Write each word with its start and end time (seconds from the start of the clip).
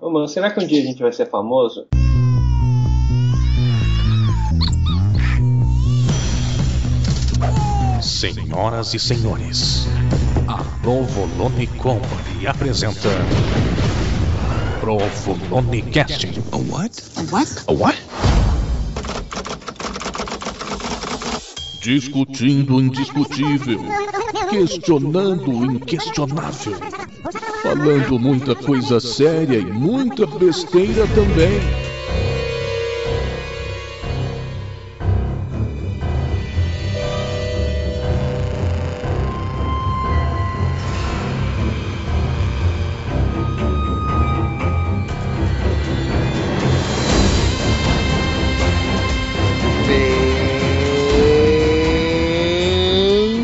Ô, 0.00 0.08
mano, 0.08 0.26
será 0.26 0.50
que 0.50 0.58
um 0.58 0.66
dia 0.66 0.80
a 0.80 0.84
gente 0.84 1.02
vai 1.02 1.12
ser 1.12 1.26
famoso? 1.26 1.86
Senhoras 8.00 8.94
e 8.94 8.98
senhores, 8.98 9.86
a 10.48 10.64
Provolone 10.80 11.66
Company 11.66 12.46
apresenta 12.46 13.10
Provolone 14.80 15.82
Casting. 15.82 16.32
A 16.52 16.56
what? 16.56 17.02
A 17.16 17.34
what? 17.34 17.64
A 17.66 17.72
what? 17.72 17.98
Discutindo 21.82 22.76
o 22.76 22.80
indiscutível, 22.80 23.80
questionando 24.48 25.50
o 25.50 25.64
inquestionável, 25.66 26.76
falando 27.62 28.18
muita 28.18 28.54
coisa 28.54 28.98
séria 29.00 29.58
e 29.58 29.64
muita 29.64 30.26
besteira 30.26 31.06
também. 31.08 31.60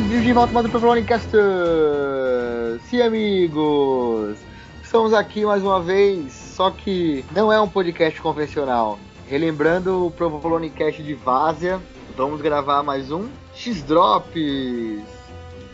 Bem-vindos 0.09 0.24
de 0.24 0.33
volta 0.33 0.52
mais 0.52 0.66
um 0.66 0.71
Provolonecast! 0.71 1.29
Sim, 2.96 3.02
amigos! 3.02 4.38
Estamos 4.82 5.12
aqui 5.12 5.45
mais 5.45 5.62
uma 5.62 5.82
vez, 5.82 6.32
só 6.32 6.70
que 6.70 7.27
não 7.30 7.52
é 7.52 7.60
um 7.60 7.68
podcast 7.68 8.18
convencional. 8.23 8.98
Relembrando 9.28 10.06
o 10.06 10.10
Provolonecast 10.10 11.02
de 11.02 11.12
Várzea, 11.12 11.79
vamos 12.16 12.40
gravar 12.40 12.82
mais 12.82 13.10
um 13.12 13.29
X-Drops! 13.54 15.04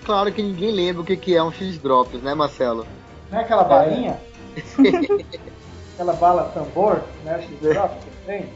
Claro 0.04 0.32
que 0.32 0.42
ninguém 0.42 0.72
lembra 0.72 1.02
o 1.02 1.04
que 1.04 1.36
é 1.36 1.40
um 1.40 1.52
X-Drops, 1.52 2.20
né, 2.20 2.34
Marcelo? 2.34 2.84
Não 3.30 3.38
é 3.38 3.42
aquela 3.42 3.62
balinha? 3.62 4.18
aquela 5.94 6.14
bala 6.14 6.50
tambor, 6.52 7.04
né? 7.24 7.40
X-Drop 7.40 8.00
que 8.00 8.26
tem? 8.26 8.46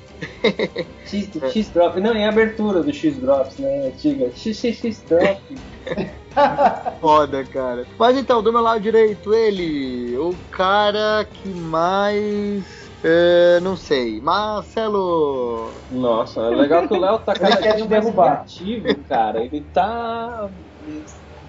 X, 1.05 1.31
X-Drop. 1.53 2.00
Não, 2.00 2.12
é 2.14 2.25
a 2.27 2.28
abertura 2.28 2.83
do 2.83 2.92
X-Drops, 2.92 3.59
né? 3.59 3.89
Antiga. 3.89 4.31
XXX-Drop. 4.34 5.41
Foda, 7.00 7.45
cara. 7.45 7.86
Mas 7.98 8.17
então, 8.17 8.42
do 8.42 8.53
meu 8.53 8.61
lado 8.62 8.81
direito, 8.81 9.33
ele, 9.33 10.17
o 10.19 10.34
cara 10.50 11.27
que 11.31 11.48
mais. 11.48 12.64
é, 13.03 13.61
não 13.61 13.77
sei, 13.77 14.20
Marcelo. 14.20 15.70
Nossa, 15.91 16.41
é 16.41 16.50
legal 16.50 16.87
que 16.87 16.94
o 16.94 17.00
Léo 17.00 17.19
tá 17.20 17.33
cada 17.39 17.56
te 17.56 17.69
mais 17.69 17.87
derrubar. 17.87 18.44
criativo, 18.44 18.94
cara. 19.09 19.42
Ele 19.44 19.61
tá 19.72 20.48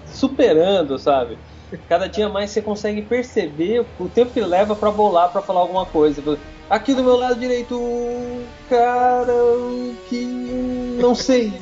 superando, 0.06 0.98
sabe? 0.98 1.38
Cada 1.86 2.08
dia 2.08 2.28
mais 2.30 2.50
você 2.50 2.62
consegue 2.62 3.02
perceber 3.02 3.84
o 3.98 4.08
tempo 4.08 4.32
que 4.32 4.40
leva 4.40 4.74
pra 4.74 4.90
bolar 4.90 5.30
pra 5.30 5.42
falar 5.42 5.60
alguma 5.60 5.84
coisa. 5.84 6.22
Aqui 6.70 6.94
do 6.94 7.02
meu 7.02 7.16
lado 7.16 7.40
direito, 7.40 7.74
um 7.76 8.44
cara 8.68 9.32
que 10.08 10.24
não 11.00 11.14
sei. 11.14 11.52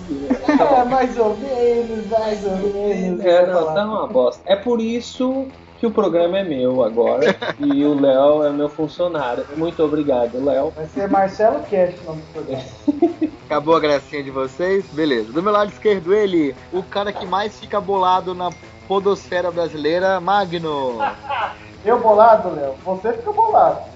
Tá 0.46 0.80
É, 0.80 0.84
mais 0.84 1.18
ou 1.18 1.36
menos, 1.36 2.06
mais 2.08 2.44
ou 2.44 2.72
menos. 2.72 3.24
É, 3.24 3.46
tá 3.46 3.84
uma 3.84 4.06
bosta. 4.06 4.42
É 4.46 4.56
por 4.56 4.80
isso 4.80 5.46
que 5.78 5.86
o 5.86 5.90
programa 5.90 6.38
é 6.38 6.44
meu 6.44 6.82
agora 6.82 7.36
e 7.60 7.84
o 7.84 8.00
Léo 8.00 8.44
é 8.44 8.50
meu 8.50 8.68
funcionário. 8.68 9.44
Muito 9.56 9.82
obrigado, 9.84 10.42
Léo. 10.42 10.72
Vai 10.74 10.86
ser 10.86 11.08
Marcelo 11.08 11.60
Cast 11.64 12.00
o 12.00 12.04
nome 12.04 12.22
do 12.22 12.32
programa. 12.32 13.30
Acabou 13.46 13.76
a 13.76 13.80
gracinha 13.80 14.22
de 14.22 14.30
vocês? 14.30 14.84
Beleza. 14.86 15.32
Do 15.32 15.42
meu 15.42 15.52
lado 15.52 15.70
esquerdo, 15.70 16.12
ele, 16.12 16.54
o 16.72 16.82
cara 16.82 17.12
que 17.12 17.26
mais 17.26 17.58
fica 17.58 17.80
bolado 17.80 18.34
na 18.34 18.50
podosfera 18.88 19.50
brasileira, 19.50 20.18
Magno. 20.20 20.98
Eu 21.84 22.00
bolado, 22.00 22.52
Léo? 22.52 22.74
Você 22.84 23.12
fica 23.12 23.30
bolado. 23.30 23.95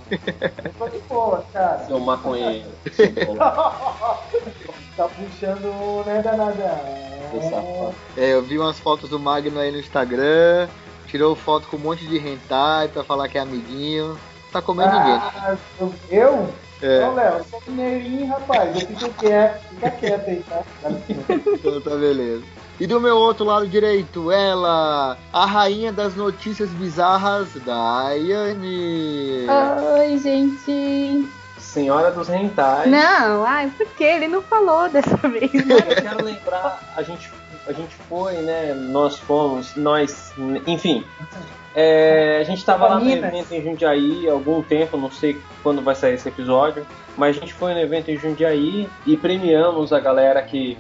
Tô 0.79 0.89
de 0.89 0.99
boa, 1.09 1.45
cara. 1.53 1.87
Seu 1.87 2.01
maconheiro. 2.01 2.71
Tá 4.97 5.09
puxando, 5.09 6.05
né, 6.05 6.21
danada? 6.21 6.79
Seu 7.31 7.43
safado. 7.43 7.95
É, 8.19 8.35
eu 8.35 8.43
vi 8.43 8.59
umas 8.59 8.79
fotos 8.79 9.09
do 9.09 9.19
Magno 9.19 9.59
aí 9.59 9.71
no 9.73 9.79
Instagram, 9.79 10.69
tirou 11.07 11.35
foto 11.35 11.69
com 11.69 11.77
um 11.77 11.81
monte 11.81 12.07
de 12.07 12.19
hentai 12.19 12.89
pra 12.89 13.03
falar 13.03 13.29
que 13.29 13.39
é 13.39 13.41
amiguinho. 13.41 14.19
Tá 14.53 14.61
comendo 14.61 14.93
ninguém. 14.93 15.15
Ah, 15.15 15.57
eu? 15.79 15.95
eu? 16.11 16.55
É. 16.83 17.01
Não, 17.01 17.15
Léo, 17.15 17.39
eu 17.39 17.45
sou 17.45 17.63
mineirinho, 17.69 18.27
rapaz. 18.27 18.75
Eu 18.75 18.87
fico 18.89 19.15
quieto. 19.15 19.63
Fica 19.69 19.91
quieto 19.93 20.29
aí, 20.29 20.45
tá? 20.49 20.63
Então 21.55 21.81
tá 21.81 21.91
beleza. 21.91 22.43
E 22.81 22.87
do 22.87 22.99
meu 22.99 23.15
outro 23.15 23.45
lado 23.45 23.67
direito, 23.69 24.33
ela, 24.33 25.19
a 25.31 25.45
rainha 25.45 25.93
das 25.93 26.17
notícias 26.17 26.71
bizarras, 26.71 27.49
Daiane. 27.63 29.47
Oi, 29.99 30.17
gente. 30.17 31.29
Senhora 31.59 32.11
dos 32.11 32.29
rentais. 32.29 32.91
Não, 32.91 33.45
ai, 33.45 33.71
por 33.77 33.87
que? 33.89 34.03
Ele 34.03 34.29
não 34.29 34.41
falou 34.41 34.89
dessa 34.89 35.15
vez, 35.29 35.53
né? 35.53 35.77
Eu 35.91 36.03
quero 36.03 36.25
lembrar, 36.25 36.81
a 36.97 37.03
gente, 37.03 37.31
a 37.67 37.73
gente 37.73 37.95
foi, 38.09 38.37
né? 38.37 38.73
Nós 38.73 39.19
fomos, 39.19 39.77
nós, 39.77 40.33
enfim. 40.67 41.05
é, 41.77 42.39
a 42.41 42.45
gente 42.45 42.65
tava 42.65 42.89
lá 42.89 42.99
no 42.99 43.11
evento 43.11 43.53
em 43.53 43.63
Jundiaí 43.63 44.27
há 44.27 44.33
algum 44.33 44.63
tempo, 44.63 44.97
não 44.97 45.11
sei 45.11 45.39
quando 45.63 45.83
vai 45.83 45.95
sair 45.95 46.15
esse 46.15 46.29
episódio, 46.31 46.87
mas 47.15 47.37
a 47.37 47.41
gente 47.41 47.53
foi 47.53 47.75
no 47.75 47.81
evento 47.81 48.11
em 48.11 48.17
Jundiaí 48.17 48.89
e 49.07 49.19
premiamos 49.19 49.93
a 49.93 50.01
galera 50.01 50.41
que 50.41 50.79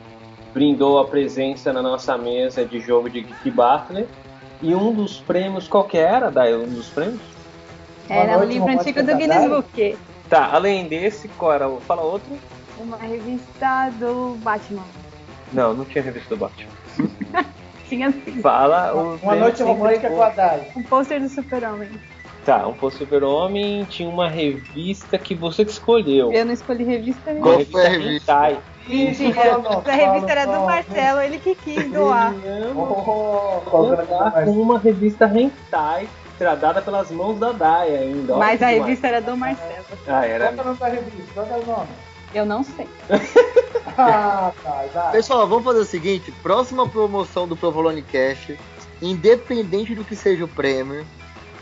brindou 0.52 0.98
a 0.98 1.04
presença 1.06 1.72
na 1.72 1.82
nossa 1.82 2.16
mesa 2.18 2.64
de 2.64 2.80
jogo 2.80 3.08
de 3.08 3.20
Geek 3.22 3.50
Battle. 3.50 4.06
E 4.62 4.74
um 4.74 4.92
dos 4.92 5.18
prêmios, 5.20 5.66
qual 5.68 5.84
que 5.84 5.96
era, 5.96 6.30
Dai? 6.30 6.54
Um 6.54 6.66
dos 6.68 6.88
prêmios? 6.88 7.20
Era 8.08 8.34
o 8.34 8.38
noite, 8.40 8.52
livro 8.52 8.68
antigo 8.68 9.02
do 9.02 9.16
Guinness. 9.16 9.48
Book. 9.48 9.98
Tá, 10.28 10.50
além 10.52 10.86
desse, 10.86 11.28
qual 11.28 11.52
era? 11.52 11.68
o- 11.68 11.80
Fala 11.80 12.02
outro? 12.02 12.28
Uma 12.78 12.96
revista 12.96 13.90
do 13.98 14.36
Batman. 14.42 14.84
Não, 15.52 15.74
não 15.74 15.84
tinha 15.84 16.02
revista 16.04 16.28
do 16.34 16.36
Batman. 16.38 16.70
Tinha 17.88 18.12
sim. 18.12 18.40
Fala 18.40 18.94
o 18.94 19.16
Uma 19.20 19.34
noite 19.34 19.56
que 19.56 19.62
romântica 19.64 20.08
com 20.10 20.22
a 20.22 20.28
Dai. 20.28 20.68
Um 20.76 20.82
pôster 20.84 21.20
do 21.20 21.28
Super-Homem. 21.28 21.88
Tá, 22.46 22.64
um 22.66 22.72
Posto 22.72 22.98
Super-Homem 23.00 23.84
tinha 23.84 24.08
uma 24.08 24.28
revista 24.28 25.18
que 25.18 25.34
você 25.34 25.64
que 25.64 25.72
escolheu. 25.72 26.32
Eu 26.32 26.46
não 26.46 26.52
escolhi 26.52 26.84
revista 26.84 27.34
Qual 27.34 27.56
nenhuma. 27.58 27.64
foi 27.66 27.86
a 27.86 27.88
revista? 27.90 28.32
Hentai. 28.32 28.58
Não, 28.88 29.80
Essa 29.80 29.92
revista 29.92 30.30
era 30.32 30.46
do. 30.46 30.64
Marcelo, 30.64 31.20
ele 31.20 31.38
que 31.38 31.54
quis 31.54 31.90
doar. 31.90 32.34
Oh, 32.74 33.60
com 34.44 34.50
uma 34.50 34.78
revista 34.78 35.26
Hentai 35.26 36.08
tradada 36.38 36.80
pelas 36.80 37.10
mãos 37.10 37.38
da 37.38 37.52
Daya 37.52 38.00
ainda. 38.00 38.36
Mas 38.36 38.62
a 38.62 38.68
revista 38.68 39.06
era 39.06 39.20
do 39.20 39.36
Marcelo. 39.36 39.84
Ah, 40.08 40.24
era. 40.24 40.46
é 40.46 40.50
o 40.50 40.56
nome 40.56 40.78
da 40.78 40.88
revista? 40.88 41.32
Qual 41.34 41.46
que 41.46 41.52
é 41.52 41.56
o 41.56 41.66
nome? 41.66 41.88
Eu 42.34 42.46
não 42.46 42.64
sei. 42.64 42.88
Ah, 43.98 44.52
tá, 44.62 44.84
tá. 44.94 45.10
Pessoal, 45.10 45.46
vamos 45.46 45.64
fazer 45.64 45.80
o 45.80 45.84
seguinte: 45.84 46.32
próxima 46.42 46.88
promoção 46.88 47.46
do 47.46 47.54
Provolone 47.54 48.00
Cash, 48.00 48.52
independente 49.02 49.94
do 49.94 50.04
que 50.04 50.16
seja 50.16 50.44
o 50.44 50.48
prêmio, 50.48 51.04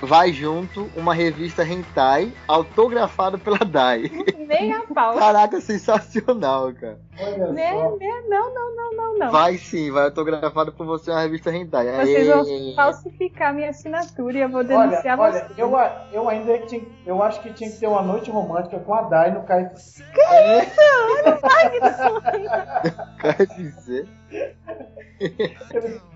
vai 0.01 0.33
junto 0.33 0.89
uma 0.97 1.13
revista 1.15 1.63
Hentai 1.65 2.33
autografada 2.47 3.37
pela 3.39 3.59
Dai. 3.59 4.11
Nem 4.47 4.73
a 4.73 4.83
pau. 4.83 5.17
Caraca, 5.17 5.61
sensacional, 5.61 6.73
cara. 6.73 6.99
Olha 7.21 7.53
Né, 7.53 7.73
só. 7.73 7.97
né, 7.97 8.23
não, 8.29 8.55
não, 8.55 8.75
não, 8.77 8.93
não, 8.97 9.19
não. 9.19 9.31
Vai 9.33 9.57
sim, 9.59 9.91
vai 9.91 10.05
autografada 10.05 10.71
por 10.73 10.87
você 10.87 11.11
uma 11.11 11.21
revista 11.21 11.51
Hentai. 11.55 11.87
Vocês 12.05 12.27
vão 12.29 12.75
falsificar 12.77 13.53
minha 13.55 13.71
assinatura 13.71 14.39
e 14.39 14.41
eu 14.43 14.49
vou 14.49 14.61
Olha, 14.61 14.69
denunciar 14.69 15.19
olha, 15.19 15.33
vocês. 15.45 15.59
eu, 15.59 15.77
a- 15.77 16.07
eu 16.13 16.29
ainda 16.29 16.59
tinha, 16.67 16.83
eu 17.05 17.23
acho 17.23 17.41
que 17.43 17.53
tinha 17.53 17.71
que 17.71 17.79
ter 17.79 17.87
uma 17.89 18.03
noite 18.03 18.31
romântica 18.31 18.79
com 18.79 18.95
a 18.95 19.03
Dai 19.03 19.33
no 19.33 19.43
KFC. 19.45 20.03
KFC. 23.19 24.07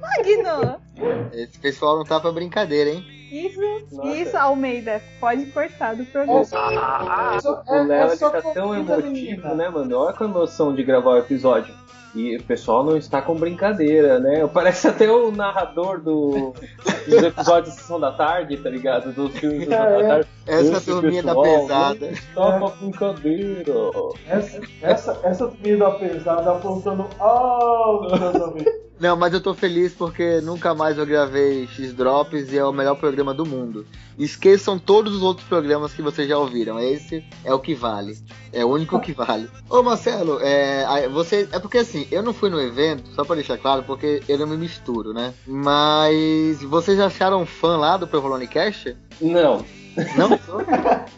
Magno! 0.01 0.81
Esse 1.33 1.59
pessoal 1.59 1.97
não 1.99 2.05
tá 2.05 2.21
pra 2.21 2.31
brincadeira, 2.33 2.91
hein? 2.91 3.05
Isso, 3.33 3.61
Nossa. 3.93 4.09
isso, 4.11 4.37
Almeida. 4.37 5.01
Pode 5.19 5.47
cortar 5.47 5.97
do 5.97 6.05
programa. 6.05 6.43
Isso 6.43 6.55
O 6.55 7.75
é, 7.75 7.83
Léo 7.85 8.03
é 8.03 8.07
ele 8.09 8.17
só 8.17 8.29
tá 8.31 8.43
tão 8.43 8.75
emotivo, 8.75 9.09
menina. 9.11 9.55
né, 9.55 9.69
mano? 9.71 9.97
Olha 9.97 10.13
com 10.15 10.25
a 10.25 10.27
emoção 10.27 10.75
de 10.75 10.83
gravar 10.85 11.11
o 11.13 11.19
episódio. 11.19 11.75
E 12.15 12.37
o 12.37 12.43
pessoal 12.43 12.85
não 12.85 12.95
está 12.95 13.23
com 13.23 13.35
brincadeira, 13.35 14.21
né? 14.21 14.47
Parece 14.53 14.87
até 14.89 15.11
o 15.11 15.31
narrador 15.33 15.99
do, 15.99 16.53
dos 17.09 17.23
episódios 17.23 17.75
de 17.75 17.81
Sessão 17.81 17.99
da 17.99 18.13
Tarde, 18.13 18.59
tá 18.59 18.69
ligado? 18.69 19.13
Dos 19.15 19.33
filmes 19.39 19.61
de 19.61 19.65
Sessão 19.75 19.79
da 19.87 20.03
É, 20.05 20.09
Tarde. 20.09 20.29
Essa 20.47 20.77
Esse 20.77 20.87
turminha 20.87 21.23
da 21.23 21.35
pessoal 21.35 21.61
pesada. 21.61 22.07
não 22.07 22.13
Está 22.13 22.61
com 22.61 22.87
brincadeira. 22.87 23.73
Essa, 24.27 24.61
essa, 24.83 25.21
essa 25.23 25.47
comida 25.47 25.91
pesada 25.93 26.53
apontando 26.53 27.07
alto. 27.19 28.09
Não, 29.03 29.17
mas 29.17 29.35
eu 29.35 29.41
tô 29.41 29.53
feliz 29.53 29.93
porque 29.93 30.41
nunca 30.41 30.77
mais 30.77 30.97
eu 30.97 31.05
gravei 31.05 31.67
X-Drops 31.67 32.53
e 32.53 32.59
é 32.59 32.65
o 32.65 32.73
melhor 32.73 32.95
programa 32.95 33.35
do 33.35 33.45
mundo. 33.45 33.85
Esqueçam 34.17 34.79
todos 34.79 35.17
os 35.17 35.23
outros 35.23 35.45
programas 35.49 35.93
que 35.93 36.01
vocês 36.01 36.29
já 36.29 36.39
ouviram. 36.39 36.79
Esse 36.79 37.25
é 37.45 37.53
o 37.53 37.59
que 37.59 37.75
vale. 37.75 38.17
É 38.53 38.65
o 38.65 38.69
único 38.69 39.01
que 39.01 39.13
vale. 39.13 39.49
Ô 39.69 39.83
Marcelo, 39.83 40.39
é, 40.41 41.09
você. 41.09 41.49
É 41.51 41.59
porque 41.59 41.79
assim, 41.79 42.07
eu 42.13 42.23
não 42.23 42.33
fui 42.33 42.49
no 42.49 42.61
evento, 42.61 43.09
só 43.13 43.25
pra 43.25 43.35
deixar 43.35 43.59
claro, 43.59 43.83
porque 43.83 44.23
eu 44.29 44.39
não 44.39 44.47
me 44.47 44.57
misturo, 44.57 45.13
né? 45.13 45.35
Mas 45.49 46.63
vocês 46.63 47.01
acharam 47.01 47.45
fã 47.45 47.77
lá 47.77 47.97
do 47.97 48.07
Provolone 48.07 48.47
Cash? 48.47 48.95
Não. 49.21 49.65
Não? 50.17 50.39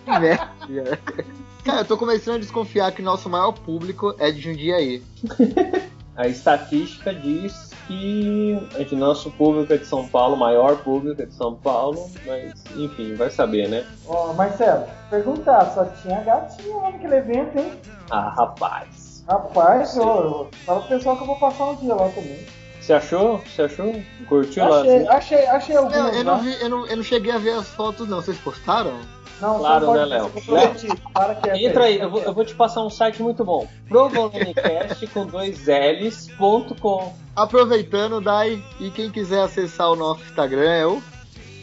Que 0.04 0.18
merda. 0.18 0.50
Cara, 1.64 1.80
eu 1.80 1.84
tô 1.84 1.96
começando 1.96 2.36
a 2.36 2.40
desconfiar 2.40 2.92
que 2.92 3.00
nosso 3.00 3.28
maior 3.30 3.52
público 3.52 4.14
é 4.18 4.30
de 4.30 4.40
Jundiaí. 4.40 5.02
A 6.16 6.28
estatística 6.28 7.12
diz 7.12 7.70
que 7.88 8.68
é 8.76 8.84
de 8.84 8.94
nosso 8.94 9.32
público 9.32 9.72
é 9.72 9.76
de 9.76 9.84
São 9.84 10.06
Paulo, 10.06 10.36
maior 10.36 10.76
público 10.76 11.20
é 11.20 11.26
de 11.26 11.34
São 11.34 11.56
Paulo, 11.56 12.08
mas 12.24 12.52
enfim, 12.76 13.14
vai 13.14 13.30
saber, 13.30 13.68
né? 13.68 13.84
Ó, 14.06 14.32
Marcelo, 14.32 14.84
perguntar, 15.10 15.72
só 15.74 15.84
tinha 16.02 16.22
gatinho 16.22 16.80
lá 16.80 16.92
naquele 16.92 17.16
evento, 17.16 17.58
hein? 17.58 17.72
Ah, 18.10 18.32
rapaz. 18.36 19.24
Rapaz, 19.28 19.98
ó, 19.98 20.20
eu 20.20 20.50
fala 20.64 20.80
pro 20.80 20.88
pessoal 20.90 21.16
que 21.16 21.22
eu 21.22 21.26
vou 21.26 21.38
passar 21.38 21.64
um 21.64 21.76
dia 21.76 21.94
lá 21.94 22.08
também. 22.10 22.46
Você 22.84 22.92
achou? 22.92 23.38
Você 23.38 23.62
achou? 23.62 24.02
Curtiu 24.28 24.68
lá? 24.68 24.80
Achei, 24.82 25.06
achei, 25.08 25.46
achei 25.46 25.74
Não, 25.74 25.84
alguns 25.84 26.16
eu 26.18 26.24
lá. 26.24 26.36
não, 26.36 26.38
vi, 26.42 26.60
eu, 26.60 26.68
não, 26.68 26.86
eu 26.86 26.96
não 26.98 27.02
cheguei 27.02 27.32
a 27.32 27.38
ver 27.38 27.54
as 27.54 27.68
fotos, 27.68 28.06
não. 28.06 28.20
Vocês 28.20 28.36
postaram? 28.36 29.00
Não, 29.40 29.58
Claro, 29.58 29.92
né, 29.94 30.04
Léo? 30.04 30.30
eu 30.34 30.42
prometi, 30.42 30.88
para 31.14 31.34
que 31.34 31.48
é, 31.48 31.64
Entra 31.64 31.84
aí, 31.84 31.98
eu 31.98 32.10
vou, 32.10 32.20
eu 32.20 32.34
vou 32.34 32.44
te 32.44 32.54
passar 32.54 32.82
um 32.84 32.90
site 32.90 33.22
muito 33.22 33.42
bom. 33.42 33.66
Provolonecast 33.88 35.06
com 35.08 35.24
dois 35.24 35.66
L's 35.66 36.28
ponto 36.36 36.74
com. 36.74 37.10
Aproveitando, 37.34 38.20
Dai, 38.20 38.62
e 38.78 38.90
quem 38.90 39.10
quiser 39.10 39.40
acessar 39.40 39.90
o 39.90 39.96
nosso 39.96 40.22
Instagram 40.24 40.68
é 40.70 40.86
o. 40.86 41.02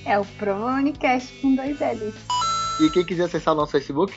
É 0.06 0.18
o 0.18 0.26
Provonicast 0.40 1.32
com 1.40 1.56
dois 1.56 1.80
L's. 1.80 2.16
E 2.80 2.90
quem 2.90 3.06
quiser 3.06 3.26
acessar 3.26 3.54
o 3.54 3.58
nosso 3.58 3.74
Facebook? 3.74 4.12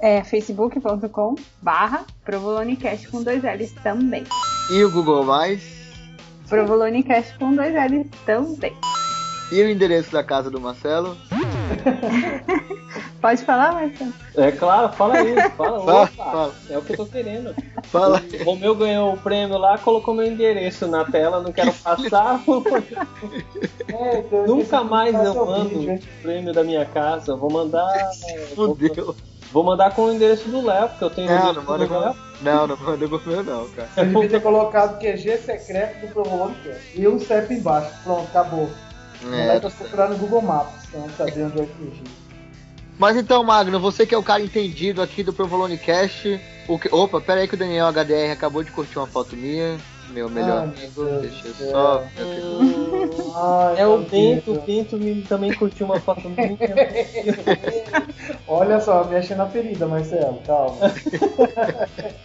É 0.00 0.24
facebook.com 0.24 1.36
barra 1.62 2.04
Provolonecast 2.24 3.06
com 3.08 3.22
dois 3.22 3.44
L's 3.44 3.70
também. 3.80 4.24
E 4.72 4.82
o 4.82 4.90
Google 4.90 5.22
Mais. 5.24 5.77
Provolonecast 6.48 7.36
com 7.38 7.54
dois 7.54 7.74
L's 7.74 8.06
também. 8.24 8.74
E 9.50 9.62
o 9.62 9.68
endereço 9.68 10.12
da 10.12 10.22
casa 10.22 10.50
do 10.50 10.60
Marcelo. 10.60 11.16
Pode 13.20 13.44
falar, 13.44 13.72
Marcelo? 13.72 14.12
É 14.36 14.52
claro, 14.52 14.92
fala 14.92 15.16
aí, 15.16 15.34
fala. 15.56 15.80
Fala, 15.84 16.06
fala. 16.06 16.54
É 16.70 16.78
o 16.78 16.82
que 16.82 16.92
eu 16.92 16.96
tô 16.96 17.06
querendo. 17.06 17.54
Fala. 17.84 18.22
O 18.40 18.44
Romeu 18.44 18.74
ganhou 18.74 19.12
o 19.12 19.16
prêmio 19.16 19.58
lá, 19.58 19.76
colocou 19.78 20.14
meu 20.14 20.26
endereço 20.26 20.86
na 20.86 21.04
tela, 21.04 21.40
não 21.40 21.52
quero 21.52 21.72
passar. 21.72 22.40
É, 23.90 24.18
então 24.18 24.46
Nunca 24.46 24.84
mais 24.84 25.14
eu 25.14 25.46
mando 25.46 25.94
o 25.94 25.98
prêmio 26.20 26.52
da 26.52 26.62
minha 26.62 26.84
casa. 26.84 27.34
Vou 27.34 27.50
mandar. 27.50 27.90
Vou, 28.54 28.76
Fudeu. 28.76 29.06
vou 29.06 29.16
mandar 29.52 29.94
com 29.94 30.02
o 30.06 30.12
endereço 30.12 30.48
do 30.48 30.64
Léo, 30.64 30.88
porque 30.88 31.04
eu 31.04 31.10
tenho 31.10 31.30
o 31.30 31.34
Não, 31.34 31.52
não 31.54 31.62
manda 31.62 31.86
com. 31.86 31.94
Não, 32.40 32.66
não 32.66 32.76
manda 32.76 33.08
com 33.08 33.16
o 33.16 33.22
meu, 33.26 33.42
não, 33.42 33.68
cara. 33.70 33.88
Você 33.94 34.04
devia 34.04 34.28
ter 34.28 34.42
colocado 34.42 34.98
QG 34.98 35.38
secreto 35.38 36.06
do 36.06 36.12
Provolone 36.12 36.54
Cast. 36.62 37.00
E 37.00 37.06
o 37.08 37.18
CEP 37.18 37.54
embaixo. 37.54 37.90
Pronto, 38.04 38.28
acabou. 38.28 38.70
Não 39.22 39.30
vai 39.30 39.48
É. 39.50 39.56
estar 39.56 39.70
procurando 39.70 40.10
no 40.12 40.18
Google 40.18 40.42
Maps, 40.42 40.86
pra 40.90 41.00
não 41.00 41.10
saber 41.10 41.44
onde 41.44 41.58
é 41.58 41.62
o 41.62 41.66
QG. 41.66 42.02
Mas 42.98 43.16
então, 43.16 43.42
Magno, 43.44 43.78
você 43.80 44.04
que 44.06 44.14
é 44.14 44.18
o 44.18 44.22
cara 44.22 44.42
entendido 44.42 45.00
aqui 45.00 45.22
do 45.22 45.32
Provolone 45.32 45.78
Cast. 45.78 46.40
O 46.68 46.78
que... 46.78 46.88
Opa, 46.94 47.20
pera 47.20 47.40
aí 47.40 47.48
que 47.48 47.54
o 47.54 47.58
Daniel 47.58 47.86
HDR 47.92 48.32
acabou 48.32 48.62
de 48.62 48.70
curtir 48.70 48.98
uma 48.98 49.06
foto 49.06 49.34
minha. 49.36 49.78
Meu 50.10 50.28
melhor 50.30 50.58
Ah, 50.58 50.62
amigo. 50.62 51.02
meu 51.04 51.20
Deixa 51.20 51.48
eu 51.48 51.54
só. 51.54 52.02
Ai, 53.34 53.80
É 53.80 53.86
o 53.86 53.98
Bento, 53.98 54.52
o. 54.52 54.60
Bento 54.62 54.96
me- 54.96 55.22
também 55.22 55.52
curtiu 55.52 55.86
uma 55.86 56.00
foto 56.00 56.28
minha. 56.30 56.58
Olha 58.48 58.80
só, 58.80 59.04
me 59.04 59.16
achei 59.16 59.36
na 59.36 59.46
ferida, 59.46 59.86
Marcelo. 59.86 60.40
Calma. 60.46 60.76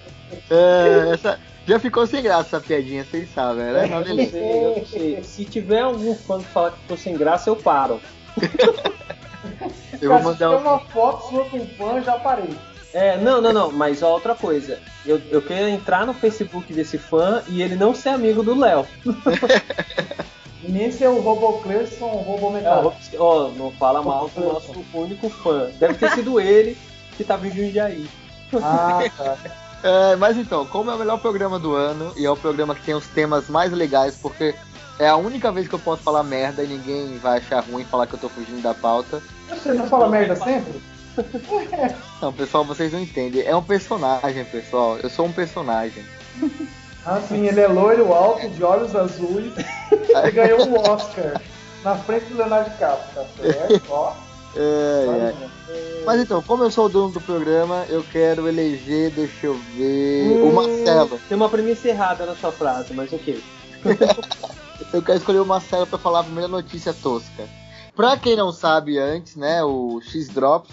É, 0.50 1.12
essa... 1.14 1.40
Já 1.68 1.80
ficou 1.80 2.06
sem 2.08 2.22
graça 2.24 2.58
essa 2.58 2.60
piadinha, 2.60 3.06
vocês 3.06 3.30
sabem, 3.34 3.66
né? 3.66 3.86
Eu 3.86 3.90
não 3.90 4.04
beleza. 4.04 4.32
sei, 4.32 4.64
eu 4.66 4.76
não 4.78 4.86
sei. 4.86 5.24
Se 5.24 5.46
tiver 5.46 5.80
algum 5.82 6.16
fã 6.16 6.40
que 6.40 6.46
falar 6.46 6.72
que 6.72 6.80
ficou 6.82 6.98
sem 6.98 7.16
graça, 7.16 7.50
eu 7.50 7.56
paro. 7.56 8.00
Eu 10.02 10.10
vou 10.12 10.22
mandar 10.24 10.50
tiver 10.50 10.58
um. 10.58 10.62
uma 10.62 10.80
foto 10.80 11.30
sua 11.30 11.46
com 11.46 11.66
fã, 11.68 12.02
já 12.02 12.14
parei. 12.20 12.50
É, 12.94 13.18
não, 13.18 13.42
não, 13.42 13.52
não, 13.52 13.72
mas 13.72 14.04
ó, 14.04 14.12
outra 14.12 14.36
coisa. 14.36 14.80
Eu, 15.04 15.20
eu 15.32 15.42
quero 15.42 15.68
entrar 15.68 16.06
no 16.06 16.14
Facebook 16.14 16.72
desse 16.72 16.98
fã 16.98 17.42
e 17.48 17.62
ele 17.62 17.76
não 17.76 17.96
ser 17.96 18.10
amigo 18.10 18.44
do 18.44 18.58
Léo. 18.58 18.86
E 20.64 20.70
nem 20.72 20.92
ser 20.92 21.08
o 21.08 21.20
Roboclerson, 21.20 22.06
o 22.06 22.22
Robô 22.22 22.56
É. 22.56 23.18
Ó, 23.18 23.50
não 23.50 23.72
fala 23.72 24.04
mal 24.04 24.30
do 24.30 24.42
nosso 24.42 24.74
único 24.94 25.28
fã. 25.30 25.72
Deve 25.80 25.96
ter 25.96 26.12
sido 26.12 26.40
ele 26.40 26.78
que 27.18 27.24
tava 27.24 27.48
em 27.48 27.52
Jundiaí. 27.52 28.08
Ah, 28.62 29.00
tá. 29.18 29.38
É, 29.84 30.16
mas 30.16 30.38
então, 30.38 30.66
como 30.66 30.90
é 30.90 30.96
o 30.96 30.98
melhor 30.98 31.20
programa 31.20 31.60
do 31.60 31.76
ano 31.76 32.14
e 32.16 32.26
é 32.26 32.32
o 32.32 32.38
programa 32.38 32.74
que 32.74 32.86
tem 32.86 32.96
os 32.96 33.06
temas 33.08 33.50
mais 33.50 33.70
legais, 33.74 34.16
porque 34.16 34.56
é 34.98 35.10
a 35.10 35.18
única 35.18 35.52
vez 35.52 35.68
que 35.68 35.76
eu 35.76 35.80
posso 35.80 36.02
falar 36.02 36.24
merda 36.24 36.64
e 36.64 36.68
ninguém 36.68 37.18
vai 37.18 37.40
achar 37.40 37.60
ruim 37.60 37.84
falar 37.84 38.08
que 38.08 38.14
eu 38.14 38.20
tô 38.20 38.30
fugindo 38.30 38.62
da 38.62 38.74
pauta. 38.74 39.22
Você 39.50 39.74
não 39.74 39.86
fala 39.88 40.08
merda 40.08 40.38
sempre? 40.38 40.82
Não, 42.22 42.34
pessoal, 42.34 42.64
vocês 42.64 42.92
não 42.92 43.00
entendem. 43.00 43.44
É 43.44 43.56
um 43.56 43.64
personagem, 43.64 44.46
pessoal. 44.46 44.98
Eu 44.98 45.10
sou 45.10 45.26
um 45.26 45.32
personagem. 45.32 46.04
Ah, 47.06 47.22
sim, 47.28 47.48
ele 47.48 47.60
é 47.60 47.68
loiro, 47.68 48.14
alto, 48.14 48.48
de 48.50 48.64
olhos 48.64 48.96
azuis. 48.96 49.54
Ele 49.92 50.32
ganhou 50.32 50.66
um 50.68 50.78
Oscar 50.80 51.42
na 51.84 51.96
frente 51.98 52.26
do 52.26 52.38
Leonardo 52.38 52.70
DiCaprio, 52.72 53.14
tá 53.14 53.26
certo? 53.42 53.84
Ó. 53.92 54.14
É, 54.56 55.34
é. 55.34 56.04
Mas 56.06 56.22
então, 56.22 56.42
como 56.44 56.64
eu 56.64 56.70
sou 56.72 56.86
o 56.86 56.90
dono 56.90 57.12
do 57.12 57.20
programa, 57.20 57.86
eu 57.90 58.04
quero 58.04 58.48
eleger, 58.48 59.10
deixa 59.12 59.48
eu 59.48 59.56
ver, 59.76 60.38
o 60.42 60.48
Hum, 60.48 60.54
Marcelo. 60.54 61.20
Tem 61.28 61.36
uma 61.36 61.50
premissa 61.50 61.90
errada 61.90 62.26
na 62.26 62.36
sua 62.36 62.52
frase, 62.52 62.94
mas 62.94 63.12
ok. 63.12 63.42
Eu 64.94 65.02
quero 65.02 65.18
escolher 65.18 65.40
o 65.40 65.46
Marcelo 65.46 65.88
pra 65.88 65.98
falar 65.98 66.20
a 66.20 66.24
primeira 66.24 66.48
notícia 66.48 66.94
tosca. 66.94 67.48
Pra 67.96 68.18
quem 68.18 68.36
não 68.36 68.52
sabe 68.52 69.00
antes, 69.00 69.36
né, 69.36 69.64
o 69.64 70.00
X-Drops 70.02 70.70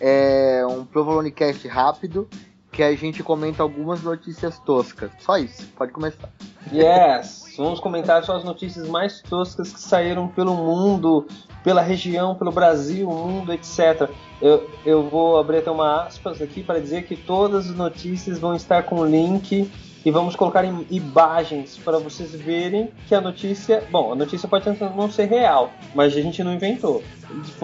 é 0.00 0.64
um 0.66 0.84
Provolonecast 0.84 1.66
rápido 1.68 2.28
que 2.72 2.82
a 2.82 2.94
gente 2.96 3.22
comenta 3.22 3.62
algumas 3.62 4.02
notícias 4.02 4.58
toscas. 4.60 5.10
Só 5.20 5.36
isso, 5.36 5.66
pode 5.76 5.92
começar. 5.92 6.30
Yes! 6.72 7.54
Vamos 7.58 7.80
comentar 7.80 8.24
só 8.24 8.36
as 8.36 8.44
notícias 8.44 8.88
mais 8.88 9.20
toscas 9.20 9.70
que 9.72 9.80
saíram 9.80 10.26
pelo 10.26 10.54
mundo, 10.54 11.26
pela 11.62 11.82
região, 11.82 12.34
pelo 12.34 12.50
Brasil, 12.50 13.06
mundo, 13.08 13.52
etc. 13.52 14.08
Eu, 14.40 14.70
eu 14.86 15.08
vou 15.08 15.38
abrir 15.38 15.58
até 15.58 15.70
uma 15.70 16.04
aspas 16.04 16.40
aqui 16.40 16.62
para 16.62 16.80
dizer 16.80 17.04
que 17.04 17.14
todas 17.14 17.68
as 17.68 17.76
notícias 17.76 18.38
vão 18.38 18.56
estar 18.56 18.84
com 18.84 19.04
link 19.04 19.70
e 20.04 20.10
vamos 20.10 20.34
colocar 20.36 20.64
im- 20.64 20.86
imagens 20.90 21.78
para 21.84 21.98
vocês 21.98 22.32
verem 22.34 22.90
que 23.06 23.14
a 23.14 23.20
notícia. 23.20 23.84
Bom, 23.90 24.12
a 24.12 24.14
notícia 24.16 24.48
pode 24.48 24.68
não 24.96 25.10
ser 25.10 25.26
real, 25.26 25.70
mas 25.94 26.16
a 26.16 26.20
gente 26.20 26.42
não 26.42 26.52
inventou. 26.54 27.02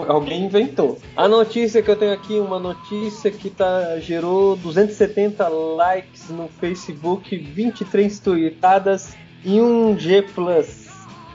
Alguém 0.07 0.45
inventou. 0.45 0.97
A 1.15 1.27
notícia 1.27 1.81
que 1.81 1.91
eu 1.91 1.95
tenho 1.95 2.13
aqui, 2.13 2.39
uma 2.39 2.59
notícia 2.59 3.29
que 3.29 3.49
tá, 3.49 3.99
gerou 3.99 4.55
270 4.55 5.47
likes 5.47 6.29
no 6.29 6.47
Facebook, 6.47 7.35
23 7.37 8.19
tweetadas 8.19 9.15
e 9.43 9.59
1 9.59 9.97
G. 9.99 10.25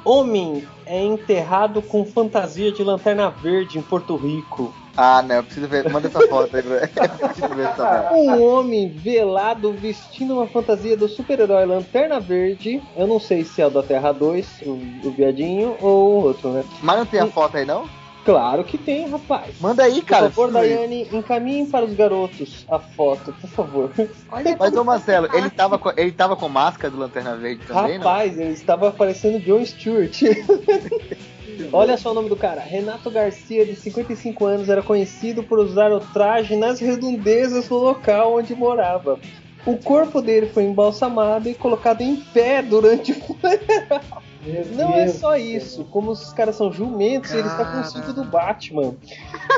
Homem 0.04 0.66
é 0.84 1.02
enterrado 1.02 1.80
com 1.80 2.04
fantasia 2.04 2.70
de 2.70 2.82
lanterna 2.82 3.30
verde 3.30 3.78
em 3.78 3.82
Porto 3.82 4.16
Rico. 4.16 4.74
Ah, 4.96 5.22
não, 5.22 5.36
eu 5.36 5.44
preciso 5.44 5.66
ver. 5.66 5.90
Manda 5.90 6.08
essa 6.08 6.20
foto 6.28 6.56
aí, 6.56 6.62
bro. 6.62 6.74
Eu 6.78 7.28
preciso 7.28 7.48
ver 7.48 7.66
essa 7.66 8.02
foto. 8.02 8.14
Um 8.14 8.42
homem 8.42 8.88
velado 8.88 9.72
vestindo 9.72 10.34
uma 10.34 10.46
fantasia 10.46 10.96
do 10.96 11.08
super-herói 11.08 11.66
Lanterna 11.66 12.20
Verde. 12.20 12.82
Eu 12.96 13.06
não 13.06 13.18
sei 13.18 13.44
se 13.44 13.60
é 13.60 13.66
o 13.66 13.70
da 13.70 13.82
Terra 13.82 14.12
2, 14.12 14.62
o, 14.62 14.70
o 15.08 15.10
viadinho, 15.10 15.76
ou 15.80 16.24
outro, 16.24 16.50
né? 16.50 16.64
Mas 16.82 16.98
não 16.98 17.06
tem 17.06 17.20
a 17.20 17.26
foto 17.26 17.56
aí, 17.56 17.64
não? 17.64 17.88
Claro 18.24 18.64
que 18.64 18.78
tem, 18.78 19.06
rapaz. 19.08 19.60
Manda 19.60 19.82
aí, 19.82 20.00
cara. 20.00 20.30
por 20.30 20.46
favor. 20.46 20.52
Daiane, 20.52 21.06
encaminhem 21.12 21.66
para 21.66 21.84
os 21.84 21.92
garotos 21.94 22.64
a 22.70 22.78
foto, 22.78 23.34
por 23.38 23.50
favor. 23.50 23.90
Olha 24.32 24.56
Mas, 24.58 24.74
ô 24.74 24.82
Marcelo, 24.82 25.28
tá 25.28 25.36
ele 25.36 25.50
tava, 25.50 25.78
com, 25.78 25.92
ele 25.94 26.12
tava 26.12 26.34
com 26.34 26.48
máscara 26.48 26.90
do 26.90 26.98
Lanterna 26.98 27.36
Verde 27.36 27.66
também, 27.66 27.98
não? 27.98 28.06
Rapaz, 28.06 28.38
ele 28.38 28.52
estava 28.52 28.90
parecendo 28.90 29.38
John 29.40 29.64
Stewart. 29.64 30.22
Olha 31.72 31.96
só 31.96 32.10
o 32.10 32.14
nome 32.14 32.28
do 32.28 32.36
cara. 32.36 32.60
Renato 32.60 33.10
Garcia, 33.10 33.64
de 33.64 33.76
55 33.76 34.44
anos, 34.44 34.68
era 34.68 34.82
conhecido 34.82 35.42
por 35.42 35.58
usar 35.58 35.92
o 35.92 36.00
traje 36.00 36.56
nas 36.56 36.80
redondezas 36.80 37.68
do 37.68 37.76
local 37.76 38.36
onde 38.36 38.54
morava. 38.54 39.18
O 39.66 39.78
corpo 39.78 40.20
dele 40.20 40.46
foi 40.46 40.64
embalsamado 40.64 41.48
e 41.48 41.54
colocado 41.54 42.02
em 42.02 42.16
pé 42.16 42.60
durante 42.62 43.12
o 43.12 43.14
funeral. 43.14 44.22
Meu 44.46 44.64
Não 44.72 44.94
é 44.94 45.08
só 45.08 45.36
isso, 45.36 45.84
como 45.84 46.10
os 46.10 46.32
caras 46.34 46.56
são 46.56 46.70
jumentos, 46.70 47.32
ele 47.32 47.48
está 47.48 47.64
com 47.64 47.70
o 47.70 47.74
Cara. 47.76 47.84
cinto 47.84 48.12
do 48.12 48.24
Batman. 48.24 48.94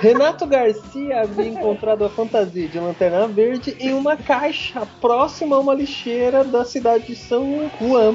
Renato 0.01 0.47
Garcia 0.47 1.23
havia 1.23 1.49
encontrado 1.49 2.05
a 2.05 2.09
fantasia 2.09 2.69
de 2.69 2.79
Lanterna 2.79 3.27
Verde 3.27 3.77
em 3.81 3.93
uma 3.93 4.17
caixa 4.17 4.87
próxima 5.01 5.57
a 5.57 5.59
uma 5.59 5.75
lixeira 5.75 6.45
da 6.45 6.65
cidade 6.65 7.07
de 7.07 7.17
São 7.17 7.69
Juan. 7.81 8.15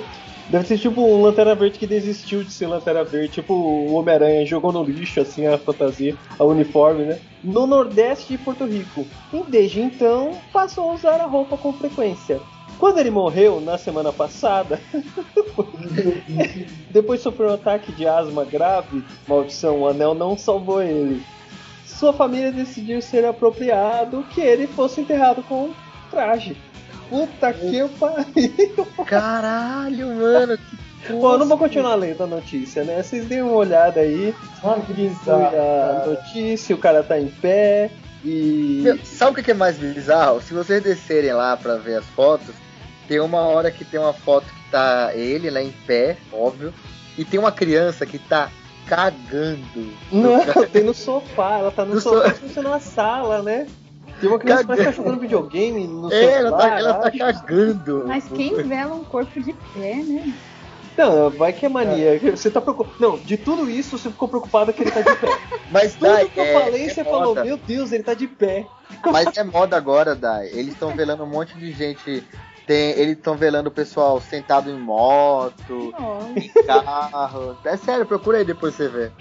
Deve 0.52 0.68
ser 0.68 0.78
tipo 0.78 1.02
um 1.02 1.22
Lanterna 1.22 1.56
Verde 1.56 1.80
que 1.80 1.88
desistiu 1.88 2.44
de 2.44 2.52
ser 2.52 2.68
Lanterna 2.68 3.06
Verde, 3.06 3.30
tipo 3.30 3.54
o 3.54 3.94
Homem-Aranha 3.94 4.46
jogou 4.46 4.74
no 4.74 4.84
lixo 4.84 5.22
assim 5.22 5.48
a 5.48 5.58
fantasia, 5.58 6.14
a 6.38 6.44
uniforme, 6.44 7.06
né? 7.06 7.20
No 7.42 7.66
nordeste 7.66 8.34
de 8.34 8.38
Porto 8.38 8.66
Rico. 8.66 9.08
E 9.32 9.42
desde 9.50 9.80
então 9.80 10.34
passou 10.52 10.90
a 10.90 10.94
usar 10.94 11.22
a 11.22 11.26
roupa 11.26 11.56
com 11.56 11.72
frequência. 11.72 12.42
Quando 12.78 12.98
ele 12.98 13.10
morreu 13.10 13.62
na 13.62 13.78
semana 13.78 14.12
passada, 14.12 14.82
depois 16.92 17.22
sofreu 17.22 17.52
um 17.52 17.54
ataque 17.54 17.94
de 17.94 18.06
asma 18.06 18.44
grave, 18.44 19.06
maldição, 19.26 19.80
o 19.80 19.88
anel 19.88 20.14
não 20.14 20.38
salvou 20.38 20.84
ele. 20.84 21.24
Sua 21.86 22.12
família 22.12 22.52
decidiu 22.52 23.02
ser 23.02 23.24
apropriado 23.24 24.26
que 24.32 24.42
ele 24.42 24.68
fosse 24.68 25.00
enterrado 25.00 25.42
com 25.44 25.68
um 25.68 25.74
traje. 26.10 26.58
Puta 27.12 27.54
que 27.54 27.88
pariu! 28.00 28.88
Caralho, 29.06 30.08
mano. 30.16 30.58
Que 31.06 31.14
Bom, 31.14 31.34
eu 31.34 31.38
não 31.40 31.48
vou 31.48 31.58
continuar 31.58 31.96
lendo 31.96 32.24
a 32.24 32.28
notícia, 32.28 32.84
né? 32.84 33.04
Vocês 33.04 33.26
deem 33.26 33.42
uma 33.42 33.54
olhada 33.54 34.00
aí. 34.00 34.34
Mano, 34.64 34.82
que 34.84 34.94
Foi 34.94 35.08
bizarro. 35.10 35.46
a 35.46 36.06
notícia, 36.08 36.76
o 36.76 36.80
cara 36.80 37.04
tá 37.04 37.20
em 37.20 37.28
pé 37.28 37.92
e. 38.24 38.80
Meu, 38.84 38.98
sabe 39.04 39.42
o 39.42 39.44
que 39.44 39.52
é 39.52 39.54
mais 39.54 39.78
bizarro? 39.78 40.42
Se 40.42 40.54
vocês 40.54 40.82
descerem 40.82 41.34
lá 41.34 41.58
pra 41.58 41.76
ver 41.76 41.98
as 41.98 42.06
fotos, 42.06 42.56
tem 43.08 43.20
uma 43.20 43.42
hora 43.42 43.70
que 43.72 43.84
tem 43.84 44.00
uma 44.00 44.14
foto 44.14 44.46
que 44.46 44.72
tá 44.72 45.12
ele 45.14 45.50
lá 45.50 45.62
em 45.62 45.72
pé, 45.86 46.18
óbvio, 46.32 46.74
e 47.18 47.26
tem 47.26 47.40
uma 47.40 47.52
criança 47.52 48.06
que 48.06 48.18
tá 48.20 48.50
cagando. 48.88 49.92
Não, 50.12 50.40
tem 50.72 50.84
no 50.84 50.94
sofá, 50.94 51.58
ela 51.58 51.72
tá 51.72 51.84
no, 51.84 51.96
No 51.96 52.02
sofá, 52.02 52.34
so- 52.54 52.62
numa 52.62 52.80
sala, 52.80 53.42
né? 53.42 53.68
Tem 54.22 54.30
uma 54.30 54.40
criança 54.40 54.62
que 54.62 54.68
parece 54.68 54.90
que 54.90 54.96
tá 54.96 55.04
jogando 55.04 55.20
videogame 55.20 55.88
no 55.88 56.14
É, 56.14 56.22
sofá. 56.22 56.38
ela 56.38 56.52
tá, 56.58 56.80
ela 56.80 56.94
tá 56.94 57.12
cagando. 57.12 58.04
Mas 58.08 58.24
quem 58.30 58.56
vela 58.64 58.94
um 58.96 59.04
corpo 59.04 59.42
de 59.42 59.52
pé, 59.74 59.96
né? 59.96 60.34
Não, 60.98 61.30
vai 61.32 61.52
que 61.54 61.66
é 61.66 61.70
mania. 61.70 62.20
Você 62.36 62.52
tá 62.52 62.62
preocupado. 62.62 62.96
Não, 63.00 63.18
de 63.18 63.36
tudo 63.38 63.70
isso 63.70 63.98
você 63.98 64.10
ficou 64.10 64.28
preocupado 64.28 64.72
que 64.74 64.84
ele 64.84 64.92
tá 64.92 65.02
de 65.02 65.16
pé. 65.18 65.28
Mas 65.72 65.94
Tudo 65.94 66.04
Dai, 66.12 66.28
que 66.30 66.40
eu 66.40 66.44
é, 66.44 66.54
falei, 66.54 66.86
é 66.86 66.90
você 66.90 67.04
falou, 67.04 67.30
moda. 67.30 67.44
meu 67.46 67.58
Deus, 67.58 67.92
ele 67.92 68.04
tá 68.04 68.14
de 68.14 68.28
pé. 68.28 68.68
Mas 69.06 69.36
é 69.38 69.44
moda 69.44 69.76
agora, 69.78 70.14
Dai. 70.16 70.48
Eles 70.48 70.74
estão 70.74 70.94
velando 70.94 71.24
um 71.24 71.28
monte 71.28 71.58
de 71.58 71.72
gente. 71.72 72.24
Tem, 72.68 72.92
eles 72.92 73.18
estão 73.18 73.36
velando 73.36 73.70
o 73.70 73.72
pessoal 73.72 74.22
sentado 74.22 74.70
em 74.70 74.78
moto, 74.80 75.94
Nossa, 76.00 76.28
em 76.40 76.48
carro. 76.66 77.58
É 77.66 77.76
sério, 77.76 78.06
procura 78.06 78.38
aí 78.38 78.46
depois 78.46 78.76
você 78.76 78.88
ver. 78.88 79.12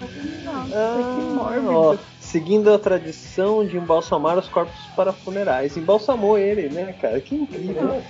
nossa, 0.45 0.67
que 0.67 0.73
Ah, 0.75 1.31
mórbido. 1.33 1.99
Seguindo 2.31 2.73
a 2.73 2.79
tradição 2.79 3.65
de 3.65 3.77
embalsamar 3.77 4.37
os 4.37 4.47
corpos 4.47 4.79
para 4.95 5.11
funerais. 5.11 5.75
Embalsamou 5.75 6.37
ele, 6.37 6.69
né, 6.69 6.95
cara? 6.99 7.19
Que 7.19 7.35
incrível. 7.35 8.01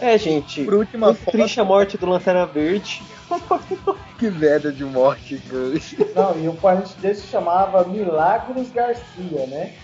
É, 0.00 0.16
gente. 0.16 0.64
Por 0.64 0.74
última 0.74 1.14
foto, 1.14 1.32
triste 1.32 1.60
a 1.60 1.64
morte 1.64 1.98
do 1.98 2.06
Lanterna 2.06 2.46
Verde. 2.46 3.02
que 4.18 4.30
merda 4.30 4.72
de 4.72 4.84
morte, 4.84 5.38
cara. 5.48 5.72
Não, 6.14 6.42
e 6.42 6.48
o 6.48 6.54
parente 6.54 6.96
dele 6.96 7.14
se 7.14 7.26
chamava 7.26 7.84
Milagros 7.84 8.70
Garcia, 8.70 9.46
né? 9.46 9.74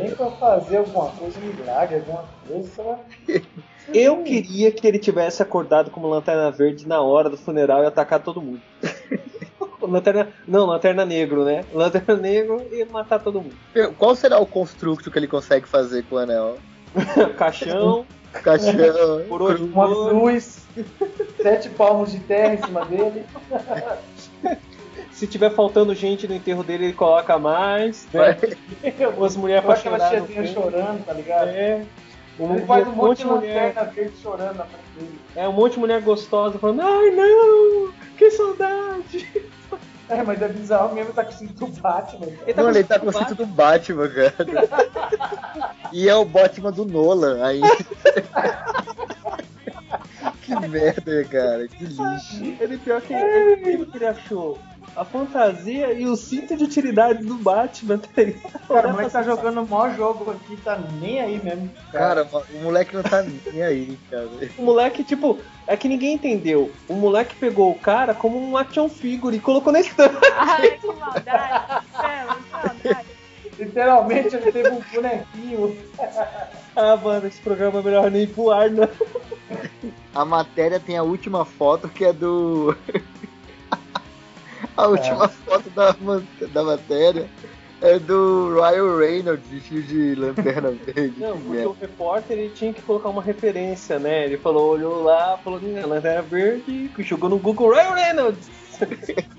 Nem 0.00 0.14
pra 0.14 0.30
fazer 0.32 0.78
alguma 0.78 1.10
coisa, 1.10 1.40
milagre, 1.40 1.96
alguma 1.96 2.24
coisa. 2.46 2.98
Eu 3.92 4.22
queria 4.22 4.70
que 4.70 4.86
ele 4.86 4.98
tivesse 4.98 5.42
acordado 5.42 5.90
como 5.90 6.08
Lanterna 6.08 6.50
Verde 6.50 6.86
na 6.86 7.00
hora 7.00 7.30
do 7.30 7.36
funeral 7.36 7.82
e 7.82 7.86
atacar 7.86 8.22
todo 8.22 8.42
mundo. 8.42 8.60
Lanterna. 9.86 10.28
Não, 10.46 10.66
Lanterna 10.66 11.04
Negro, 11.04 11.44
né? 11.44 11.64
Lanterna 11.72 12.16
Negro 12.16 12.66
e 12.70 12.84
matar 12.84 13.18
todo 13.18 13.40
mundo. 13.40 13.54
Qual 13.98 14.14
será 14.14 14.38
o 14.38 14.46
construto 14.46 15.10
que 15.10 15.18
ele 15.18 15.28
consegue 15.28 15.66
fazer 15.66 16.04
com 16.04 16.16
o 16.16 16.18
anel? 16.18 16.58
Caixão, 17.36 18.06
Caixão. 18.32 19.22
por 19.28 19.42
hoje 19.42 19.64
Uma 19.64 19.88
cruz, 19.88 20.66
sete 21.40 21.68
palmos 21.70 22.12
de 22.12 22.20
terra 22.20 22.54
em 22.54 22.62
cima 22.62 22.84
dele. 22.84 23.24
Se 25.10 25.26
tiver 25.26 25.50
faltando 25.50 25.94
gente 25.94 26.28
no 26.28 26.34
enterro 26.34 26.62
dele, 26.62 26.86
ele 26.86 26.92
coloca 26.92 27.38
mais. 27.38 28.06
Né? 28.12 28.36
Vai. 28.82 29.14
Umas 29.16 29.36
mulheres 29.36 29.64
pra 29.64 29.74
aquela 29.74 29.98
chorar. 29.98 30.22
fundo. 30.22 30.46
chorando, 30.48 31.04
tá 31.04 31.12
ligado? 31.14 31.48
É. 31.48 31.86
Um, 32.38 32.54
Ele 32.54 32.66
faz 32.66 32.86
um 32.86 32.90
monte 32.90 33.06
monte 33.06 33.18
de 33.18 33.24
mulher. 33.24 33.66
lanterna 33.68 33.90
verde 33.90 34.16
chorando 34.22 34.56
na 34.56 34.64
frente 34.64 34.84
dele. 34.98 35.18
É 35.34 35.48
um 35.48 35.52
monte 35.52 35.72
de 35.72 35.78
mulher 35.78 36.02
gostosa 36.02 36.58
falando, 36.58 36.82
ai 36.82 37.10
não! 37.10 37.92
Que 38.18 38.30
saudade! 38.30 39.26
É, 40.08 40.22
mas 40.22 40.40
é 40.40 40.48
bizarro 40.48 40.94
mesmo, 40.94 41.12
tá 41.12 41.24
com 41.24 41.32
o 41.32 41.34
cinto 41.34 41.66
do 41.66 41.80
Batman. 41.80 42.26
cara. 42.26 42.38
Ele 42.46 42.62
Não, 42.62 42.70
ele 42.70 42.84
tá 42.84 42.98
com 42.98 43.06
com 43.06 43.10
o 43.10 43.18
cinto 43.18 43.34
do 43.34 43.46
Batman, 43.46 44.08
cara. 44.08 44.34
E 45.92 46.08
é 46.08 46.14
o 46.14 46.24
Batman 46.24 46.72
do 46.72 46.84
Nolan 46.84 47.44
aí. 47.44 47.60
Que 50.42 50.54
merda, 50.68 51.24
cara. 51.24 51.66
Que 51.66 51.84
lixo. 51.84 52.56
Ele 52.60 52.78
pior 52.78 53.00
que 53.02 53.12
ele, 53.12 53.84
que 53.86 53.96
ele 53.96 54.06
achou 54.06 54.56
a 54.94 55.04
fantasia 55.04 55.92
e 55.92 56.06
o 56.06 56.16
cinto 56.16 56.56
de 56.56 56.64
utilidade 56.64 57.24
do 57.24 57.34
Batman, 57.34 57.98
tá 57.98 58.22
ligado? 58.22 58.66
Cara, 58.66 58.88
o 58.88 58.92
moleque 58.92 59.10
tá 59.10 59.22
jogando 59.22 59.60
o 59.62 59.68
maior 59.68 59.94
jogo 59.94 60.30
aqui, 60.30 60.56
tá 60.58 60.78
nem 61.00 61.20
aí 61.20 61.42
mesmo. 61.42 61.68
Cara, 61.90 62.26
o 62.54 62.62
moleque 62.62 62.94
não 62.94 63.02
tá 63.02 63.22
nem 63.22 63.62
aí, 63.62 63.98
cara. 64.08 64.28
O 64.56 64.62
moleque, 64.62 65.02
tipo, 65.04 65.38
é 65.66 65.76
que 65.76 65.88
ninguém 65.88 66.14
entendeu. 66.14 66.70
O 66.88 66.94
moleque 66.94 67.34
pegou 67.36 67.70
o 67.70 67.78
cara 67.78 68.14
como 68.14 68.38
um 68.38 68.56
action 68.56 68.88
figure 68.88 69.36
e 69.36 69.40
colocou 69.40 69.72
na 69.72 69.80
estante. 69.80 70.16
Ai, 70.36 70.70
que 70.78 70.86
maldade. 70.86 71.84
Que 71.92 72.52
maldade. 72.84 73.06
Literalmente 73.58 74.36
ele 74.36 74.52
teve 74.52 74.68
um 74.68 74.80
bonequinho. 74.80 75.76
Ah, 76.78 76.94
mano, 76.94 77.26
esse 77.26 77.40
programa 77.40 77.78
é 77.78 77.82
melhor 77.82 78.10
nem 78.10 78.24
ir 78.24 78.26
pro 78.26 78.50
ar, 78.50 78.68
não. 78.68 78.86
A 80.14 80.26
matéria 80.26 80.78
tem 80.78 80.98
a 80.98 81.02
última 81.02 81.42
foto 81.42 81.88
que 81.88 82.04
é 82.04 82.12
do. 82.12 82.76
a 84.76 84.86
última 84.86 85.26
foto 85.26 85.70
da, 85.70 85.96
da 86.52 86.62
matéria 86.62 87.26
é 87.82 87.98
do 87.98 88.54
Ryan 88.54 88.98
Reynolds 88.98 89.46
vestido 89.48 89.82
de 89.82 90.14
lanterna 90.14 90.70
verde. 90.86 91.14
Não, 91.18 91.32
Que 91.32 91.38
porque 91.38 91.48
merda. 91.56 91.68
o 91.68 91.76
repórter 91.80 92.38
ele 92.38 92.50
tinha 92.54 92.72
que 92.72 92.82
colocar 92.82 93.08
uma 93.08 93.22
referência, 93.22 93.98
né? 93.98 94.24
Ele 94.24 94.38
falou, 94.38 94.72
olhou 94.72 95.02
lá, 95.02 95.38
falou 95.42 95.60
que 95.60 95.66
Lanterna 95.66 96.22
Verde, 96.22 96.90
jogou 97.00 97.28
no 97.28 97.38
Google 97.38 97.70
Ryan 97.74 97.94
Reynolds. 97.94 98.50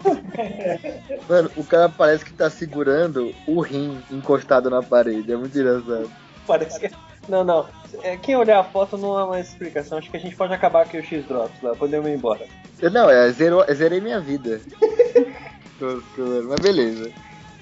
Mano, 1.30 1.52
o 1.56 1.64
cara 1.64 1.90
parece 1.90 2.26
que 2.26 2.34
tá 2.34 2.50
segurando 2.50 3.34
o 3.46 3.62
rim 3.62 4.02
encostado 4.12 4.70
na 4.70 4.82
parede. 4.82 5.32
É 5.32 5.36
muito 5.38 5.58
engraçado. 5.58 6.10
Parece 6.46 6.80
que. 6.80 6.90
Não, 7.28 7.44
não. 7.44 7.68
É, 8.04 8.16
quem 8.18 8.36
olhar 8.36 8.60
a 8.60 8.64
foto 8.64 8.98
não 8.98 9.18
há 9.18 9.28
mais 9.28 9.50
explicação. 9.50 9.98
Acho 9.98 10.10
que 10.10 10.18
a 10.18 10.20
gente 10.20 10.36
pode 10.36 10.54
acabar 10.54 10.84
aqui 10.84 10.98
o 10.98 11.04
X-Drops 11.04 11.62
lá, 11.62 11.76
podemos 11.76 12.08
ir 12.08 12.14
embora. 12.14 12.46
Não, 12.92 13.10
é, 13.10 13.30
zerou, 13.32 13.66
zerei 13.74 14.00
minha 14.00 14.20
vida. 14.20 14.62
Tosco, 15.80 16.22
mano, 16.22 16.50
Mas 16.50 16.60
beleza. 16.60 17.12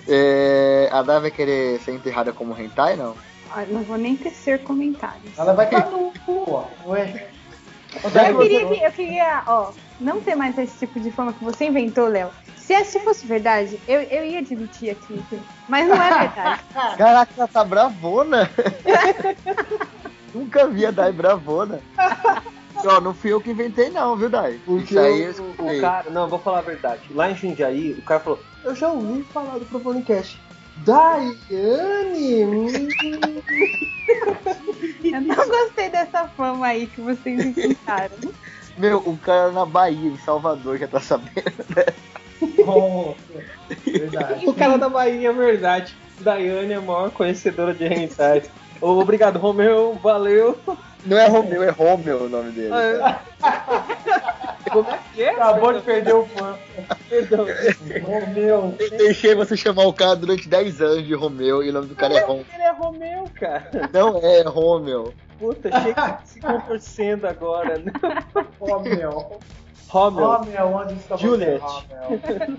É, 0.07 0.89
a 0.91 1.01
Dai 1.01 1.19
vai 1.21 1.31
querer 1.31 1.79
ser 1.81 1.91
enterrada 1.93 2.31
como 2.31 2.57
hentai, 2.59 2.95
não? 2.95 3.15
Ai, 3.51 3.65
não 3.69 3.83
vou 3.83 3.97
nem 3.97 4.15
tecer 4.15 4.59
comentários. 4.63 5.37
Ela 5.37 5.53
vai 5.53 5.65
estar 5.65 5.89
nu, 5.89 6.11
ó. 6.27 6.65
Ué. 6.85 7.27
Eu 8.03 8.37
queria, 8.39 8.67
que- 8.67 8.83
eu 8.83 8.91
queria, 8.91 9.43
ó, 9.47 9.71
não 10.01 10.19
ter 10.19 10.35
mais 10.35 10.57
esse 10.57 10.77
tipo 10.79 10.99
de 10.99 11.09
fama 11.11 11.31
que 11.33 11.43
você 11.43 11.65
inventou, 11.65 12.07
Léo. 12.07 12.29
Se 12.57 12.73
essa 12.73 12.99
fosse 12.99 13.25
verdade, 13.25 13.79
eu, 13.87 14.01
eu 14.01 14.25
ia 14.25 14.39
admitir 14.39 14.89
aqui. 14.89 15.23
Mas 15.69 15.87
não 15.87 15.95
é 15.95 16.19
verdade. 16.19 16.61
Caraca, 16.97 17.31
ela 17.37 17.47
tá 17.47 17.63
bravona. 17.63 18.49
Nunca 20.33 20.67
vi 20.67 20.85
a 20.85 20.91
Dai 20.91 21.11
bravona. 21.11 21.79
Ó, 22.87 23.01
não 23.01 23.13
fui 23.13 23.33
eu 23.33 23.41
que 23.41 23.51
inventei 23.51 23.89
não, 23.89 24.15
viu, 24.15 24.29
Dai? 24.29 24.59
Porque 24.65 24.93
Isso 24.93 24.99
aí 24.99 25.21
eu 25.23 25.43
o, 25.43 25.77
o 25.77 25.81
cara. 25.81 26.09
Não, 26.09 26.27
vou 26.27 26.39
falar 26.39 26.59
a 26.59 26.61
verdade. 26.61 27.01
Lá 27.11 27.31
em 27.31 27.35
Jundiaí, 27.35 27.93
o 27.93 28.01
cara 28.01 28.19
falou: 28.19 28.39
Eu 28.63 28.75
já 28.75 28.89
ouvi 28.89 29.23
falar 29.23 29.57
do 29.57 29.65
Proponicast. 29.65 30.39
Daiane! 30.77 32.45
hum." 32.45 32.75
Eu 35.03 35.21
não 35.21 35.35
gostei 35.47 35.89
dessa 35.89 36.27
fama 36.27 36.67
aí 36.67 36.87
que 36.87 37.01
vocês 37.01 37.45
inventaram. 37.45 38.15
Meu, 38.77 38.97
o 38.97 39.17
cara 39.17 39.51
na 39.51 39.65
Bahia, 39.65 40.09
em 40.09 40.17
Salvador, 40.17 40.77
já 40.77 40.87
tá 40.87 40.99
sabendo. 40.99 41.53
Nossa, 42.65 43.15
verdade. 43.85 44.47
o 44.49 44.53
cara 44.53 44.77
da 44.77 44.89
Bahia 44.89 45.29
é 45.29 45.33
verdade. 45.33 45.95
Daiane 46.19 46.73
é 46.73 46.75
a 46.75 46.81
maior 46.81 47.09
conhecedora 47.11 47.73
de 47.73 47.85
hentai. 47.85 48.43
Obrigado, 48.81 49.39
Romeu. 49.39 49.97
Valeu. 50.01 50.57
Não 51.05 51.17
é 51.17 51.27
Romeu, 51.27 51.63
é 51.63 51.69
Romeu 51.69 52.23
o 52.23 52.29
nome 52.29 52.51
dele. 52.51 52.71
Ah, 52.73 53.21
Como 54.71 54.89
é 54.89 54.99
que 55.13 55.23
é? 55.23 55.29
Acabou 55.29 55.71
de 55.73 55.81
perder 55.81 56.13
o 56.15 56.25
fã. 56.25 56.55
Perdão. 57.07 57.45
Oh, 58.07 58.29
meu. 58.33 58.75
Eu 58.79 58.89
deixei 58.97 59.35
você 59.35 59.55
chamar 59.55 59.83
o 59.85 59.93
cara 59.93 60.15
durante 60.15 60.49
10 60.49 60.81
anos 60.81 61.05
de 61.05 61.13
Romeu 61.13 61.63
e 61.63 61.69
o 61.69 61.73
nome 61.73 61.87
do 61.87 61.95
cara 61.95 62.15
é 62.15 62.21
Romeu. 62.21 62.45
Ele 62.53 62.63
é 62.63 62.71
Romeu, 62.71 63.23
cara. 63.39 63.89
Não 63.93 64.17
é 64.17 64.41
Romeu. 64.41 65.13
puta, 65.39 65.69
chega 65.81 66.19
se 66.25 66.39
contorcendo 66.41 67.27
agora. 67.27 67.77
Né? 67.77 67.91
Rommel. 68.59 69.39
Rommel, 69.87 70.27
Rommel, 70.27 70.67
onde 70.75 70.93
está 70.95 71.15
Juliet. 71.15 71.59
você, 71.61 71.93
Rommel? 71.95 72.57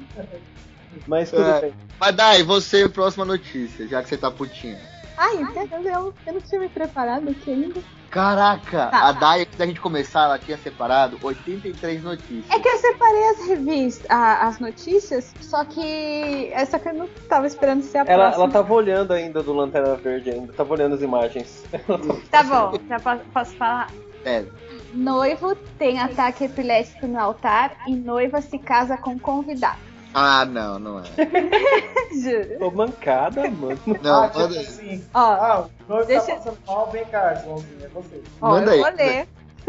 mas 1.07 1.31
tudo 1.31 1.43
É. 1.43 1.61
bem. 1.63 1.75
Mas 2.01 2.15
Dai, 2.15 2.43
você, 2.45 2.89
próxima 2.89 3.25
notícia, 3.25 3.87
já 3.89 4.03
que 4.03 4.09
você 4.09 4.17
tá 4.17 4.31
putinha. 4.31 4.79
Ai, 5.17 5.37
entendeu? 5.37 6.13
Eu 6.27 6.33
não 6.35 6.41
tinha 6.41 6.61
me 6.61 6.69
preparado 6.69 7.29
aqui 7.31 7.51
ainda. 7.51 7.81
Caraca, 8.11 8.87
Tá. 8.87 9.09
a 9.09 9.13
Dai, 9.13 9.43
antes 9.43 9.59
da 9.59 9.67
gente 9.67 9.81
começar, 9.81 10.23
ela 10.25 10.39
tinha 10.39 10.57
separado 10.57 11.19
83 11.23 12.03
notícias. 12.03 12.51
É 12.51 12.59
que 12.59 12.69
eu 12.69 12.79
separei 12.79 13.29
as 13.31 13.47
revistas, 13.47 14.07
a- 14.11 14.47
as 14.47 14.59
notícias, 14.59 15.35
só 15.41 15.65
que 15.65 16.51
essa 16.53 16.79
que 16.79 16.89
eu 16.89 16.95
não 16.95 17.09
tava 17.29 17.47
esperando 17.47 17.83
ser 17.83 17.99
a 17.99 18.05
Ela, 18.07 18.25
próxima. 18.25 18.45
ela 18.45 18.53
tava 18.53 18.73
olhando 18.73 19.13
ainda 19.13 19.43
do 19.43 19.53
Lanterna 19.53 19.97
Verde 19.97 20.31
ainda, 20.31 20.53
tava 20.53 20.73
olhando 20.73 20.95
as 20.95 21.03
imagens. 21.03 21.65
Tá 22.31 22.43
bom, 22.43 22.79
já 22.89 23.01
posso, 23.01 23.23
posso 23.35 23.55
falar. 23.57 23.91
É, 24.25 24.45
Noivo 24.95 25.55
tem 25.79 26.01
ataque 26.01 26.45
epilético 26.45 27.07
no 27.07 27.19
altar 27.21 27.77
e 27.87 27.95
noiva 27.95 28.41
se 28.41 28.59
casa 28.59 28.97
com 28.97 29.19
convidado. 29.19 29.79
Ah, 30.19 30.47
não, 30.47 30.79
não 30.79 30.99
é. 31.01 31.03
Juro. 32.23 32.59
Tô 32.59 32.71
mancada, 32.71 33.51
mano. 33.51 33.79
Não, 34.03 34.23
ah, 34.25 34.29
tipo 34.29 34.39
manda 34.41 34.55
aí. 34.59 34.65
assim. 34.67 35.05
Ó, 35.13 35.19
Ah, 35.21 35.67
o 35.87 35.93
noivo 35.93 36.07
Deixa- 36.07 36.27
tá 36.27 36.37
passando 36.37 36.59
mal, 36.67 36.91
vem 36.91 37.05
cá, 37.05 37.35
Joãozinho, 37.35 37.85
é 37.85 37.89
você. 37.89 38.23
ó 38.41 38.49
manda 38.53 38.75
eu 38.75 38.85
aí, 38.87 38.91
vou 38.97 39.07
ler 39.07 39.29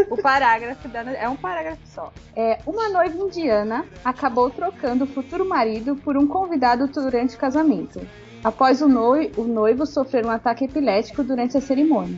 o 0.10 0.22
parágrafo 0.22 0.88
da 0.88 1.02
É 1.02 1.28
um 1.28 1.36
parágrafo 1.36 1.82
só. 1.94 2.14
É, 2.34 2.60
uma 2.66 2.88
noiva 2.88 3.18
indiana 3.18 3.84
acabou 4.06 4.50
trocando 4.50 5.04
o 5.04 5.08
futuro 5.08 5.44
marido 5.46 5.98
por 5.98 6.16
um 6.16 6.26
convidado 6.26 6.88
durante 6.88 7.36
o 7.36 7.40
casamento. 7.40 8.00
Após 8.42 8.82
o, 8.82 8.88
noi- 8.88 9.34
o 9.36 9.44
noivo 9.44 9.86
sofrer 9.86 10.26
um 10.26 10.32
ataque 10.32 10.64
epilético 10.64 11.24
durante 11.24 11.58
a 11.58 11.62
cerimônia. 11.62 12.18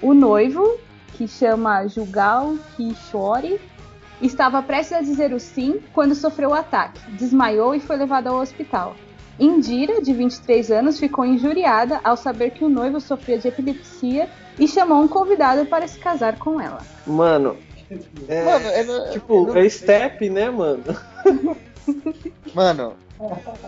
O 0.00 0.14
noivo, 0.14 0.78
que 1.14 1.26
chama 1.26 1.88
Jugal 1.88 2.54
Kishore, 2.76 3.60
estava 4.20 4.62
prestes 4.62 4.96
a 4.96 5.00
dizer 5.00 5.32
o 5.32 5.40
sim 5.40 5.80
quando 5.92 6.14
sofreu 6.14 6.50
o 6.50 6.54
ataque. 6.54 7.00
Desmaiou 7.12 7.74
e 7.74 7.80
foi 7.80 7.96
levado 7.96 8.28
ao 8.28 8.36
hospital. 8.40 8.94
Indira, 9.38 10.00
de 10.00 10.12
23 10.12 10.70
anos, 10.70 10.98
ficou 10.98 11.24
injuriada 11.24 12.00
ao 12.04 12.16
saber 12.16 12.50
que 12.50 12.64
o 12.64 12.68
noivo 12.68 13.00
sofria 13.00 13.36
de 13.38 13.48
epilepsia 13.48 14.28
e 14.58 14.68
chamou 14.68 15.02
um 15.02 15.08
convidado 15.08 15.66
para 15.66 15.88
se 15.88 15.98
casar 15.98 16.38
com 16.38 16.60
ela. 16.60 16.80
Mano, 17.04 17.56
é, 18.28 18.44
Mano, 18.44 18.64
não- 18.86 19.06
eu 19.06 19.10
tipo, 19.12 19.46
não 19.46 19.56
é 19.56 19.68
step, 19.68 20.30
né, 20.30 20.48
mano? 20.50 20.84
Mano, 22.54 22.94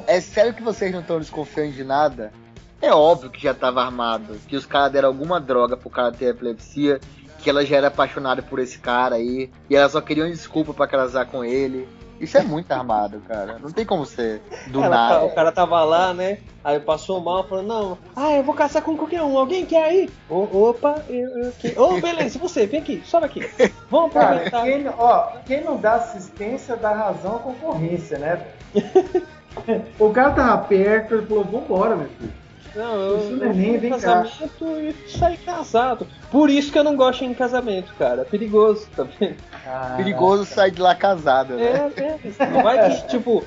é 0.06 0.20
sério 0.20 0.54
que 0.54 0.62
vocês 0.62 0.92
não 0.92 1.00
estão 1.00 1.18
desconfiando 1.18 1.72
de 1.72 1.84
nada? 1.84 2.32
É 2.80 2.92
óbvio 2.92 3.30
que 3.30 3.42
já 3.42 3.54
tava 3.54 3.82
armado, 3.82 4.36
que 4.46 4.54
os 4.56 4.66
caras 4.66 4.92
deram 4.92 5.08
alguma 5.08 5.40
droga 5.40 5.76
pro 5.76 5.90
cara 5.90 6.12
ter 6.12 6.26
epilepsia, 6.26 7.00
que 7.46 7.50
ela 7.50 7.64
já 7.64 7.76
era 7.76 7.86
apaixonada 7.86 8.42
por 8.42 8.58
esse 8.58 8.76
cara 8.80 9.14
aí, 9.14 9.48
e 9.70 9.76
ela 9.76 9.88
só 9.88 10.00
queria 10.00 10.24
uma 10.24 10.30
desculpa 10.32 10.74
pra 10.74 10.84
casar 10.88 11.26
com 11.26 11.44
ele. 11.44 11.86
Isso 12.20 12.36
é 12.36 12.42
muito 12.42 12.72
armado, 12.72 13.20
cara. 13.20 13.56
Não 13.60 13.70
tem 13.70 13.84
como 13.86 14.04
ser 14.04 14.42
do 14.66 14.82
Ela- 14.82 14.88
nada. 14.96 15.24
o 15.26 15.32
cara 15.32 15.52
tava 15.52 15.84
lá, 15.84 16.12
né? 16.12 16.38
Aí 16.64 16.80
passou 16.80 17.20
mal, 17.20 17.46
falou, 17.46 17.62
não, 17.62 17.98
ah, 18.16 18.32
eu 18.32 18.42
vou 18.42 18.52
casar 18.52 18.82
com 18.82 18.96
qualquer 18.96 19.22
um, 19.22 19.38
alguém 19.38 19.64
quer 19.64 19.84
aí? 19.84 20.10
Opa, 20.28 21.04
eu, 21.08 21.28
eu 21.44 21.52
que- 21.52 21.78
Ô, 21.78 22.00
beleza, 22.02 22.36
você, 22.36 22.66
vem 22.66 22.80
aqui, 22.80 23.00
sobe 23.06 23.26
aqui. 23.26 23.48
Vamos 23.88 24.12
Cara, 24.12 24.44
aproveitar. 24.44 24.64
quem, 24.64 24.88
ó, 24.98 25.26
quem 25.46 25.62
não 25.62 25.76
dá 25.76 25.94
assistência 25.94 26.74
dá 26.74 26.90
razão 26.92 27.36
à 27.36 27.38
concorrência, 27.38 28.18
né? 28.18 28.44
o 30.00 30.10
cara 30.10 30.30
tava 30.32 30.64
perto, 30.64 31.14
ele 31.14 31.26
falou, 31.26 31.44
vambora, 31.44 31.94
meu 31.94 32.08
filho. 32.08 32.32
Não, 32.76 32.95
eu, 32.95 33.18
Isso 33.18 33.30
não 33.33 33.47
é 33.47 33.52
nem 33.54 33.78
vem 33.78 33.90
cá. 33.90 33.97
casamento 33.97 34.64
e 34.64 34.95
saí 35.09 35.37
casado. 35.38 36.06
Por 36.30 36.50
isso 36.50 36.71
que 36.71 36.78
eu 36.78 36.85
não 36.85 36.95
gosto 36.95 37.25
em 37.25 37.33
casamento, 37.33 37.95
cara. 37.99 38.23
É 38.23 38.25
perigoso, 38.25 38.87
vendo? 39.18 39.37
Perigoso 39.97 40.45
sair 40.45 40.71
de 40.71 40.83
lá 40.83 40.95
casado, 40.95 41.54
né? 41.54 41.90
É, 41.97 42.02
é. 42.02 42.47
Não 42.49 42.62
vai 42.62 42.90
que, 42.90 43.09
tipo, 43.09 43.42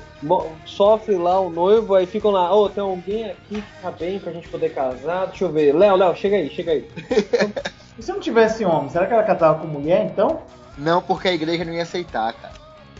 sofre 0.66 1.14
lá 1.16 1.38
o 1.38 1.48
noivo, 1.48 1.94
aí 1.94 2.06
ficam 2.06 2.32
lá, 2.32 2.52
ô, 2.54 2.68
tem 2.68 2.82
alguém 2.82 3.30
aqui 3.30 3.62
que 3.62 3.82
tá 3.82 3.90
bem 3.92 4.18
pra 4.18 4.32
gente 4.32 4.48
poder 4.48 4.74
casar. 4.74 5.28
Deixa 5.28 5.44
eu 5.44 5.52
ver. 5.52 5.74
Léo, 5.74 5.94
Léo, 5.96 6.16
chega 6.16 6.36
aí, 6.36 6.50
chega 6.50 6.72
aí. 6.72 6.88
E 7.98 8.02
se 8.02 8.10
não 8.10 8.20
tivesse 8.20 8.64
homem, 8.64 8.88
será 8.88 9.06
que 9.06 9.12
ela 9.12 9.22
casava 9.22 9.58
com 9.58 9.66
mulher, 9.66 10.06
então? 10.06 10.40
Não, 10.78 11.02
porque 11.02 11.28
a 11.28 11.34
igreja 11.34 11.66
não 11.66 11.72
ia 11.74 11.82
aceitar, 11.82 12.32
cara. 12.32 12.54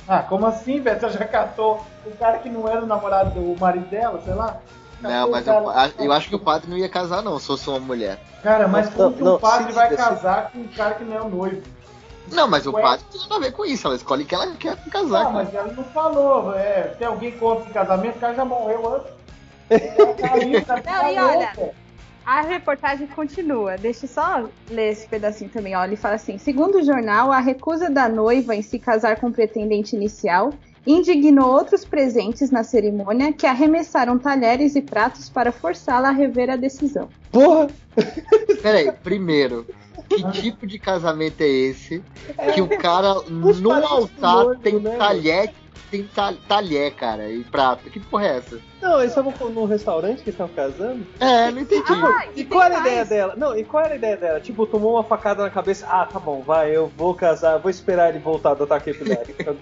Ah, 0.07 0.19
como 0.23 0.45
assim, 0.45 0.79
velho? 0.79 1.01
Você 1.01 1.09
já 1.09 1.25
catou 1.25 1.81
o 2.05 2.11
cara 2.19 2.37
que 2.39 2.51
não 2.51 2.69
era 2.69 2.83
o 2.83 2.87
namorado 2.87 3.31
do 3.31 3.59
marido 3.59 3.87
dela, 3.87 4.21
sei 4.23 4.35
lá? 4.35 4.59
Não, 5.01 5.11
Catou 5.11 5.31
mas 5.31 5.47
o 5.47 5.51
eu, 5.51 5.65
cara- 5.65 5.93
eu 5.99 6.13
acho 6.13 6.29
que 6.29 6.35
o 6.35 6.39
padre 6.39 6.71
não 6.71 6.77
ia 6.77 6.89
casar, 6.89 7.23
não, 7.23 7.39
se 7.39 7.47
fosse 7.47 7.69
uma 7.69 7.81
mulher. 7.81 8.19
Cara, 8.43 8.69
mas 8.69 8.87
Não, 8.91 8.93
como 8.97 9.17
que 9.17 9.23
não, 9.23 9.37
um 9.37 9.39
padre 9.39 9.73
vai 9.73 9.95
casar 9.97 10.51
com 10.51 10.59
um 10.61 10.69
cara 10.69 10.95
que 10.95 11.05
não 11.05 11.17
é 11.17 11.21
o 11.23 11.29
noivo? 11.29 11.63
Não, 12.33 12.47
mas 12.47 12.67
o 12.67 12.73
padre 12.73 13.05
não 13.07 13.13
tem 13.13 13.21
nada 13.23 13.35
a 13.37 13.39
ver 13.41 13.53
com 13.53 13.65
isso. 13.65 13.87
Ela 13.87 13.97
escolhe 13.97 14.25
que 14.25 14.35
ela 14.35 14.47
quer 14.55 14.77
casar. 14.91 15.21
Ah, 15.23 15.25
cara. 15.25 15.35
mas 15.45 15.55
ela 15.55 15.73
não 15.73 15.85
falou, 15.85 16.55
é, 16.55 16.83
tem 16.99 17.07
alguém 17.09 17.33
contra 17.33 17.65
esse 17.65 17.73
casamento, 17.73 18.17
o 18.17 18.21
cara 18.21 18.35
já 18.35 18.45
morreu 18.45 18.95
antes. 18.97 19.21
Tá 20.67 20.81
tá 20.81 21.03
Não, 21.03 21.09
e 21.11 21.19
louca. 21.21 21.37
olha, 21.61 21.73
A 22.27 22.41
reportagem 22.43 23.07
continua. 23.09 23.77
Deixa 23.77 24.05
eu 24.05 24.09
só 24.11 24.45
ler 24.69 24.91
esse 24.93 25.07
pedacinho 25.09 25.51
também. 25.51 25.75
Ó. 25.77 25.85
Ele 25.85 25.97
fala 25.97 26.15
assim: 26.17 26.39
segundo 26.39 26.79
o 26.79 26.83
jornal, 26.85 27.33
a 27.33 27.41
recusa 27.41 27.89
da 27.91 28.09
noiva 28.09 28.55
em 28.55 28.63
se 28.63 28.79
casar 28.79 29.17
com 29.19 29.29
o 29.29 29.33
pretendente 29.33 29.97
inicial 29.97 30.53
indignou 30.87 31.51
outros 31.51 31.85
presentes 31.85 32.51
na 32.51 32.65
cerimônia 32.65 33.33
que 33.33 33.47
arremessaram 33.47 34.19
talheres 34.19 34.75
e 34.75 34.83
pratos 34.83 35.29
para 35.29 35.53
forçá-la 35.53 36.09
a 36.09 36.13
rever 36.13 36.51
a 36.51 36.57
decisão. 36.57 37.09
Porra! 37.31 37.69
Peraí, 38.63 38.91
primeiro, 38.93 39.67
que 40.09 40.31
tipo 40.33 40.67
de 40.67 40.79
casamento 40.79 41.41
é 41.41 41.49
esse 41.49 42.03
que 42.55 42.61
o 42.61 42.69
cara 42.79 43.21
os 43.21 43.61
no 43.61 43.73
altar 43.73 44.57
tem 44.63 44.81
né, 44.81 44.97
talher, 44.97 45.53
tem 45.91 46.05
ta- 46.05 46.35
talher, 46.49 46.95
cara, 46.95 47.29
e 47.31 47.43
prato? 47.45 47.91
Que 47.91 47.99
porra 48.01 48.27
é 48.27 48.37
essa? 48.39 48.59
Não, 48.81 48.99
eles 49.01 49.11
estavam 49.11 49.35
no 49.51 49.67
restaurante 49.67 50.23
que 50.23 50.31
estavam 50.31 50.55
casando. 50.55 51.07
É, 51.19 51.51
não 51.51 51.61
entendi. 51.61 51.85
Ah, 51.89 52.25
E 52.35 52.41
e 52.41 52.45
qual 52.47 52.63
era 52.65 52.77
a 52.77 52.81
ideia 52.81 53.05
dela? 53.05 53.35
Não, 53.37 53.55
e 53.55 53.63
qual 53.63 53.85
era 53.85 53.93
a 53.93 53.97
ideia 53.97 54.17
dela? 54.17 54.41
Tipo, 54.41 54.67
tomou 54.67 54.95
uma 54.95 55.05
facada 55.05 55.43
na 55.43 55.51
cabeça. 55.51 55.87
Ah, 55.87 56.07
tá 56.07 56.19
bom, 56.19 56.41
vai, 56.41 56.75
eu 56.75 56.87
vou 56.97 57.15
casar, 57.15 57.59
vou 57.59 57.71
esperar 57.71 58.09
ele 58.09 58.19
voltar 58.21 58.55
do 58.55 58.65
ataque 58.65 58.91
epilético. 58.91 59.55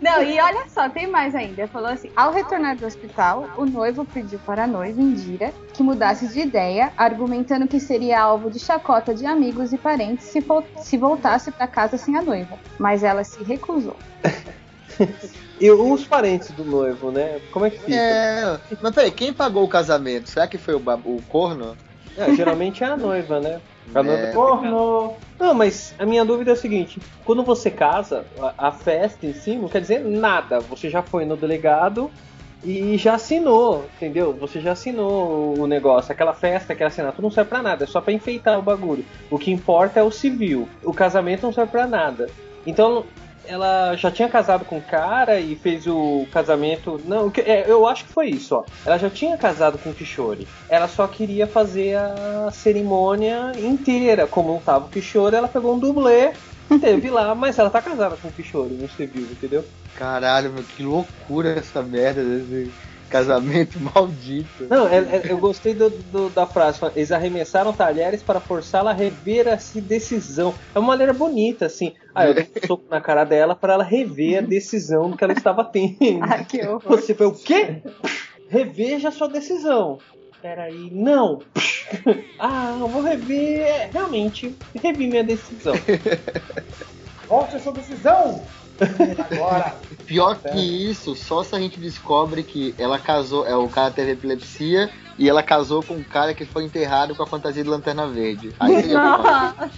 Não, 0.00 0.22
e 0.22 0.40
olha 0.40 0.64
só, 0.68 0.88
tem 0.88 1.06
mais 1.06 1.34
ainda. 1.36 1.68
Falou 1.68 1.88
assim: 1.90 2.10
ao 2.16 2.32
retornar 2.32 2.76
do 2.76 2.84
hospital, 2.84 3.48
o 3.56 3.64
noivo 3.64 4.04
pediu 4.04 4.40
para 4.40 4.64
a 4.64 4.66
noiva, 4.66 5.00
Indira, 5.00 5.52
que 5.72 5.82
mudasse 5.82 6.26
de 6.28 6.40
ideia, 6.40 6.92
argumentando 6.96 7.68
que 7.68 7.78
seria 7.78 8.20
alvo 8.20 8.50
de 8.50 8.58
chacota 8.58 9.14
de 9.14 9.24
amigos 9.24 9.72
e 9.72 9.78
parentes 9.78 10.26
se, 10.26 10.44
se 10.78 10.96
voltasse 10.96 11.52
para 11.52 11.68
casa 11.68 11.96
sem 11.96 12.16
a 12.16 12.22
noiva. 12.22 12.58
Mas 12.78 13.04
ela 13.04 13.22
se 13.22 13.42
recusou. 13.44 13.96
e 15.60 15.70
os 15.70 16.04
parentes 16.04 16.50
do 16.50 16.64
noivo, 16.64 17.10
né? 17.10 17.40
Como 17.52 17.66
é 17.66 17.70
que 17.70 17.78
fica? 17.78 17.96
É, 17.96 18.58
mas 18.80 18.94
peraí, 18.94 19.10
quem 19.10 19.32
pagou 19.32 19.64
o 19.64 19.68
casamento? 19.68 20.28
Será 20.28 20.46
que 20.46 20.58
foi 20.58 20.74
o, 20.74 20.78
o 20.78 21.22
corno? 21.28 21.76
É, 22.16 22.32
geralmente 22.34 22.84
é 22.84 22.86
a 22.86 22.96
noiva, 22.96 23.40
né? 23.40 23.60
A 23.94 24.02
noiva 24.02 24.22
É. 24.22 24.26
que 24.28 24.32
Porno. 24.32 25.14
Não, 25.38 25.52
mas 25.52 25.94
a 25.98 26.06
minha 26.06 26.24
dúvida 26.24 26.52
é 26.52 26.54
a 26.54 26.56
seguinte: 26.56 27.00
quando 27.24 27.42
você 27.42 27.70
casa, 27.70 28.24
a, 28.40 28.68
a 28.68 28.72
festa 28.72 29.26
em 29.26 29.34
si 29.34 29.56
não 29.56 29.68
quer 29.68 29.80
dizer 29.80 30.00
nada. 30.04 30.60
Você 30.60 30.88
já 30.88 31.02
foi 31.02 31.24
no 31.24 31.36
delegado 31.36 32.10
e 32.62 32.96
já 32.96 33.14
assinou, 33.14 33.84
entendeu? 33.96 34.32
Você 34.32 34.60
já 34.60 34.72
assinou 34.72 35.58
o 35.58 35.66
negócio. 35.66 36.12
Aquela 36.12 36.32
festa, 36.32 36.72
aquela 36.72 36.88
assinatura 36.88 37.22
não 37.22 37.30
serve 37.30 37.50
pra 37.50 37.62
nada, 37.62 37.84
é 37.84 37.86
só 37.86 38.00
pra 38.00 38.12
enfeitar 38.12 38.58
o 38.58 38.62
bagulho. 38.62 39.04
O 39.30 39.38
que 39.38 39.50
importa 39.50 40.00
é 40.00 40.02
o 40.02 40.10
civil. 40.10 40.68
O 40.82 40.92
casamento 40.92 41.42
não 41.42 41.52
serve 41.52 41.72
pra 41.72 41.86
nada. 41.86 42.28
Então. 42.66 43.04
Ela 43.46 43.94
já 43.96 44.10
tinha 44.10 44.28
casado 44.28 44.64
com 44.64 44.78
o 44.78 44.82
cara 44.82 45.38
e 45.38 45.54
fez 45.56 45.86
o 45.86 46.26
casamento. 46.32 47.00
Não, 47.04 47.32
é, 47.38 47.70
eu 47.70 47.86
acho 47.86 48.04
que 48.04 48.12
foi 48.12 48.28
isso, 48.28 48.54
ó. 48.54 48.64
Ela 48.84 48.98
já 48.98 49.10
tinha 49.10 49.36
casado 49.36 49.78
com 49.78 49.90
o 49.90 49.94
Kishore. 49.94 50.48
Ela 50.68 50.88
só 50.88 51.06
queria 51.06 51.46
fazer 51.46 51.96
a 51.96 52.50
cerimônia 52.50 53.52
inteira. 53.58 54.26
Como 54.26 54.52
não 54.52 54.60
tava 54.60 54.86
o 54.86 54.88
Kishore, 54.88 55.36
ela 55.36 55.48
pegou 55.48 55.74
um 55.74 55.78
dublê, 55.78 56.32
teve 56.80 57.10
lá, 57.10 57.34
mas 57.34 57.58
ela 57.58 57.70
tá 57.70 57.82
casada 57.82 58.16
com 58.16 58.28
o 58.28 58.32
Kishore 58.32 58.74
no 58.74 58.88
civil, 58.88 59.28
entendeu? 59.30 59.64
Caralho, 59.96 60.50
meu, 60.50 60.64
que 60.64 60.82
loucura 60.82 61.50
essa 61.50 61.82
merda 61.82 62.22
desse 62.24 62.70
casamento 63.10 63.78
maldito. 63.80 64.66
Não, 64.68 64.88
é- 64.88 64.98
é- 64.98 65.22
eu 65.32 65.38
gostei 65.38 65.74
do- 65.74 65.90
do- 65.90 66.30
da 66.30 66.46
frase. 66.46 66.80
Eles 66.96 67.12
arremessaram 67.12 67.72
talheres 67.72 68.22
para 68.22 68.40
forçá-la 68.40 68.90
a 68.90 68.94
rever 68.94 69.46
a 69.48 69.56
decisão. 69.80 70.54
É 70.74 70.78
uma 70.78 70.88
maneira 70.88 71.12
bonita, 71.12 71.66
assim. 71.66 71.94
Ah, 72.14 72.26
eu 72.26 72.34
dei 72.34 72.48
um 72.62 72.66
soco 72.66 72.84
na 72.90 73.00
cara 73.00 73.24
dela 73.24 73.54
para 73.54 73.74
ela 73.74 73.84
rever 73.84 74.38
a 74.38 74.40
decisão 74.40 75.12
que 75.16 75.22
ela 75.24 75.32
estava 75.32 75.64
tendo. 75.64 76.20
Ai, 76.22 76.44
que 76.46 76.60
horror. 76.66 76.82
Você 76.86 77.14
foi 77.14 77.26
o 77.26 77.32
quê? 77.32 77.82
Reveja 78.48 79.08
a 79.08 79.12
sua 79.12 79.28
decisão. 79.28 79.98
Peraí, 80.40 80.90
não. 80.92 81.40
Ah, 82.38 82.76
eu 82.78 82.88
vou 82.88 83.02
rever. 83.02 83.60
É, 83.60 83.90
Realmente, 83.92 84.54
revi 84.74 85.06
minha 85.06 85.24
decisão. 85.24 85.72
Volte 87.28 87.56
a 87.56 87.58
sua 87.60 87.72
decisão. 87.72 88.44
Agora. 89.30 89.76
Pior 90.06 90.36
que 90.36 90.90
isso, 90.90 91.14
só 91.14 91.42
se 91.42 91.54
a 91.54 91.58
gente 91.58 91.78
descobre 91.80 92.42
que 92.42 92.74
ela 92.78 92.98
casou, 92.98 93.46
é, 93.46 93.56
o 93.56 93.68
cara 93.68 93.90
teve 93.90 94.12
epilepsia 94.12 94.90
e 95.18 95.28
ela 95.28 95.42
casou 95.42 95.82
com 95.82 95.94
um 95.94 96.02
cara 96.02 96.34
que 96.34 96.44
foi 96.44 96.64
enterrado 96.64 97.14
com 97.14 97.22
a 97.22 97.26
fantasia 97.26 97.62
de 97.62 97.68
lanterna 97.68 98.06
verde. 98.06 98.52
Aí 98.60 98.82
seria, 98.82 99.16
foda. 99.16 99.70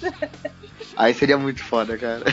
Aí 0.97 1.15
seria 1.15 1.39
muito 1.39 1.63
foda, 1.63 1.97
cara. 1.97 2.25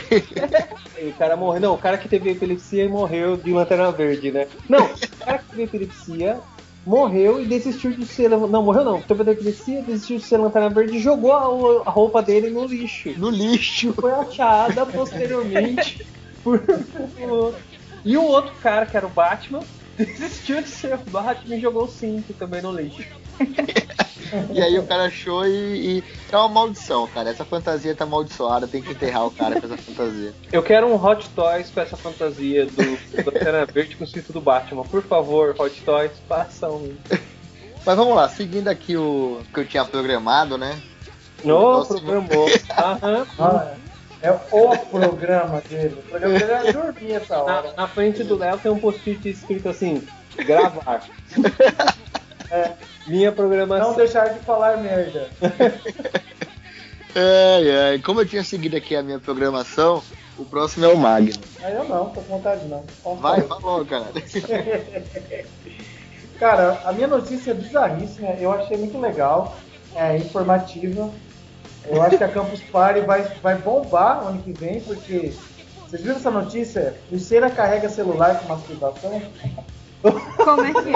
E 1.00 1.08
o 1.08 1.12
cara 1.12 1.36
morreu. 1.36 1.60
Não, 1.60 1.74
o 1.74 1.78
cara 1.78 1.98
que 1.98 2.08
teve 2.08 2.30
epilepsia 2.30 2.84
e 2.84 2.88
morreu 2.88 3.36
de 3.36 3.52
lanterna 3.52 3.92
verde, 3.92 4.30
né? 4.30 4.46
Não, 4.68 4.84
o 4.86 5.24
cara 5.24 5.38
que 5.38 5.50
teve 5.50 5.62
epilepsia 5.64 6.40
morreu 6.86 7.40
e 7.40 7.46
desistiu 7.46 7.92
de 7.92 8.06
ser. 8.06 8.30
Não, 8.30 8.62
morreu 8.62 8.84
não. 8.84 9.02
Teve 9.02 9.30
epilepsia, 9.30 9.82
desistiu 9.82 10.18
de 10.18 10.24
ser 10.24 10.38
lanterna 10.38 10.70
verde 10.70 10.96
e 10.96 11.00
jogou 11.00 11.32
a, 11.32 11.88
a 11.88 11.90
roupa 11.90 12.22
dele 12.22 12.50
no 12.50 12.64
lixo. 12.64 13.10
No 13.18 13.30
lixo. 13.30 13.92
Foi 13.92 14.12
achada 14.12 14.86
posteriormente 14.86 16.06
por. 16.44 16.58
por- 16.60 17.54
E 18.04 18.16
o 18.16 18.22
outro 18.22 18.52
cara, 18.62 18.84
que 18.86 18.96
era 18.96 19.06
o 19.06 19.10
Batman, 19.10 19.60
desistiu 19.96 20.60
de 20.62 20.68
ser 20.68 20.94
o 20.94 21.10
Batman 21.10 21.56
e 21.56 21.60
jogou 21.60 21.84
o 21.84 21.88
cinto 21.88 22.32
também 22.34 22.60
no 22.62 22.70
lixo. 22.70 23.02
E 24.52 24.60
aí 24.60 24.78
o 24.78 24.86
cara 24.86 25.04
achou 25.06 25.46
e, 25.46 25.98
e. 25.98 26.04
É 26.30 26.36
uma 26.36 26.48
maldição, 26.48 27.06
cara. 27.08 27.30
Essa 27.30 27.44
fantasia 27.44 27.94
tá 27.94 28.04
amaldiçoada, 28.04 28.66
tem 28.66 28.82
que 28.82 28.92
enterrar 28.92 29.26
o 29.26 29.30
cara 29.30 29.60
com 29.60 29.66
essa 29.66 29.76
fantasia. 29.76 30.32
Eu 30.52 30.62
quero 30.62 30.86
um 30.86 31.02
Hot 31.02 31.28
Toys 31.30 31.70
com 31.70 31.80
essa 31.80 31.96
fantasia 31.96 32.66
do, 32.66 32.98
Lanterna 33.24 33.64
Verde 33.66 33.96
com 33.96 34.04
o 34.04 34.06
cinto 34.06 34.32
do 34.32 34.40
Batman. 34.40 34.82
Por 34.84 35.02
favor, 35.02 35.54
Hot 35.58 35.80
Toys, 35.82 36.12
façam 36.28 36.76
um. 36.76 36.96
Mas 37.86 37.96
vamos 37.96 38.16
lá, 38.16 38.28
seguindo 38.28 38.68
aqui 38.68 38.96
o 38.96 39.42
que 39.52 39.60
eu 39.60 39.66
tinha 39.66 39.84
programado, 39.84 40.56
né? 40.56 40.80
No 41.44 41.84
programou. 41.86 42.48
Aham. 42.76 43.26
Ah, 43.38 43.74
é 43.76 43.83
o 44.30 44.76
programa 44.78 45.62
dele. 45.68 45.96
O 45.98 46.10
programa 46.10 46.38
dele 46.38 46.52
é 46.52 46.72
dormir 46.72 47.12
essa 47.12 47.38
hora. 47.38 47.70
Na, 47.70 47.82
na 47.82 47.88
frente 47.88 48.22
do 48.24 48.36
Léo 48.36 48.58
tem 48.58 48.70
um 48.70 48.78
post-it 48.78 49.28
escrito 49.28 49.68
assim: 49.68 50.06
gravar. 50.36 51.02
É. 52.50 52.72
Minha 53.08 53.32
programação. 53.32 53.88
Não 53.88 53.96
deixar 53.96 54.28
de 54.28 54.38
falar 54.40 54.76
merda. 54.76 55.28
Ai, 57.16 57.70
ai. 57.70 57.98
Como 58.00 58.20
eu 58.20 58.26
tinha 58.26 58.42
seguido 58.42 58.76
aqui 58.76 58.96
a 58.96 59.02
minha 59.02 59.20
programação, 59.20 60.02
o 60.36 60.44
próximo 60.44 60.84
é 60.84 60.88
o 60.88 60.96
Magno. 60.96 61.40
Aí 61.62 61.72
eu 61.72 61.84
não, 61.84 62.10
tô 62.10 62.20
com 62.20 62.36
vontade 62.36 62.66
não. 62.66 62.84
Posso 63.02 63.20
Vai, 63.20 63.40
falar? 63.42 63.60
falou, 63.60 63.86
cara. 63.86 64.06
Cara, 66.38 66.82
a 66.84 66.92
minha 66.92 67.06
notícia 67.06 67.52
é 67.52 67.54
bizarríssima, 67.54 68.30
eu 68.30 68.52
achei 68.52 68.76
muito 68.76 68.98
legal, 68.98 69.56
é 69.94 70.16
informativa. 70.16 71.08
Eu 71.86 72.02
acho 72.02 72.16
que 72.18 72.24
a 72.24 72.28
Campus 72.28 72.60
Party 72.60 73.00
vai, 73.00 73.22
vai 73.42 73.56
bombar 73.56 74.26
ano 74.26 74.42
que 74.42 74.52
vem, 74.52 74.80
porque 74.80 75.32
vocês 75.86 76.02
viram 76.02 76.16
essa 76.16 76.30
notícia? 76.30 76.96
Pulseira 77.08 77.50
carrega 77.50 77.88
celular 77.88 78.38
com 78.40 78.48
masturbação? 78.48 79.22
Como 80.02 80.60
é 80.64 80.72
que 80.82 80.94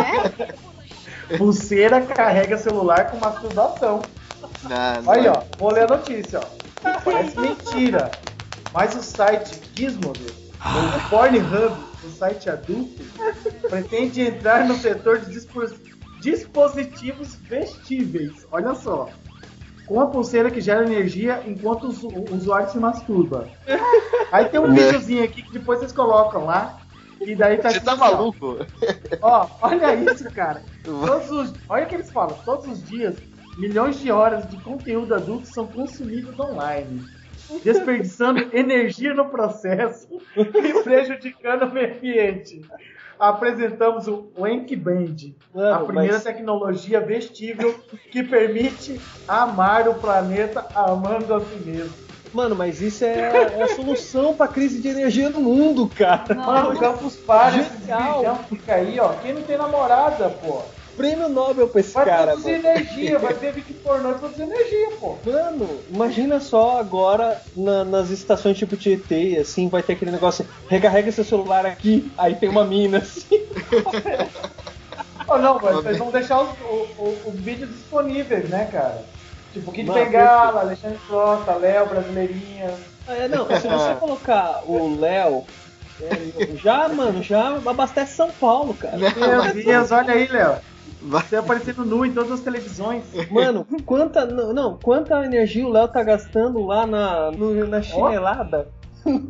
é? 1.33 1.37
Pulseira 1.37 2.01
carrega 2.01 2.57
celular 2.57 3.11
com 3.11 3.19
masturbação. 3.19 4.01
Não, 4.65 5.03
não 5.03 5.13
Aí, 5.13 5.27
é. 5.27 5.31
ó, 5.31 5.43
vou 5.59 5.73
ler 5.73 5.85
a 5.85 5.97
notícia, 5.97 6.41
ó. 6.41 6.99
Parece 7.05 7.39
mentira. 7.39 8.11
Mas 8.73 8.95
o 8.95 9.03
site 9.03 9.61
Gizmodo, 9.75 10.21
o 10.61 11.09
Pornhub, 11.11 11.77
o 12.05 12.09
site 12.11 12.49
adulto, 12.51 13.03
pretende 13.69 14.23
entrar 14.23 14.65
no 14.65 14.75
setor 14.77 15.21
de 15.21 15.33
dispo- 15.33 15.67
dispositivos 16.21 17.35
vestíveis. 17.37 18.47
Olha 18.51 18.75
só. 18.75 19.09
Com 19.89 20.01
a 20.01 20.07
pulseira 20.07 20.51
que 20.51 20.61
gera 20.61 20.85
energia 20.85 21.43
enquanto 21.47 21.85
o 21.85 21.89
usu- 21.89 22.09
o 22.09 22.35
usuário 22.35 22.69
se 22.71 22.79
masturba. 22.79 23.49
Aí 24.31 24.45
tem 24.51 24.61
um 24.61 24.67
Né. 24.69 24.75
videozinho 24.83 25.25
aqui 25.25 25.43
que 25.43 25.53
depois 25.53 25.79
vocês 25.79 25.93
colocam 25.93 26.45
lá. 26.45 26.79
E 27.21 27.35
daí 27.35 27.57
tá 27.59 27.71
Você 27.71 27.81
tá 27.81 27.95
ó, 27.95 27.97
maluco? 27.97 28.59
Ó, 29.23 29.47
olha 29.63 29.95
isso, 29.95 30.31
cara. 30.31 30.63
Todos 30.85 31.31
os, 31.31 31.55
olha 31.69 31.85
o 31.85 31.89
que 31.89 31.95
eles 31.97 32.11
falam. 32.13 32.37
Todos 32.45 32.67
os 32.69 32.85
dias, 32.85 33.17
milhões 33.59 33.99
de 33.99 34.13
horas 34.13 34.47
de 34.49 34.57
conteúdo 34.59 35.15
adulto 35.15 35.47
são 35.49 35.67
consumidos 35.67 36.39
online, 36.39 37.03
desperdiçando 37.65 38.47
energia 38.55 39.15
no 39.15 39.31
processo 39.31 40.07
e 40.37 40.83
prejudicando 40.85 41.63
o 41.65 41.73
meio 41.73 41.97
ambiente. 41.97 42.61
Apresentamos 43.19 44.07
o 44.07 44.29
Wank 44.39 44.75
Band, 44.77 45.17
a 45.55 45.59
Mano, 45.59 45.87
primeira 45.87 46.15
mas- 46.15 46.23
tecnologia 46.25 47.01
vestível 47.01 47.75
que 48.11 48.23
permite 48.23 49.01
amar 49.27 49.89
o 49.89 49.95
planeta 49.95 50.67
amando 50.75 51.35
a 51.35 51.41
si 51.41 51.57
mesmo. 51.65 51.93
Mano, 52.33 52.55
mas 52.55 52.83
isso 52.83 53.05
é, 53.05 53.55
é 53.59 53.63
a 53.63 53.69
solução 53.75 54.35
pra 54.35 54.47
crise 54.47 54.81
de 54.83 54.89
energia 54.89 55.31
no 55.31 55.41
mundo, 55.41 55.89
cara. 55.89 56.35
Mano, 56.35 56.73
o 56.75 56.79
Campus 56.79 57.17
Party, 57.17 57.61
esse 57.61 57.71
fica 58.51 58.75
aí, 58.75 59.01
ó. 59.01 59.15
Quem 59.15 59.33
não 59.33 59.43
tem 59.43 59.57
namorada, 59.57 60.29
pô? 60.29 60.61
Prêmio 60.99 61.29
Nobel 61.29 61.69
pra 61.69 61.81
esse 61.81 61.95
Vai 61.95 62.05
cara, 62.05 62.33
produzir 62.33 62.57
mano. 62.59 62.69
energia, 62.69 63.19
vai 63.19 63.33
ter 63.35 63.53
vídeo 63.53 63.75
pornô 63.83 64.11
e 64.11 64.15
produzir 64.15 64.43
energia, 64.43 64.89
pô. 65.01 65.17
Mano, 65.25 65.81
imagina 65.89 66.41
só 66.41 66.79
agora 66.79 67.41
na- 67.57 67.85
nas 67.85 68.11
estações 68.11 68.59
tipo 68.59 68.77
Tietê, 68.77 69.39
assim, 69.41 69.69
vai 69.69 69.83
ter 69.83 69.93
aquele 69.95 70.11
negócio, 70.11 70.45
recarrega 70.69 71.11
seu 71.13 71.25
celular 71.25 71.65
aqui, 71.65 72.13
aí 72.19 72.35
tem 72.35 72.49
uma 72.49 72.65
mina, 72.65 72.99
assim. 72.99 73.47
Ou 75.29 75.39
não, 75.39 75.59
mas 75.63 75.75
vocês 75.77 75.99
vão 75.99 76.11
deixar 76.11 76.41
os, 76.41 76.49
o- 76.61 76.89
o- 76.99 77.23
os 77.27 77.41
vídeos 77.41 77.71
disponíveis, 77.71 78.49
né, 78.49 78.69
cara? 78.71 79.05
Tipo, 79.53 79.73
Kid 79.73 79.91
Bengala, 79.91 80.61
Alexandre 80.63 80.99
Frota, 81.07 81.55
Léo, 81.55 81.87
Brasileirinha. 81.87 82.75
É, 83.07 83.29
não, 83.29 83.47
se 83.47 83.69
você 83.69 83.95
colocar 84.01 84.63
o 84.67 84.99
Léo, 84.99 85.45
é, 86.01 86.57
já, 86.57 86.89
mano, 86.89 87.23
já 87.23 87.57
abastece 87.67 88.15
São 88.17 88.31
Paulo, 88.31 88.75
cara. 88.75 88.97
Meu 88.97 89.55
Deus, 89.55 89.91
olha 89.91 90.13
aí, 90.15 90.27
Léo. 90.29 90.57
Você 91.01 91.37
aparecendo 91.37 91.85
nu 91.85 92.05
em 92.05 92.13
todas 92.13 92.33
as 92.33 92.41
televisões. 92.41 93.05
Mano, 93.31 93.65
quanta, 93.87 94.27
não, 94.27 94.77
quanta 94.77 95.25
energia 95.25 95.65
o 95.67 95.71
Léo 95.71 95.89
tá 95.89 96.03
gastando 96.03 96.65
lá 96.67 96.87
na, 96.87 97.31
no- 97.31 97.67
na 97.67 97.81
chinelada? 97.83 98.69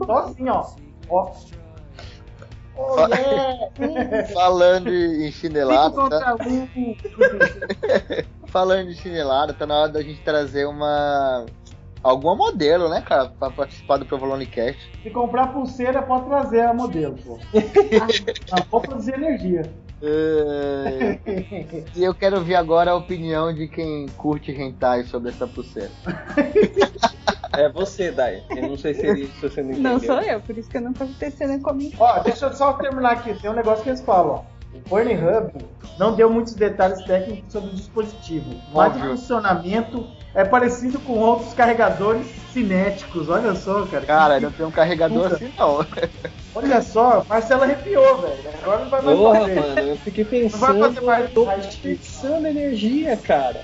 Só 0.07 0.13
assim, 0.19 0.49
ó. 0.49 0.65
Ó. 1.11 1.33
Oh, 2.81 2.95
yeah! 3.09 4.27
Falando 4.33 4.89
em 4.89 5.31
chinelada, 5.33 6.09
tá? 6.09 6.37
falando 8.47 8.89
de 8.89 8.95
chinelada, 8.95 9.53
tá 9.53 9.67
na 9.67 9.83
hora 9.83 9.93
da 9.93 10.03
gente 10.03 10.21
trazer 10.23 10.67
uma. 10.67 11.45
Alguma 12.03 12.37
modelo, 12.37 12.89
né, 12.89 13.03
cara, 13.03 13.31
pra 13.39 13.51
participar 13.51 13.97
do 13.97 14.07
Provolone 14.07 14.47
Cast. 14.47 14.79
Se 15.03 15.11
comprar 15.11 15.49
pulseira, 15.53 16.01
pode 16.01 16.27
trazer 16.27 16.61
a 16.61 16.73
modelo, 16.73 17.17
pô. 17.17 17.39
Não, 17.53 18.65
vou 18.71 18.81
produzir 18.81 19.15
energia. 19.15 19.63
E 21.95 22.05
eu 22.05 22.15
quero 22.15 22.41
ver 22.41 22.55
agora 22.55 22.93
a 22.93 22.95
opinião 22.95 23.53
de 23.53 23.67
quem 23.69 24.07
curte 24.17 24.53
hentai 24.53 25.05
sobre 25.05 25.31
essa 25.31 25.47
pulseira. 25.47 25.91
É 27.53 27.69
você, 27.69 28.13
Dai. 28.13 28.43
Eu 28.51 28.69
não 28.69 28.77
sei 28.77 28.95
se, 28.95 29.07
ele, 29.07 29.27
se 29.27 29.41
você 29.49 29.63
não 29.63 29.71
entendeu. 29.71 29.93
Não 29.93 30.01
sou 30.01 30.21
eu, 30.21 30.41
por 30.41 30.57
isso 30.57 30.71
que 30.71 30.77
eu 30.77 30.83
não 30.83 30.93
tô 30.93 31.07
tecendo 31.19 31.61
comigo. 31.61 31.97
Ó, 31.99 32.21
deixa 32.21 32.47
eu 32.47 32.53
só 32.53 32.75
terminar 32.75 33.13
aqui. 33.13 33.35
Tem 33.35 33.51
um 33.51 33.55
negócio 33.55 33.83
que 33.83 33.91
eles 33.91 34.01
falam, 34.01 34.45
ó. 34.45 34.59
O 34.77 34.81
Pornhub 34.81 35.53
não 35.99 36.15
deu 36.15 36.31
muitos 36.31 36.55
detalhes 36.55 37.03
técnicos 37.05 37.51
sobre 37.51 37.71
o 37.71 37.75
dispositivo, 37.75 38.55
mas 38.73 38.95
o 38.97 39.01
funcionamento 39.01 40.07
é 40.35 40.45
parecido 40.45 40.99
com 41.01 41.15
outros 41.15 41.53
carregadores 41.55 42.27
cinéticos. 42.53 43.29
Olha 43.29 43.55
só, 43.55 43.85
cara. 43.87 44.07
Cara, 44.07 44.41
não 44.41 44.51
tem 44.51 44.67
um 44.67 44.71
carregador 44.71 45.25
Puta. 45.25 45.35
assim 45.37 45.53
não. 45.59 45.87
Olha 46.55 46.83
só, 46.83 47.25
Marcelo 47.29 47.63
arrepiou, 47.63 48.19
velho. 48.19 48.35
Agora 48.63 48.79
não 48.83 48.91
vai 48.91 49.03
mais 49.03 49.19
Porra, 49.19 49.41
fazer. 49.41 49.55
mano, 49.55 49.81
eu 49.81 49.97
fiquei 49.97 50.25
Não 50.25 50.31
vai 50.49 50.51
fazer 50.51 50.79
pensando, 50.81 51.07
mais 51.07 51.25
eu 51.25 51.31
tô 51.31 51.45
desperdiçando 51.57 52.47
energia, 52.47 53.17
cara. 53.17 53.63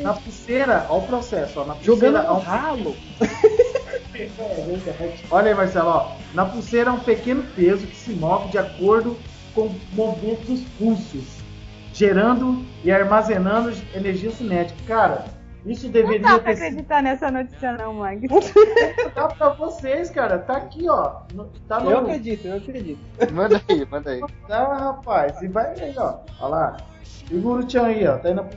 Na 0.00 0.12
pulseira, 0.14 0.86
olha 0.90 1.02
o 1.02 1.06
processo, 1.06 1.60
ó. 1.60 1.64
Na 1.64 1.76
Jogando 1.82 2.18
pulseira, 2.18 2.22
no 2.22 2.28
há 2.28 2.34
um 2.34 2.40
ralo. 2.40 2.96
Olha 5.30 5.48
aí, 5.50 5.54
Marcelo, 5.54 5.88
ó. 5.88 6.12
Na 6.32 6.46
pulseira 6.46 6.90
há 6.90 6.94
um 6.94 7.00
pequeno 7.00 7.42
peso 7.54 7.86
que 7.86 7.96
se 7.96 8.12
move 8.12 8.48
de 8.48 8.58
acordo 8.58 9.16
com 9.54 9.62
o 9.62 9.80
movimento 9.92 10.46
dos 10.46 10.60
pulsos, 10.78 11.24
gerando 11.92 12.64
e 12.82 12.90
armazenando 12.90 13.72
energia 13.94 14.30
cinética. 14.30 14.78
Cara, 14.86 15.24
isso 15.66 15.86
Não 15.86 15.92
deveria 15.92 16.20
dá 16.20 16.38
pra 16.38 16.54
ter 16.54 16.64
acreditar 16.64 17.02
nessa 17.02 17.30
notícia 17.30 17.72
não, 17.72 17.94
Mag. 17.94 18.26
Dá 19.14 19.28
pra 19.34 19.50
vocês, 19.50 20.10
cara. 20.10 20.38
Tá 20.38 20.56
aqui, 20.56 20.88
ó. 20.88 21.22
Tá 21.66 21.80
no. 21.80 21.90
Eu 21.90 21.98
acredito, 21.98 22.46
eu 22.46 22.56
acredito. 22.56 23.00
Manda 23.32 23.60
aí, 23.68 23.86
manda 23.90 24.10
aí. 24.10 24.20
Tá, 24.46 24.74
rapaz. 24.74 25.42
E 25.42 25.48
vai 25.48 25.78
aí, 25.80 25.94
ó. 25.96 26.18
Olha 26.40 26.48
lá. 26.48 26.76
Segura 27.02 27.62
o 27.62 27.66
tchan 27.66 27.86
aí, 27.86 28.06
ó. 28.06 28.18
Tá 28.18 28.28
aí 28.28 28.34
na, 28.34 28.42
tá 28.44 28.50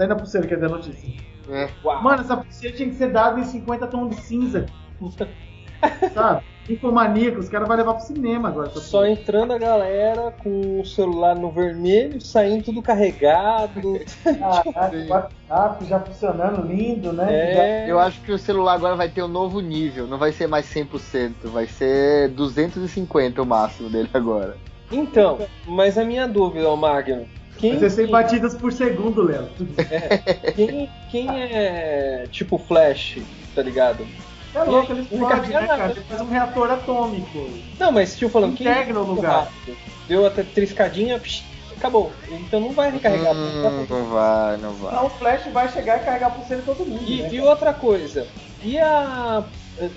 aí 0.00 0.06
na 0.06 0.16
pulseira, 0.16 0.46
quer 0.46 0.58
ver 0.58 0.66
a 0.66 0.70
notícia. 0.70 1.08
É. 1.48 1.68
Mano, 1.82 2.22
essa 2.22 2.36
pulseira 2.36 2.76
tinha 2.76 2.88
que 2.88 2.96
ser 2.96 3.12
dada 3.12 3.38
em 3.38 3.44
50 3.44 3.86
tons 3.86 4.16
de 4.16 4.22
cinza. 4.22 4.66
Sabe? 6.12 6.44
Infomaníaco, 6.68 7.38
os 7.38 7.48
caras 7.48 7.66
vão 7.66 7.76
levar 7.76 7.94
pro 7.94 8.04
cinema 8.04 8.48
agora. 8.48 8.68
essa 8.68 8.80
Só 8.80 9.06
entrando 9.06 9.52
a 9.52 9.58
galera 9.58 10.32
com 10.42 10.80
o 10.80 10.84
celular 10.84 11.34
no 11.34 11.50
vermelho, 11.50 12.20
saindo 12.20 12.64
tudo 12.64 12.82
carregado. 12.82 14.00
O 14.28 15.10
WhatsApp 15.10 15.84
já 15.86 16.00
funcionando, 16.00 16.66
lindo, 16.66 17.12
né? 17.12 17.26
É. 17.30 17.90
Eu 17.90 17.98
acho 17.98 18.20
que 18.20 18.32
o 18.32 18.38
celular 18.38 18.74
agora 18.74 18.94
vai 18.94 19.08
ter 19.08 19.22
um 19.22 19.28
novo 19.28 19.60
nível, 19.60 20.06
não 20.06 20.18
vai 20.18 20.32
ser 20.32 20.46
mais 20.46 20.66
100%, 20.66 21.32
vai 21.44 21.66
ser 21.66 22.28
250 22.30 23.40
o 23.40 23.46
máximo 23.46 23.88
dele 23.88 24.08
agora. 24.12 24.56
Então, 24.90 25.38
mas 25.66 25.96
a 25.96 26.04
minha 26.04 26.26
dúvida, 26.26 26.74
Magno, 26.76 27.26
quem, 27.58 27.72
Vai 27.72 27.90
ser 27.90 27.90
100 27.90 28.06
batidas 28.06 28.54
por 28.54 28.72
segundo, 28.72 29.22
Léo. 29.22 29.48
quem, 30.54 30.88
quem 31.10 31.28
é 31.42 32.26
tipo 32.30 32.56
Flash, 32.56 33.18
tá 33.54 33.62
ligado? 33.62 34.06
É 34.54 34.62
louco, 34.62 34.92
ele 34.92 35.00
Não 35.10 35.26
explode, 35.28 35.34
carrega 35.34 35.60
né, 35.60 35.66
nada. 35.66 35.78
cara? 35.78 35.90
Ele 35.92 36.00
faz 36.08 36.20
um 36.20 36.28
reator 36.28 36.70
atômico. 36.70 37.48
Não, 37.78 37.92
mas 37.92 38.16
tipo 38.16 38.30
falando, 38.30 38.56
quem 38.56 38.66
Integra 38.66 39.00
o 39.00 39.04
lugar. 39.04 39.44
rápido, 39.44 39.76
Deu 40.08 40.26
até 40.26 40.42
triscadinha, 40.42 41.18
psh, 41.18 41.44
acabou. 41.76 42.10
Então 42.30 42.60
não 42.60 42.72
vai 42.72 42.90
recarregar. 42.90 43.34
Hum, 43.34 43.86
não 43.88 44.04
vai, 44.06 44.56
não 44.56 44.72
vai. 44.72 44.92
Então 44.94 45.06
o 45.06 45.10
Flash 45.10 45.46
vai 45.52 45.68
chegar 45.68 45.98
e 46.00 46.04
carregar 46.04 46.26
a 46.28 46.30
pulseira 46.30 46.62
todo 46.64 46.84
mundo. 46.86 47.02
E, 47.06 47.22
né, 47.22 47.28
e 47.32 47.40
outra 47.40 47.72
coisa, 47.74 48.26
e 48.62 48.78
a. 48.78 49.44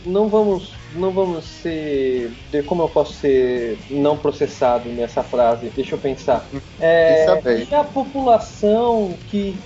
Não 0.05 0.27
vamos, 0.27 0.73
não 0.93 1.09
vamos 1.09 1.43
ser. 1.43 2.31
Como 2.67 2.83
eu 2.83 2.89
posso 2.89 3.13
ser 3.13 3.79
não 3.89 4.15
processado 4.15 4.87
nessa 4.89 5.23
frase? 5.23 5.71
Deixa 5.75 5.95
eu 5.95 5.99
pensar. 5.99 6.45
É, 6.79 7.41
bem. 7.41 7.67
e 7.67 7.73
a 7.73 7.83
população 7.83 9.15
que. 9.29 9.57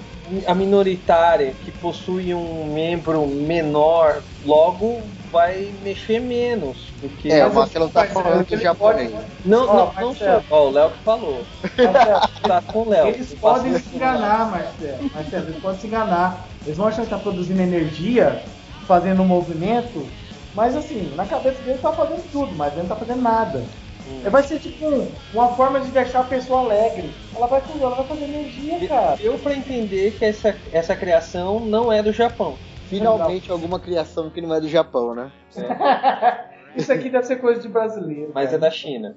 A 0.48 0.56
minoritária 0.56 1.54
que 1.64 1.72
possui 1.72 2.34
um 2.34 2.66
membro 2.74 3.28
menor, 3.28 4.22
logo 4.46 5.02
vai 5.32 5.72
mexer 5.84 6.20
menos 6.20 6.78
do 7.02 7.10
que. 7.10 7.32
É, 7.32 7.44
Mas 7.44 7.52
o 7.52 7.56
Marcelo 7.56 7.90
tá 7.90 8.06
falando 8.06 8.46
ele 8.50 8.62
japonês. 8.64 9.12
pode- 9.12 9.26
Não, 9.46 9.64
Ó, 9.64 9.74
não, 9.74 9.86
não 9.94 9.94
Marcelo. 10.10 10.44
sou. 10.48 10.58
Ó, 10.58 10.68
o 10.68 10.72
Léo 10.72 10.90
que 10.92 10.98
falou. 11.04 11.46
Marcelo, 11.62 12.22
Tá 12.42 12.62
com 12.62 12.80
o 12.80 12.90
Léo. 12.90 13.08
Eles 13.08 13.34
podem 13.36 13.78
se 13.80 13.96
enganar, 13.96 14.50
Marcelo. 14.52 15.12
Marcelo, 15.14 15.46
eles 15.50 15.62
podem 15.62 15.80
se 15.80 15.88
enganar. 15.88 16.48
Eles 16.66 16.78
vão 16.78 16.88
achar 16.88 17.04
que 17.04 17.10
tá 17.10 17.18
produzindo 17.20 17.62
energia, 17.62 18.42
fazendo 18.88 19.22
um 19.22 19.26
movimento, 19.28 20.08
mas 20.56 20.76
assim, 20.76 21.14
na 21.16 21.26
cabeça 21.26 21.62
dele 21.62 21.78
tá 21.80 21.92
fazendo 21.92 22.24
tudo, 22.32 22.52
mas 22.56 22.74
ele 22.74 22.82
não 22.84 22.90
tá 22.90 22.96
fazendo 22.96 23.22
nada. 23.22 23.64
Hum. 24.08 24.30
Vai 24.30 24.44
ser 24.44 24.60
tipo 24.60 24.86
um- 24.88 25.08
uma 25.34 25.50
forma 25.56 25.80
de 25.80 25.88
deixar 25.90 26.20
a 26.22 26.24
pessoa 26.24 26.62
alegre. 26.62 27.10
Ela 27.36 27.48
vai, 27.48 27.62
ela 27.80 27.96
vai 27.96 28.06
fazer 28.06 28.24
energia, 28.26 28.88
cara. 28.88 29.16
Deu 29.16 29.38
pra 29.40 29.54
entender 29.54 30.12
que 30.12 30.26
essa, 30.26 30.56
essa 30.72 30.96
criação 30.96 31.60
não 31.60 31.92
é 31.92 32.04
do 32.04 32.12
Japão. 32.12 32.56
Finalmente 32.88 33.52
alguma 33.52 33.80
criação 33.80 34.30
que 34.30 34.40
não 34.42 34.54
é 34.54 34.62
do 34.62 34.68
Japão, 34.70 35.16
né? 35.16 35.32
Isso 36.76 36.92
aqui 36.92 37.10
deve 37.10 37.26
ser 37.26 37.38
coisa 37.38 37.62
de 37.62 37.70
brasileiro. 37.70 38.32
Mas 38.36 38.48
é 38.48 38.60
cara. 38.60 38.62
da 38.62 38.72
China. 38.72 39.16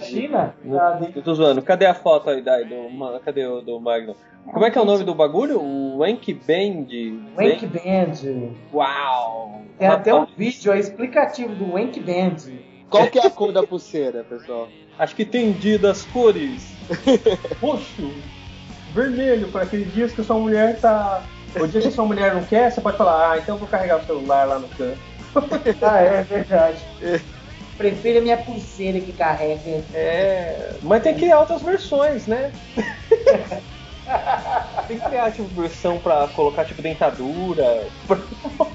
China? 0.00 0.54
Ah, 0.72 0.98
Eu 1.14 1.22
tô 1.22 1.34
zoando. 1.34 1.60
Cadê 1.60 1.84
a 1.84 1.92
foto 1.94 2.30
aí 2.30 2.40
daí 2.42 2.64
do, 2.64 3.20
cadê 3.20 3.46
o 3.46 3.60
do 3.60 3.78
Magno? 3.78 4.16
Como 4.50 4.64
é 4.64 4.70
que 4.70 4.78
é 4.78 4.80
o 4.80 4.84
nome 4.84 5.04
do 5.04 5.14
bagulho? 5.14 5.60
O 5.60 5.98
Wank 5.98 6.32
Band? 6.32 6.86
Wank 7.36 7.66
Band. 7.66 8.50
Uau! 8.72 9.60
Tem 9.78 9.86
até 9.86 10.14
um 10.14 10.24
vídeo 10.36 10.72
aí 10.72 10.80
explicativo 10.80 11.54
do 11.54 11.74
Wank 11.74 12.00
Band. 12.00 12.36
Qual 12.92 13.06
que 13.08 13.18
é 13.18 13.26
a 13.26 13.30
cor 13.32 13.50
da 13.52 13.62
pulseira, 13.62 14.22
pessoal? 14.22 14.68
Acho 14.98 15.16
que 15.16 15.24
tem 15.24 15.52
dia 15.52 15.78
das 15.78 16.02
cores. 16.04 16.62
Roxo, 17.60 18.12
vermelho, 18.92 19.48
para 19.48 19.62
aqueles 19.62 19.92
dias 19.94 20.12
que 20.12 20.20
a 20.20 20.24
sua 20.24 20.38
mulher 20.38 20.78
tá. 20.78 21.24
O 21.58 21.66
dia 21.66 21.80
que 21.80 21.88
a 21.88 21.90
sua 21.90 22.04
mulher 22.04 22.34
não 22.34 22.44
quer, 22.44 22.70
você 22.70 22.80
pode 22.80 22.96
falar, 22.96 23.32
ah, 23.32 23.38
então 23.38 23.54
eu 23.56 23.58
vou 23.58 23.68
carregar 23.68 24.00
o 24.00 24.06
celular 24.06 24.46
lá 24.46 24.58
no 24.58 24.68
canto. 24.68 24.98
Ah, 25.82 25.98
é 25.98 26.22
verdade. 26.22 26.78
Prefiro 27.78 28.18
a 28.18 28.22
minha 28.22 28.36
pulseira 28.36 29.00
que 29.00 29.12
carrega. 29.12 29.82
É. 29.94 30.74
Mas 30.82 31.02
tem 31.02 31.14
que 31.14 31.20
criar 31.20 31.40
outras 31.40 31.62
versões, 31.62 32.26
né? 32.26 32.52
tem 34.86 34.98
que 34.98 35.08
criar 35.08 35.30
tipo 35.30 35.48
versão 35.48 35.98
pra 35.98 36.28
colocar 36.28 36.66
tipo 36.66 36.82
dentadura. 36.82 37.86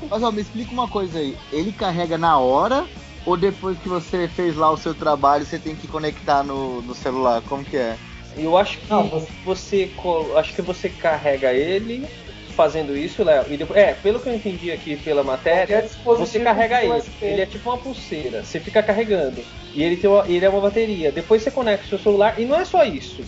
Mas 0.10 0.24
ó, 0.24 0.32
me 0.32 0.42
explica 0.42 0.72
uma 0.72 0.88
coisa 0.88 1.20
aí. 1.20 1.38
Ele 1.52 1.72
carrega 1.72 2.18
na 2.18 2.40
hora 2.40 2.88
ou 3.28 3.36
depois 3.36 3.78
que 3.78 3.90
você 3.90 4.28
fez 4.30 4.56
lá 4.56 4.72
o 4.72 4.78
seu 4.78 4.96
trabalho 4.96 5.46
você 5.46 5.60
tem 5.60 5.76
que 5.76 5.88
conectar 5.88 6.44
no, 6.44 6.82
no 6.82 6.96
celular? 6.96 7.42
Como 7.42 7.64
que 7.64 7.76
é? 7.76 7.98
Eu 8.38 8.58
acho 8.58 8.78
que 8.78 8.90
Não, 8.90 9.28
você- 9.44 9.92
Acho 10.38 10.54
que 10.54 10.62
você 10.62 10.88
carrega 10.90 11.52
ele 11.54 12.08
fazendo 12.56 12.98
isso, 12.98 13.24
Léo. 13.24 13.46
E 13.50 13.58
depois, 13.58 13.78
é, 13.80 13.94
pelo 13.94 14.20
que 14.20 14.30
eu 14.30 14.34
entendi 14.34 14.72
aqui 14.72 14.96
pela 14.96 15.24
matéria, 15.24 15.82
dispositivo 15.82 16.26
você 16.26 16.40
carrega 16.40 16.82
ele. 16.84 16.94
USB. 16.94 17.26
Ele 17.26 17.42
é 17.42 17.46
tipo 17.46 17.70
uma 17.70 17.78
pulseira. 17.78 18.44
Você 18.44 18.60
fica 18.60 18.82
carregando. 18.82 19.44
E 19.76 19.84
ele, 19.84 19.98
tem 19.98 20.10
uma, 20.10 20.24
ele 20.28 20.44
é 20.44 20.50
uma 20.50 20.62
bateria. 20.62 21.12
Depois 21.12 21.44
você 21.44 21.52
conecta 21.52 21.86
o 21.86 21.90
seu 21.90 22.00
celular. 22.00 22.40
E 22.40 22.46
não 22.46 22.56
é 22.60 22.66
só 22.66 22.84
isso. 22.84 23.22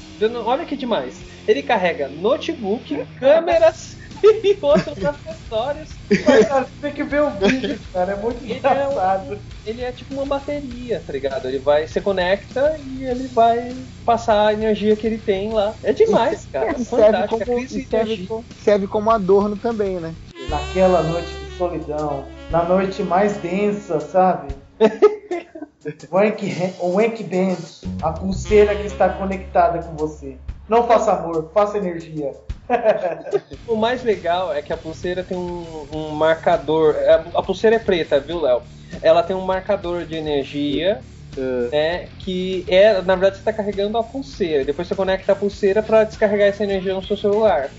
Olha 0.45 0.65
que 0.65 0.75
demais. 0.75 1.19
Ele 1.47 1.61
carrega 1.61 2.07
notebook, 2.07 3.05
câmeras 3.19 3.98
e 4.23 4.57
outros 4.61 5.03
acessórios. 5.03 5.89
Mas, 6.25 6.47
cara, 6.47 6.65
você 6.65 6.71
tem 6.81 6.93
que 6.93 7.03
ver 7.03 7.21
o 7.21 7.31
vídeo, 7.31 7.79
cara. 7.93 8.13
É 8.13 8.15
muito 8.21 8.43
Ele 8.43 8.53
é 8.53 8.57
engraçado. 8.57 9.39
Ele 9.65 9.81
é 9.83 9.91
tipo 9.91 10.13
uma 10.13 10.25
bateria, 10.25 11.01
tá 11.05 11.11
ligado? 11.13 11.47
Ele 11.47 11.59
vai, 11.59 11.85
você 11.87 12.01
conecta 12.01 12.77
e 12.79 13.03
ele 13.03 13.27
vai 13.27 13.75
passar 14.05 14.47
a 14.47 14.53
energia 14.53 14.95
que 14.95 15.05
ele 15.05 15.17
tem 15.17 15.51
lá. 15.51 15.75
É 15.83 15.91
demais, 15.93 16.47
cara. 16.51 16.71
É 16.71 16.73
serve 16.75 17.27
como, 17.27 17.45
serve, 17.45 17.85
energia. 17.93 18.27
co- 18.27 18.43
serve 18.63 18.87
como 18.87 19.11
adorno 19.11 19.55
também, 19.57 19.99
né? 19.99 20.13
Naquela 20.49 21.03
noite 21.03 21.35
de 21.35 21.51
solidão, 21.51 22.25
na 22.49 22.63
noite 22.63 23.03
mais 23.03 23.37
densa, 23.37 23.99
sabe? 23.99 24.47
Wank, 26.11 26.45
o 26.81 26.95
Wank 26.95 27.23
Band, 27.23 27.57
a 28.01 28.11
pulseira 28.13 28.75
que 28.75 28.85
está 28.87 29.09
conectada 29.09 29.79
com 29.79 29.95
você. 29.95 30.37
Não 30.67 30.87
faça 30.87 31.13
amor, 31.13 31.51
faça 31.53 31.77
energia. 31.77 32.31
O 33.67 33.75
mais 33.75 34.03
legal 34.03 34.53
é 34.53 34.61
que 34.61 34.73
a 34.73 34.77
pulseira 34.77 35.23
tem 35.23 35.37
um, 35.37 35.87
um 35.93 36.09
marcador. 36.09 36.95
A, 36.95 37.39
a 37.39 37.43
pulseira 37.43 37.75
é 37.75 37.79
preta, 37.79 38.19
viu, 38.19 38.41
Léo? 38.41 38.61
Ela 39.01 39.23
tem 39.23 39.35
um 39.35 39.45
marcador 39.45 40.05
de 40.05 40.15
energia. 40.15 41.01
né, 41.71 42.09
que 42.19 42.65
é, 42.67 43.01
na 43.01 43.15
verdade, 43.15 43.35
você 43.35 43.41
está 43.41 43.53
carregando 43.53 43.97
a 43.97 44.03
pulseira. 44.03 44.65
Depois 44.65 44.87
você 44.87 44.95
conecta 44.95 45.31
a 45.31 45.35
pulseira 45.35 45.81
para 45.83 46.03
descarregar 46.03 46.47
essa 46.47 46.63
energia 46.63 46.93
no 46.93 47.03
seu 47.03 47.17
celular. 47.17 47.69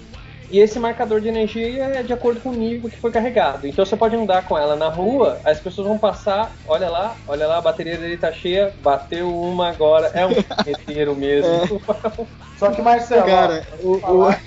E 0.50 0.58
esse 0.58 0.78
marcador 0.80 1.20
de 1.20 1.28
energia 1.28 1.84
é 1.84 2.02
de 2.02 2.12
acordo 2.12 2.40
com 2.40 2.48
o 2.50 2.52
nível 2.52 2.90
que 2.90 2.98
foi 3.00 3.12
carregado. 3.12 3.66
Então 3.66 3.84
você 3.84 3.96
pode 3.96 4.16
andar 4.16 4.42
com 4.42 4.58
ela 4.58 4.74
na 4.74 4.88
rua, 4.88 5.40
as 5.44 5.60
pessoas 5.60 5.86
vão 5.86 5.96
passar, 5.96 6.52
olha 6.66 6.90
lá, 6.90 7.16
olha 7.28 7.46
lá, 7.46 7.58
a 7.58 7.62
bateria 7.62 7.96
dele 7.96 8.18
tá 8.18 8.32
cheia, 8.32 8.74
bateu 8.82 9.32
uma 9.32 9.68
agora, 9.68 10.10
é 10.12 10.26
um 10.26 10.30
inteiro 10.66 11.14
mesmo. 11.14 11.80
Só 12.58 12.70
que, 12.72 12.82
Marcelo, 12.82 13.26
Cara, 13.26 13.64
ó, 13.72 13.76
o- 13.86 14.00
falar- 14.00 14.42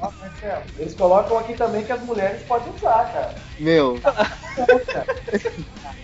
Ó, 0.00 0.10
Marcelo, 0.20 0.62
eles 0.78 0.94
colocam 0.94 1.38
aqui 1.38 1.54
também 1.54 1.84
que 1.84 1.92
as 1.92 2.02
mulheres 2.02 2.42
podem 2.42 2.72
usar, 2.74 3.12
cara. 3.12 3.34
Meu, 3.58 4.00
Contra. 4.56 5.06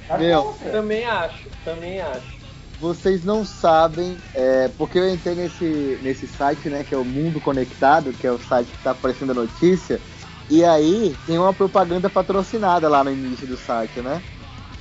Tá 0.06 0.18
Meu. 0.18 0.54
também 0.72 1.04
acho, 1.04 1.48
também 1.64 2.00
acho. 2.00 2.39
Vocês 2.80 3.22
não 3.24 3.44
sabem, 3.44 4.16
é, 4.34 4.68
porque 4.68 4.98
eu 4.98 5.08
entrei 5.12 5.34
nesse, 5.34 5.98
nesse 6.02 6.26
site, 6.26 6.68
né, 6.70 6.82
que 6.82 6.94
é 6.94 6.98
o 6.98 7.04
Mundo 7.04 7.40
Conectado, 7.40 8.12
que 8.12 8.26
é 8.26 8.32
o 8.32 8.38
site 8.38 8.68
que 8.68 8.82
tá 8.82 8.92
aparecendo 8.92 9.32
a 9.32 9.34
notícia, 9.34 10.00
e 10.48 10.64
aí 10.64 11.14
tem 11.26 11.38
uma 11.38 11.52
propaganda 11.52 12.08
patrocinada 12.08 12.88
lá 12.88 13.04
no 13.04 13.12
início 13.12 13.46
do 13.46 13.56
site, 13.56 14.00
né? 14.00 14.20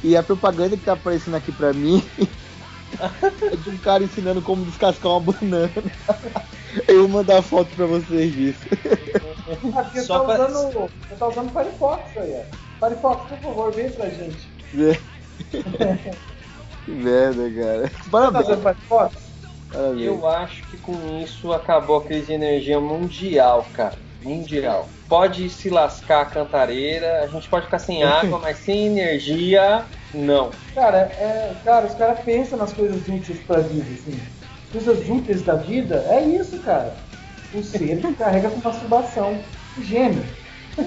E 0.01 0.15
a 0.15 0.23
propaganda 0.23 0.77
que 0.77 0.85
tá 0.85 0.93
aparecendo 0.93 1.35
aqui 1.35 1.51
pra 1.51 1.73
mim 1.73 2.01
é 3.41 3.55
de 3.55 3.69
um 3.69 3.77
cara 3.77 4.03
ensinando 4.03 4.41
como 4.41 4.63
descascar 4.65 5.11
uma 5.11 5.33
banana. 5.33 5.71
Eu 6.87 7.01
vou 7.01 7.09
mandar 7.19 7.41
foto 7.41 7.75
pra 7.75 7.85
vocês 7.85 8.31
disso. 8.31 8.59
Você 9.91 10.03
Só 10.03 10.19
tá, 10.19 10.25
pra- 10.25 10.47
usando, 10.47 10.89
você 11.09 11.15
tá 11.17 11.27
usando 11.27 11.49
Firefox 11.51 12.17
aí, 12.17 12.35
ó. 12.35 12.85
Firefox, 12.85 13.27
por 13.29 13.39
favor, 13.39 13.71
vem 13.71 13.89
pra 13.89 14.07
gente. 14.09 14.47
Que 16.89 16.95
merda, 16.95 17.49
cara. 17.51 17.91
Parabéns. 18.09 18.47
parabéns. 18.89 20.01
Eu 20.01 20.27
acho 20.27 20.63
que 20.63 20.77
com 20.77 21.21
isso 21.23 21.53
acabou 21.53 21.97
a 21.97 22.03
crise 22.03 22.27
de 22.27 22.33
energia 22.33 22.79
mundial, 22.79 23.65
cara. 23.73 23.95
Mundial. 24.23 24.89
Pode 25.07 25.49
se 25.49 25.69
lascar 25.69 26.21
a 26.21 26.25
cantareira, 26.25 27.23
a 27.23 27.27
gente 27.27 27.47
pode 27.47 27.65
ficar 27.65 27.79
sem 27.79 28.01
água, 28.03 28.39
mas 28.39 28.57
sem 28.57 28.87
energia, 28.87 29.85
não. 30.13 30.49
Cara, 30.73 30.97
é, 30.97 31.53
cara, 31.63 31.85
os 31.85 31.93
caras 31.93 32.19
pensam 32.21 32.57
nas 32.57 32.73
coisas 32.73 33.01
úteis 33.07 33.39
pra 33.45 33.59
vida, 33.59 33.85
assim. 33.93 34.19
Coisas 34.71 35.07
úteis 35.07 35.41
da 35.43 35.55
vida 35.55 36.03
é 36.09 36.21
isso, 36.23 36.57
cara. 36.59 36.95
O 37.53 37.63
ser 37.63 37.97
que 38.01 38.13
carrega 38.15 38.49
com 38.49 38.67
masturbação. 38.67 39.39
O 39.77 39.83
gênio. 39.83 40.23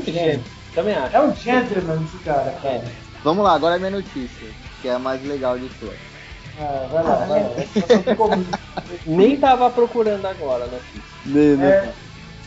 Gente, 0.05 0.45
também 0.75 0.95
acho. 0.95 1.17
É 1.17 1.21
um 1.21 1.35
gentleman 1.35 2.03
esse 2.05 2.19
cara, 2.25 2.51
cara. 2.63 2.75
É. 2.75 2.85
Vamos 3.23 3.45
lá, 3.45 3.55
agora 3.55 3.77
é 3.77 3.79
minha 3.79 3.91
notícia, 3.91 4.49
que 4.83 4.89
é 4.89 4.93
a 4.93 4.99
mais 4.99 5.25
legal 5.25 5.57
de 5.57 5.69
todas. 5.69 5.97
Ah, 6.59 6.89
vai 6.91 7.03
lá, 7.05 7.15
vai 7.25 7.43
lá. 7.45 7.51
Nem 9.07 9.39
tava 9.39 9.71
procurando 9.71 10.27
agora, 10.27 10.67
né? 10.67 10.81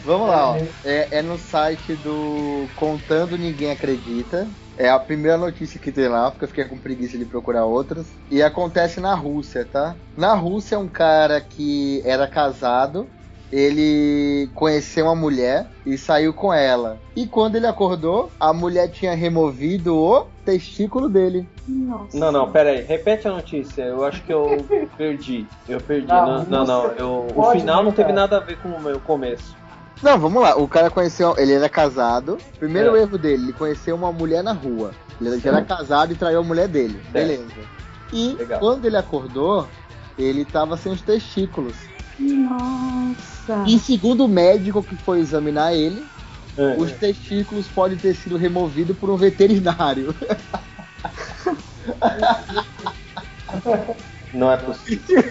Vamos 0.04 0.28
lá, 0.28 0.52
ó. 0.52 0.56
É. 0.58 0.68
É, 0.84 1.08
é 1.20 1.22
no 1.24 1.38
site 1.38 1.96
do 1.96 2.68
Contando 2.76 3.38
Ninguém 3.38 3.72
Acredita. 3.72 4.48
É 4.78 4.90
a 4.90 5.00
primeira 5.00 5.38
notícia 5.38 5.80
que 5.80 5.92
tem 5.92 6.10
lá, 6.10 6.30
porque 6.30 6.44
eu 6.44 6.50
fiquei 6.50 6.66
com 6.66 6.78
preguiça 6.78 7.18
de 7.18 7.24
procurar 7.26 7.66
outras. 7.66 8.08
E 8.30 8.44
acontece 8.44 9.00
na 9.00 9.16
Rússia, 9.16 9.66
tá? 9.66 9.96
Na 10.18 10.34
Rússia, 10.34 10.78
um 10.78 10.90
cara 10.90 11.40
que 11.40 12.04
era 12.06 12.28
casado, 12.28 13.08
ele 13.52 14.50
conheceu 14.54 15.06
uma 15.06 15.16
mulher 15.16 15.68
e 15.86 15.98
saiu 15.98 16.34
com 16.34 16.54
ela. 16.54 16.98
E 17.16 17.26
quando 17.28 17.56
ele 17.56 17.68
acordou, 17.68 18.32
a 18.40 18.52
mulher 18.54 18.90
tinha 18.90 19.16
removido 19.16 19.96
o 19.96 20.26
testículo 20.44 21.08
dele. 21.08 21.48
Nossa. 21.68 22.18
Não, 22.18 22.32
não, 22.32 22.52
pera 22.52 22.72
aí. 22.72 22.82
Repete 22.84 23.28
a 23.28 23.32
notícia. 23.32 23.84
Eu 23.84 24.04
acho 24.04 24.22
que 24.24 24.34
eu 24.34 24.58
perdi. 24.98 25.46
Eu 25.68 25.80
perdi. 25.82 26.08
Não, 26.08 26.44
não, 26.44 26.66
não. 26.66 26.82
Rússia, 26.82 26.96
Eu, 27.00 27.28
o 27.36 27.52
final 27.52 27.84
não 27.84 27.92
teve 27.92 28.12
nada 28.12 28.38
a 28.38 28.40
ver 28.40 28.58
com 28.58 28.70
o 28.70 28.82
meu 28.82 29.00
começo. 29.00 29.56
Não, 30.04 30.20
vamos 30.20 30.42
lá. 30.44 30.56
O 30.58 30.68
cara 30.68 30.90
conheceu. 30.90 31.36
Ele 31.38 31.54
era 31.54 31.70
casado. 31.70 32.38
Primeiro 32.60 32.96
É. 32.96 33.02
erro 33.02 33.18
dele, 33.18 33.44
ele 33.46 33.54
conheceu 33.54 33.96
uma 33.96 34.12
mulher 34.12 34.44
na 34.44 34.52
rua. 34.52 34.92
Ele 35.22 35.40
já 35.40 35.50
era 35.52 35.62
casado 35.62 36.12
e 36.12 36.16
traiu 36.16 36.40
a 36.40 36.44
mulher 36.44 36.68
dele. 36.68 37.00
Beleza. 37.10 37.46
E 38.12 38.34
Legal. 38.38 38.60
quando 38.60 38.86
ele 38.86 38.98
acordou, 38.98 39.66
ele 40.20 40.44
tava 40.44 40.76
sem 40.78 40.92
os 40.92 41.02
testículos. 41.02 41.74
Nossa. 42.20 43.64
E 43.68 43.78
segundo 43.80 44.26
o 44.26 44.28
médico 44.28 44.82
que 44.84 44.96
foi 44.96 45.20
examinar 45.20 45.74
ele, 45.74 46.04
É. 46.58 46.76
os 46.78 46.92
testículos 46.94 47.68
podem 47.68 47.98
ter 47.98 48.16
sido 48.16 48.38
removidos 48.38 48.98
por 48.98 49.10
um 49.10 49.18
veterinário. 49.18 50.16
Não 54.34 54.52
é 54.52 54.58
possível. 54.58 55.24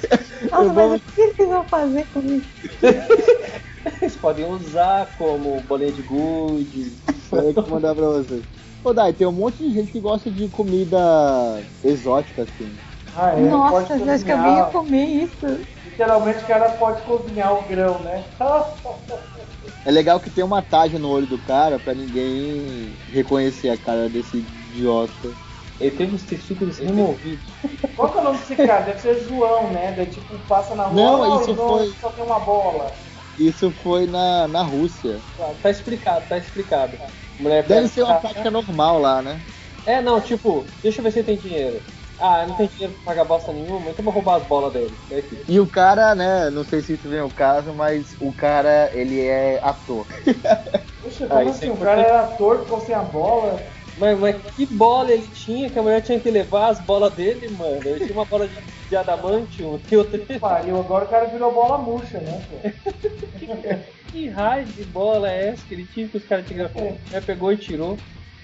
Nossa, 0.51 0.65
Eu 0.65 0.73
mas 0.73 0.75
vou- 0.75 0.95
o 0.97 1.01
que 1.01 1.21
eles 1.21 1.37
vão 1.49 1.65
fazer 1.65 2.07
com 2.13 2.21
isso? 2.21 2.47
Eles 4.01 4.17
podem 4.17 4.47
usar 4.47 5.07
como 5.19 5.61
bolinha 5.69 5.93
de 5.93 6.01
gude. 6.03 6.91
Eu 7.31 7.53
que 7.53 7.61
vou 7.61 7.69
mandar 7.69 7.95
pra 7.95 8.07
vocês. 8.07 8.43
Ô 8.83 8.95
Dai, 8.95 9.13
tem 9.13 9.27
um 9.27 9.33
monte 9.33 9.59
de 9.59 9.75
gente 9.75 9.93
que 9.93 10.01
gosta 10.01 10.31
de 10.31 10.49
comida 10.49 11.63
exótica, 11.85 12.43
assim. 12.43 12.73
Ah, 13.15 13.33
é, 13.39 13.43
Nossa, 13.43 13.95
eu 13.97 14.11
acho 14.11 14.25
que 14.25 14.33
alguém 14.33 14.57
ia 14.57 14.65
comer 14.65 15.05
isso. 15.25 15.59
Literalmente 15.95 16.43
o 16.43 16.47
cara 16.49 16.73
pode 16.73 17.03
cozinhar 17.03 17.55
o 17.55 17.69
grão, 17.69 18.03
né? 18.03 18.25
É 19.85 19.93
legal 19.93 20.19
que 20.19 20.29
tem 20.29 20.43
uma 20.43 20.61
taja 20.61 20.99
no 20.99 21.09
olho 21.09 21.25
do 21.27 21.39
cara 21.39 21.79
pra 21.79 21.95
ninguém 21.95 22.97
reconhecer 23.09 23.69
a 23.69 23.77
cara 23.79 24.09
desse 24.09 24.39
idiota. 24.39 25.33
Ele 25.79 25.97
teve 25.97 26.17
os 26.17 26.25
testículos 26.25 26.79
removidos. 26.79 27.45
Qual 27.95 28.11
que 28.11 28.19
é 28.19 28.21
o 28.21 28.25
nome 28.25 28.39
desse 28.39 28.57
cara? 28.57 28.81
Deve 28.87 28.99
ser 28.99 29.21
João, 29.21 29.73
né? 29.73 29.93
Daí 29.93 30.07
tipo, 30.07 30.37
passa 30.49 30.75
na 30.75 30.87
rua, 30.89 30.97
Não, 30.97 31.23
"Ah, 31.23 31.37
isso 31.37 31.55
João, 31.55 31.69
foi- 31.79 31.87
só 31.93 32.11
tem 32.11 32.25
uma 32.25 32.41
bola. 32.41 32.91
Isso 33.39 33.73
foi 33.83 34.07
na, 34.07 34.49
na 34.49 34.63
Rússia. 34.63 35.21
Tá, 35.37 35.55
tá 35.55 35.71
explicado, 35.71 36.27
tá 36.29 36.39
explicado. 36.39 36.99
Mulher 37.39 37.65
Deve 37.67 37.87
ser 37.89 38.03
uma 38.03 38.21
prática 38.21 38.51
normal 38.51 38.99
lá, 38.99 39.23
né? 39.23 39.41
É, 39.87 40.01
não, 40.01 40.21
tipo, 40.21 40.65
deixa 40.83 41.01
eu 41.01 41.05
ver 41.05 41.13
se 41.13 41.19
ele 41.21 41.27
tem 41.27 41.37
dinheiro. 41.39 41.83
Ah, 42.19 42.47
não 42.47 42.57
tem 42.57 42.69
dinheiro 42.69 42.95
pra 42.95 43.13
pagar 43.13 43.25
bosta 43.25 43.53
nenhuma, 43.53 43.91
então 43.91 43.95
eu 43.99 44.05
vou 44.05 44.13
roubar 44.13 44.37
as 44.37 44.47
bolas 44.49 44.73
dele. 44.73 44.97
É. 45.11 45.25
E 45.49 45.61
o 45.61 45.67
cara, 45.67 46.15
né, 46.15 46.51
não 46.51 46.65
sei 46.65 46.81
se 46.81 46.95
isso 46.95 47.09
vem 47.09 47.21
ao 47.21 47.29
caso, 47.29 47.75
mas 47.75 48.17
o 48.21 48.33
cara, 48.33 48.91
ele 48.95 49.21
é 49.21 49.61
ator. 49.63 50.07
Puxa, 51.01 51.27
Ah, 51.27 51.29
como 51.29 51.51
assim? 51.51 51.69
é 51.69 51.73
O 51.73 51.77
cara 51.77 52.01
era 52.01 52.21
ator, 52.23 52.61
ficou 52.63 52.81
sem 52.81 52.95
a 52.95 53.03
bola. 53.03 53.61
Mas, 53.97 54.19
mas 54.19 54.43
que 54.55 54.67
bola 54.67 55.13
ele 55.13 55.29
tinha 55.29 55.71
que 55.71 55.79
a 55.79 55.83
mulher 55.83 56.01
tinha 56.01 56.19
que 56.19 56.31
levar 56.31 56.69
as 56.69 56.81
bolas 56.85 57.15
dele, 57.15 57.49
mano? 57.51 57.81
Ele 57.85 58.01
tinha 58.01 58.13
uma 58.15 58.25
bola 58.25 58.49
de, 58.49 58.59
de 58.89 58.97
adamantium 58.97 59.81
e 59.91 59.97
outra. 59.97 60.21
Pariu, 60.41 60.79
agora 60.81 61.05
o 61.05 61.09
cara 61.09 61.27
virou 61.27 61.53
bola 61.53 61.79
murcha, 61.79 62.19
né? 62.19 62.45
pô? 62.51 62.57
Que 64.11 64.29
raio 64.29 64.65
de 64.67 64.85
bola 64.85 65.29
é 65.29 65.49
essa 65.49 65.67
que 65.67 65.75
ele 65.75 65.87
tinha 65.87 66.09
que 66.09 66.17
os 66.17 66.25
caras 66.25 66.47
tinham 66.47 66.69
que. 66.69 66.79
Ele 66.79 67.21
pegou 67.27 67.53
e 67.53 67.57
tirou. 67.57 67.97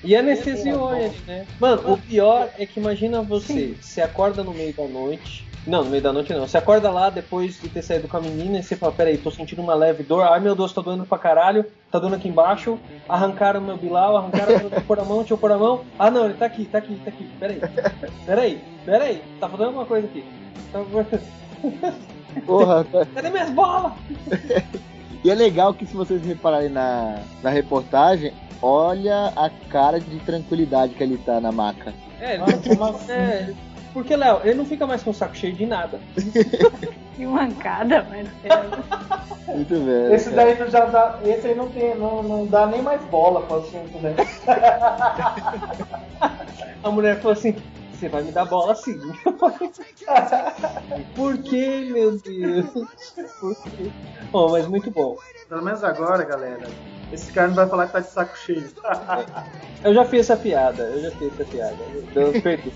E 0.03 0.17
anestesiou 0.17 0.97
ele, 0.97 1.17
né? 1.27 1.47
Mano, 1.59 1.93
o 1.93 1.99
pior 1.99 2.49
é 2.59 2.65
que 2.65 2.81
imagina 2.81 3.21
você, 3.21 3.75
você 3.81 4.01
acorda 4.01 4.43
no 4.43 4.53
meio 4.53 4.73
da 4.73 4.85
noite. 4.85 5.47
Não, 5.67 5.85
no 5.85 5.91
meio 5.91 6.03
da 6.03 6.13
noite 6.13 6.33
não. 6.33 6.49
Você 6.49 6.57
acorda 6.57 6.91
lá 6.91 7.11
depois 7.11 7.61
de 7.61 7.69
ter 7.69 7.83
saído 7.83 8.09
com 8.09 8.17
a 8.17 8.21
menina 8.21 8.59
e 8.59 8.63
você 8.63 8.75
fala, 8.77 8.93
peraí, 8.93 9.19
tô 9.19 9.31
sentindo 9.31 9.61
uma 9.61 9.75
leve 9.75 10.03
dor. 10.03 10.25
Ai 10.25 10.41
meu 10.41 10.55
Deus, 10.55 10.73
tá 10.73 10.81
doendo 10.81 11.05
pra 11.05 11.19
caralho, 11.19 11.67
tá 11.91 11.99
doendo 11.99 12.17
aqui 12.17 12.29
embaixo. 12.29 12.79
Arrancaram 13.07 13.61
meu 13.61 13.77
bilau, 13.77 14.17
arrancaram 14.17 14.53
meu. 14.59 14.71
Deixa 14.71 14.77
eu 14.77 14.83
pôr 14.83 14.99
a 14.99 15.05
mão, 15.05 15.19
deixa 15.19 15.35
eu 15.35 15.39
pôr 15.39 15.53
a 15.53 15.59
mão. 15.59 15.85
Ah 15.99 16.11
não, 16.11 16.25
ele 16.25 16.35
tá 16.35 16.47
aqui, 16.47 16.65
tá 16.65 16.79
aqui, 16.79 16.99
tá 17.05 17.11
aqui. 17.11 17.29
Peraí. 17.39 17.61
Peraí, 18.25 18.61
peraí. 18.87 19.23
Tá 19.39 19.49
faltando 19.49 19.69
alguma 19.69 19.87
coisa 19.87 20.07
aqui. 20.07 20.25
Tá- 20.73 20.81
Porra, 22.47 22.87
Cadê 23.15 23.29
minhas 23.29 23.51
bolas? 23.51 23.93
e 25.23 25.31
é 25.31 25.35
legal 25.35 25.75
que 25.75 25.85
se 25.85 25.95
vocês 25.95 26.25
repararem 26.25 26.71
na, 26.71 27.21
na 27.43 27.51
reportagem, 27.51 28.33
olha 28.63 29.33
a 29.37 29.51
cara 29.71 30.01
de 30.01 30.19
tranquilidade 30.21 30.95
que 30.95 31.03
ele 31.03 31.19
tá 31.19 31.41
na 31.41 31.53
maca. 31.53 31.93
É, 32.21 32.35
ele 32.35 32.77
como 32.77 32.85
assim? 32.85 33.13
é, 33.13 33.55
porque, 33.93 34.15
Léo, 34.15 34.41
ele 34.45 34.55
não 34.55 34.65
fica 34.65 34.87
mais 34.87 35.03
com 35.03 35.11
o 35.11 35.15
saco 35.15 35.37
cheio 35.37 35.55
de 35.55 35.67
nada. 35.67 36.01
Que 37.21 37.27
mancada, 37.27 38.07
mas. 38.09 38.27
é. 38.45 38.49
Muito 39.55 39.75
bem. 39.75 40.15
Esse 40.15 40.31
daí 40.31 40.59
não 40.59 40.71
já 40.71 40.87
dá. 40.87 41.19
Esse 41.23 41.49
aí 41.49 41.55
não 41.55 41.69
tem. 41.69 41.95
Não, 41.95 42.23
não 42.23 42.47
dá 42.47 42.67
nem 42.67 42.81
mais 42.81 43.03
bola 43.11 43.43
pro 43.43 43.59
assunto, 43.59 43.99
né? 43.99 44.15
A 46.83 46.91
mulher 46.91 47.21
falou 47.21 47.35
assim: 47.35 47.55
Você 48.01 48.09
vai 48.09 48.23
me 48.23 48.33
dar 48.33 48.47
bola 48.47 48.75
sim. 48.75 48.99
Por 51.15 51.37
que, 51.37 51.81
meu 51.93 52.13
Deus? 52.13 52.67
Por 53.39 53.55
quê? 53.55 53.91
Oh, 54.33 54.49
mas 54.49 54.67
muito 54.67 54.91
bom. 54.91 55.19
Pelo 55.47 55.63
menos 55.63 55.85
agora, 55.85 56.25
galera. 56.25 56.67
Esse 57.13 57.31
cara 57.31 57.49
não 57.49 57.55
vai 57.55 57.69
falar 57.69 57.89
que 57.89 57.93
tá 57.93 58.01
de 58.01 58.07
saco 58.07 58.39
cheio. 58.39 58.71
Eu 59.85 59.93
já 59.93 60.07
fiz 60.07 60.21
essa 60.21 60.35
piada, 60.35 60.83
eu 60.85 61.03
já 61.03 61.11
fiz 61.11 61.39
essa 61.39 61.45
piada. 61.45 61.77
Eu 62.15 62.41
perdi. 62.41 62.73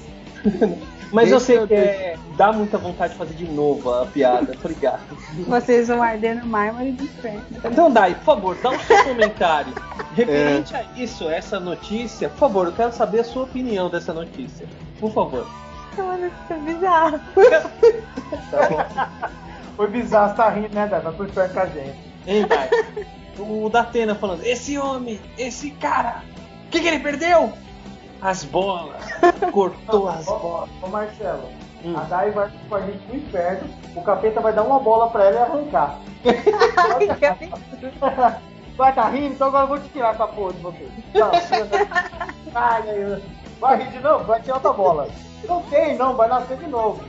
Mas 1.12 1.30
eu 1.30 1.38
sei 1.38 1.64
que 1.66 1.74
é, 1.74 2.16
dá 2.36 2.52
muita 2.52 2.76
vontade 2.76 3.12
de 3.12 3.18
fazer 3.18 3.34
de 3.34 3.44
novo 3.46 3.92
a 3.92 4.04
piada, 4.04 4.52
obrigado. 4.58 5.00
Vocês 5.46 5.86
vão 5.86 6.02
arder 6.02 6.36
no 6.36 6.46
mármore 6.46 6.90
do 6.90 7.04
inferno. 7.04 7.44
Então, 7.64 7.88
Dai, 7.90 8.14
por 8.16 8.24
favor, 8.24 8.56
dá 8.60 8.70
o 8.70 8.80
seu 8.80 9.02
comentário. 9.04 9.72
Referente 10.14 10.74
a 10.74 10.82
isso, 10.96 11.28
essa 11.28 11.60
notícia, 11.60 12.28
por 12.28 12.38
favor, 12.38 12.66
eu 12.66 12.72
quero 12.72 12.92
saber 12.92 13.20
a 13.20 13.24
sua 13.24 13.44
opinião 13.44 13.88
dessa 13.88 14.12
notícia. 14.12 14.66
Por 14.98 15.12
favor. 15.12 15.46
Mano, 15.96 16.26
isso 16.26 16.52
é 16.52 16.58
bizarro. 16.58 17.20
Tá 18.50 18.68
bom? 18.68 19.30
Foi 19.76 19.88
bizarro, 19.88 20.30
você 20.30 20.36
tá 20.36 20.48
rindo, 20.50 20.74
né, 20.74 20.86
Dai? 20.88 21.00
Vai 21.00 21.12
pro 21.12 21.26
inferno 21.26 21.54
com 21.54 21.60
a 21.60 21.66
gente. 21.66 21.98
Hein, 22.26 22.46
Dai? 22.48 22.70
O 23.38 23.68
Datena 23.68 24.14
falando, 24.14 24.44
esse 24.44 24.76
homem, 24.78 25.20
esse 25.38 25.70
cara, 25.72 26.22
o 26.66 26.70
que, 26.70 26.80
que 26.80 26.88
ele 26.88 26.98
perdeu? 27.00 27.52
As 28.24 28.42
bolas. 28.44 28.96
Cortou 29.52 30.08
as 30.08 30.24
bolas. 30.24 30.70
Ô 30.82 30.88
Marcelo, 30.88 31.42
Hum. 31.84 31.94
a 31.98 32.04
Dai 32.04 32.30
vai 32.30 32.50
com 32.66 32.74
a 32.76 32.80
gente 32.80 32.96
pro 33.06 33.16
inferno, 33.16 33.68
o 33.94 34.00
capeta 34.00 34.40
vai 34.40 34.54
dar 34.54 34.62
uma 34.62 34.80
bola 34.80 35.10
pra 35.10 35.24
ela 35.24 35.36
e 35.36 35.42
arrancar. 35.42 35.98
Vai 38.76 38.92
tá 38.92 39.08
rindo? 39.08 39.34
Então 39.34 39.46
agora 39.48 39.64
eu 39.64 39.68
vou 39.68 39.78
te 39.78 39.88
tirar 39.90 40.14
essa 40.14 40.26
porra 40.26 40.52
de 40.54 40.62
você. 40.62 40.88
Não, 41.14 41.30
Ai, 42.54 42.82
ai, 42.88 43.22
vai 43.60 43.82
rir 43.84 43.90
de 43.92 44.00
novo? 44.00 44.24
Vai 44.24 44.40
tirar 44.40 44.54
outra 44.54 44.72
bola. 44.72 45.08
Não 45.46 45.62
tem, 45.64 45.96
não, 45.96 46.16
vai 46.16 46.28
nascer 46.28 46.56
de 46.56 46.66
novo. 46.66 47.04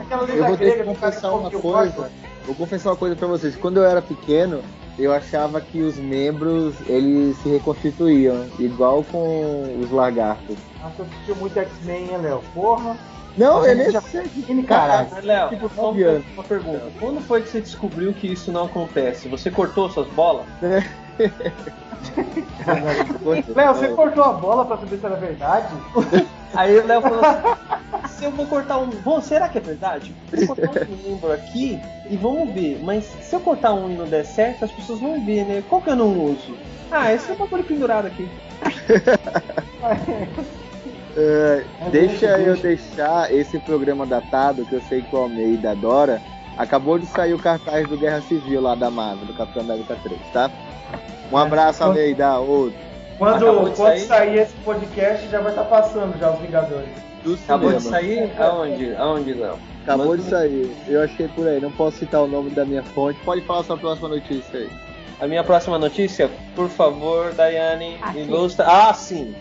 Aquela 0.00 0.22
Eu 0.28 0.46
vou 0.46 0.56
ter 0.56 0.64
grega 0.64 0.84
que 0.84 0.88
confessar 0.88 1.32
uma 1.32 1.50
coisa. 1.50 2.10
Vou 2.46 2.54
confessar 2.54 2.90
uma 2.90 2.96
coisa 2.96 3.16
pra 3.16 3.26
vocês. 3.26 3.56
Quando 3.56 3.78
eu 3.78 3.84
era 3.84 4.00
pequeno, 4.00 4.62
eu 5.02 5.12
achava 5.12 5.60
que 5.60 5.80
os 5.82 5.96
membros 5.96 6.74
eles 6.86 7.36
se 7.38 7.48
reconstituíam, 7.48 8.46
igual 8.58 9.02
com 9.04 9.78
os 9.80 9.90
lagartos. 9.90 10.56
Nossa, 10.82 10.94
eu 11.02 11.04
assisti 11.06 11.32
muito 11.40 11.58
X-Men, 11.58 12.10
hein, 12.10 12.16
Léo? 12.18 12.42
Porra. 12.54 12.96
Não, 13.36 13.60
Você 13.60 13.70
eu 13.70 13.76
nem 13.76 13.90
já- 13.90 14.00
sei. 14.00 14.24
Caralho. 14.66 15.08
Léo, 15.22 15.48
Tipo, 15.50 15.70
só 15.74 15.92
uma, 15.92 16.44
pergunta. 16.44 16.82
Quando 16.98 17.20
foi 17.20 17.42
que 17.42 17.48
você 17.48 17.60
descobriu 17.60 18.12
que 18.12 18.26
isso 18.32 18.50
não 18.50 18.64
acontece? 18.64 19.28
Você 19.28 19.50
cortou 19.50 19.88
suas 19.88 20.08
bolas? 20.08 20.46
Léo, 23.54 23.74
você 23.74 23.88
cortou 23.88 24.24
a 24.24 24.32
bola 24.32 24.64
pra 24.64 24.76
saber 24.78 24.98
se 24.98 25.06
era 25.06 25.16
verdade? 25.16 25.74
Aí 26.54 26.78
o 26.78 26.86
Léo 26.86 27.00
falou 27.02 27.20
assim: 27.24 27.99
se 28.20 28.26
eu 28.26 28.30
vou 28.30 28.46
cortar 28.46 28.78
um. 28.78 28.86
Bom, 28.86 29.20
será 29.20 29.48
que 29.48 29.56
é 29.56 29.60
verdade? 29.60 30.14
Eu 30.30 30.46
vou 30.46 30.54
cortar 30.54 30.86
um 30.86 30.96
membro 31.08 31.32
aqui 31.32 31.80
e 32.08 32.16
vamos 32.16 32.52
ver. 32.52 32.78
Mas 32.82 33.04
se 33.04 33.34
eu 33.34 33.40
cortar 33.40 33.72
um 33.72 33.90
e 33.90 33.96
não 33.96 34.04
der 34.04 34.26
certo, 34.26 34.66
as 34.66 34.70
pessoas 34.70 35.00
vão 35.00 35.24
ver, 35.24 35.44
né? 35.44 35.64
Qual 35.68 35.80
que 35.80 35.88
eu 35.88 35.96
não 35.96 36.26
uso? 36.26 36.54
Ah, 36.92 37.12
esse 37.12 37.30
é 37.30 37.34
o 37.34 37.38
bagulho 37.38 37.64
pendurado 37.64 38.06
aqui. 38.06 38.28
É, 41.16 41.64
Mas 41.80 41.90
deixa 41.90 42.18
deixa, 42.18 42.38
eu 42.38 42.56
deixa. 42.56 42.68
deixar 42.68 43.34
esse 43.34 43.58
programa 43.58 44.06
datado, 44.06 44.64
que 44.64 44.74
eu 44.74 44.80
sei 44.82 45.02
que 45.02 45.14
o 45.14 45.18
Almeida 45.18 45.72
adora. 45.72 46.22
Acabou 46.56 47.00
de 47.00 47.06
sair 47.06 47.34
o 47.34 47.38
cartaz 47.38 47.88
do 47.88 47.98
Guerra 47.98 48.20
Civil 48.22 48.60
lá 48.60 48.76
da 48.76 48.92
Marvel, 48.92 49.26
do 49.26 49.34
Capitão 49.34 49.62
América 49.62 49.96
3, 50.04 50.20
tá? 50.32 50.48
Um 51.32 51.36
abraço, 51.36 51.82
Almeida. 51.82 52.38
Outro. 52.38 52.78
Quando, 53.18 53.44
quando 53.44 53.74
sair? 53.74 54.00
sair 54.06 54.38
esse 54.38 54.54
podcast, 54.64 55.26
já 55.28 55.40
vai 55.40 55.50
estar 55.50 55.64
passando 55.64 56.16
já 56.16 56.30
os 56.30 56.38
Vingadores. 56.38 57.09
Do 57.24 57.34
Acabou 57.34 57.72
de 57.72 57.80
cinema. 57.82 58.00
sair? 58.00 58.32
Aonde? 58.40 58.94
Aonde, 58.96 59.34
Léo? 59.34 59.58
Acabou 59.82 60.06
Manda- 60.08 60.22
de 60.22 60.28
sair. 60.30 60.70
Eu 60.88 61.02
achei 61.02 61.28
por 61.28 61.46
aí. 61.46 61.60
Não 61.60 61.70
posso 61.72 61.98
citar 61.98 62.22
o 62.22 62.26
nome 62.26 62.50
da 62.50 62.64
minha 62.64 62.82
fonte. 62.82 63.18
Pode 63.24 63.42
falar 63.42 63.62
sua 63.64 63.76
próxima 63.76 64.08
notícia 64.08 64.58
aí. 64.60 64.70
A 65.20 65.26
minha 65.26 65.44
próxima 65.44 65.78
notícia, 65.78 66.30
por 66.56 66.68
favor, 66.70 67.32
Daiane, 67.34 67.98
Aqui. 68.00 68.20
ilustra. 68.20 68.64
Ah, 68.66 68.94
sim. 68.94 69.34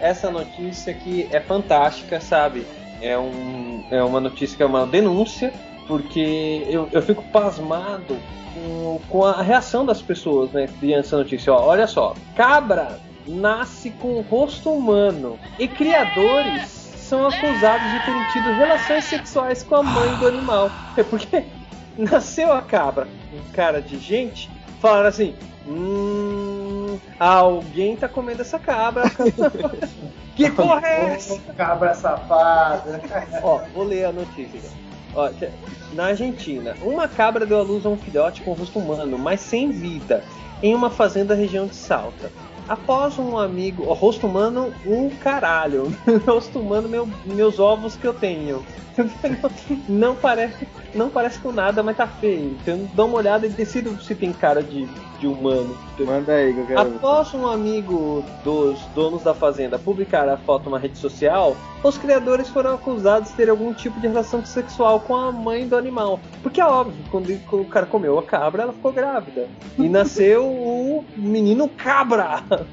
Essa 0.00 0.30
notícia 0.30 0.92
aqui 0.92 1.28
é 1.30 1.38
fantástica, 1.38 2.20
sabe? 2.20 2.66
É, 3.00 3.16
um, 3.16 3.84
é 3.90 4.02
uma 4.02 4.18
notícia 4.20 4.56
que 4.56 4.62
é 4.62 4.66
uma 4.66 4.86
denúncia, 4.86 5.52
porque 5.86 6.66
eu, 6.68 6.88
eu 6.90 7.00
fico 7.02 7.22
pasmado 7.30 8.16
com, 8.54 9.00
com 9.08 9.24
a 9.24 9.40
reação 9.40 9.86
das 9.86 10.02
pessoas, 10.02 10.50
né, 10.50 10.66
diante 10.80 11.02
dessa 11.02 11.16
notícia. 11.18 11.52
Ó, 11.52 11.64
olha 11.66 11.86
só, 11.86 12.14
cabra 12.34 12.98
nasce 13.26 13.90
com 13.90 14.20
rosto 14.22 14.70
humano 14.70 15.38
e 15.58 15.68
criadores 15.68 16.79
são 17.10 17.26
acusados 17.26 17.90
de 17.90 17.98
terem 18.04 18.24
tido 18.32 18.52
relações 18.54 19.04
sexuais 19.04 19.62
com 19.64 19.74
a 19.74 19.82
mãe 19.82 20.14
do 20.18 20.28
animal. 20.28 20.70
É 20.96 21.02
porque 21.02 21.42
nasceu 21.98 22.52
a 22.52 22.62
cabra 22.62 23.08
com 23.30 23.52
cara 23.52 23.82
de 23.82 23.98
gente, 23.98 24.48
falaram 24.80 25.08
assim: 25.08 25.34
Hum, 25.66 26.98
alguém 27.18 27.96
tá 27.96 28.08
comendo 28.08 28.42
essa 28.42 28.58
cabra. 28.60 29.04
que 30.36 30.50
porra 30.52 30.86
é 30.86 31.14
essa? 31.14 31.38
Cabra 31.56 31.94
safada. 31.94 33.00
Ó, 33.42 33.60
vou 33.74 33.84
ler 33.84 34.04
a 34.04 34.12
notícia. 34.12 34.70
Ó, 35.14 35.28
te- 35.30 35.50
na 35.92 36.06
Argentina, 36.06 36.76
uma 36.82 37.08
cabra 37.08 37.44
deu 37.44 37.58
à 37.58 37.62
luz 37.62 37.84
a 37.84 37.88
um 37.88 37.96
filhote 37.96 38.42
com 38.42 38.52
rosto 38.52 38.78
humano, 38.78 39.18
mas 39.18 39.40
sem 39.40 39.72
vida, 39.72 40.22
em 40.62 40.72
uma 40.72 40.88
fazenda 40.88 41.34
da 41.34 41.40
região 41.40 41.66
de 41.66 41.74
Salta. 41.74 42.30
Após 42.70 43.18
um 43.18 43.36
amigo. 43.36 43.82
Ó, 43.88 43.94
rosto 43.94 44.28
humano, 44.28 44.72
um 44.86 45.10
caralho. 45.10 45.92
rosto 46.24 46.60
humano, 46.60 46.88
meu- 46.88 47.08
meus 47.24 47.58
ovos 47.58 47.96
que 47.96 48.06
eu 48.06 48.14
tenho. 48.14 48.64
Não 49.88 50.14
parece, 50.14 50.68
não 50.94 51.10
parece 51.10 51.38
com 51.38 51.52
nada, 51.52 51.82
mas 51.82 51.96
tá 51.96 52.06
feio. 52.06 52.56
Então 52.60 52.88
dá 52.94 53.04
uma 53.04 53.18
olhada 53.18 53.46
e 53.46 53.50
decida 53.50 53.90
se 54.00 54.14
tem 54.14 54.32
cara 54.32 54.62
de, 54.62 54.86
de 55.18 55.26
humano. 55.26 55.76
Manda 55.98 56.32
aí 56.32 56.52
que 56.52 56.60
eu 56.60 56.66
quero. 56.66 56.80
Após 56.80 57.34
um 57.34 57.46
amigo 57.46 58.24
dos 58.44 58.80
donos 58.94 59.22
da 59.22 59.34
fazenda 59.34 59.78
publicar 59.78 60.28
a 60.28 60.36
foto 60.36 60.64
numa 60.64 60.78
rede 60.78 60.98
social, 60.98 61.56
os 61.82 61.98
criadores 61.98 62.48
foram 62.48 62.74
acusados 62.74 63.30
de 63.30 63.36
ter 63.36 63.50
algum 63.50 63.72
tipo 63.72 64.00
de 64.00 64.08
relação 64.08 64.44
sexual 64.44 65.00
com 65.00 65.14
a 65.14 65.30
mãe 65.30 65.66
do 65.66 65.76
animal. 65.76 66.20
Porque 66.42 66.60
é 66.60 66.64
óbvio, 66.64 67.02
quando 67.10 67.30
quando 67.46 67.62
o 67.62 67.68
cara 67.68 67.86
comeu 67.86 68.18
a 68.18 68.22
cabra, 68.22 68.62
ela 68.62 68.72
ficou 68.72 68.92
grávida. 68.92 69.48
E 69.78 69.88
nasceu 69.88 70.46
o 70.46 71.04
menino 71.16 71.68
cabra. 71.68 72.42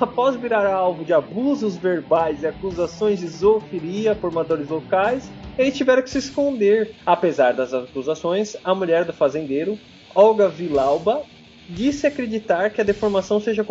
Após 0.00 0.34
virar 0.34 0.66
alvo 0.66 1.04
de 1.04 1.12
abusos 1.12 1.76
verbais 1.76 2.42
e 2.42 2.46
acusações 2.46 3.20
de 3.20 3.28
zoofilia 3.28 4.16
por 4.16 4.32
moradores 4.32 4.68
locais, 4.68 5.30
eles 5.58 5.76
tiveram 5.76 6.02
que 6.02 6.10
se 6.10 6.18
esconder. 6.18 6.94
Apesar 7.06 7.52
das 7.52 7.72
acusações, 7.72 8.52
a 8.64 8.74
mulher 8.74 9.04
do 9.04 9.12
fazendeiro, 9.12 9.78
Olga 10.14 10.48
Vilauba, 10.48 11.22
disse 11.68 12.06
acreditar 12.06 12.70
que 12.70 12.80
a 12.80 12.84
deformação 12.84 13.40
seja 13.40 13.64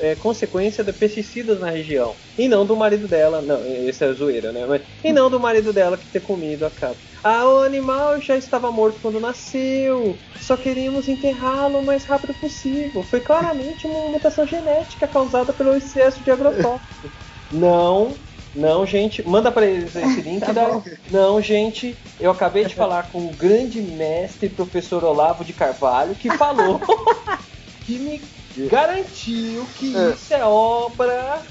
é, 0.00 0.14
consequência 0.16 0.82
de 0.82 0.92
pesticidas 0.92 1.60
na 1.60 1.70
região 1.70 2.14
e 2.36 2.48
não 2.48 2.64
do 2.66 2.76
marido 2.76 3.06
dela, 3.06 3.40
não, 3.42 3.64
esse 3.86 4.04
é 4.04 4.12
zoeira, 4.12 4.52
né? 4.52 4.64
Mas, 4.66 4.82
e 5.04 5.12
não 5.12 5.30
do 5.30 5.38
marido 5.38 5.72
dela 5.72 5.96
que 5.96 6.06
ter 6.06 6.20
comido 6.20 6.64
a 6.64 6.70
cabra. 6.70 6.96
Ah, 7.22 7.46
o 7.46 7.58
animal 7.58 8.20
já 8.20 8.36
estava 8.36 8.72
morto 8.72 8.98
quando 9.00 9.20
nasceu. 9.20 10.16
Só 10.36 10.56
queríamos 10.56 11.06
enterrá-lo 11.06 11.78
o 11.78 11.84
mais 11.84 12.04
rápido 12.04 12.32
possível. 12.40 13.02
Foi 13.02 13.20
claramente 13.20 13.86
uma 13.86 14.08
mutação 14.10 14.46
genética 14.46 15.06
causada 15.06 15.52
pelo 15.52 15.74
excesso 15.74 16.22
de 16.24 16.30
agrotóxico. 16.30 17.10
Não, 17.52 18.14
não, 18.54 18.84
gente. 18.86 19.26
Manda 19.26 19.50
pra 19.52 19.66
eles 19.66 19.94
esse 19.94 20.20
link. 20.22 20.40
Tá 20.44 20.52
da... 20.52 20.80
Não, 21.10 21.40
gente. 21.40 21.96
Eu 22.18 22.30
acabei 22.30 22.64
de 22.64 22.74
falar 22.74 23.08
com 23.10 23.18
o 23.26 23.30
grande 23.32 23.80
mestre, 23.80 24.48
professor 24.48 25.04
Olavo 25.04 25.44
de 25.44 25.52
Carvalho, 25.52 26.14
que 26.14 26.30
falou 26.36 26.80
que 27.86 27.98
me 27.98 28.20
garantiu 28.68 29.66
que 29.78 29.96
É. 29.96 30.10
isso 30.10 30.34
é 30.34 30.44
obra 30.44 31.42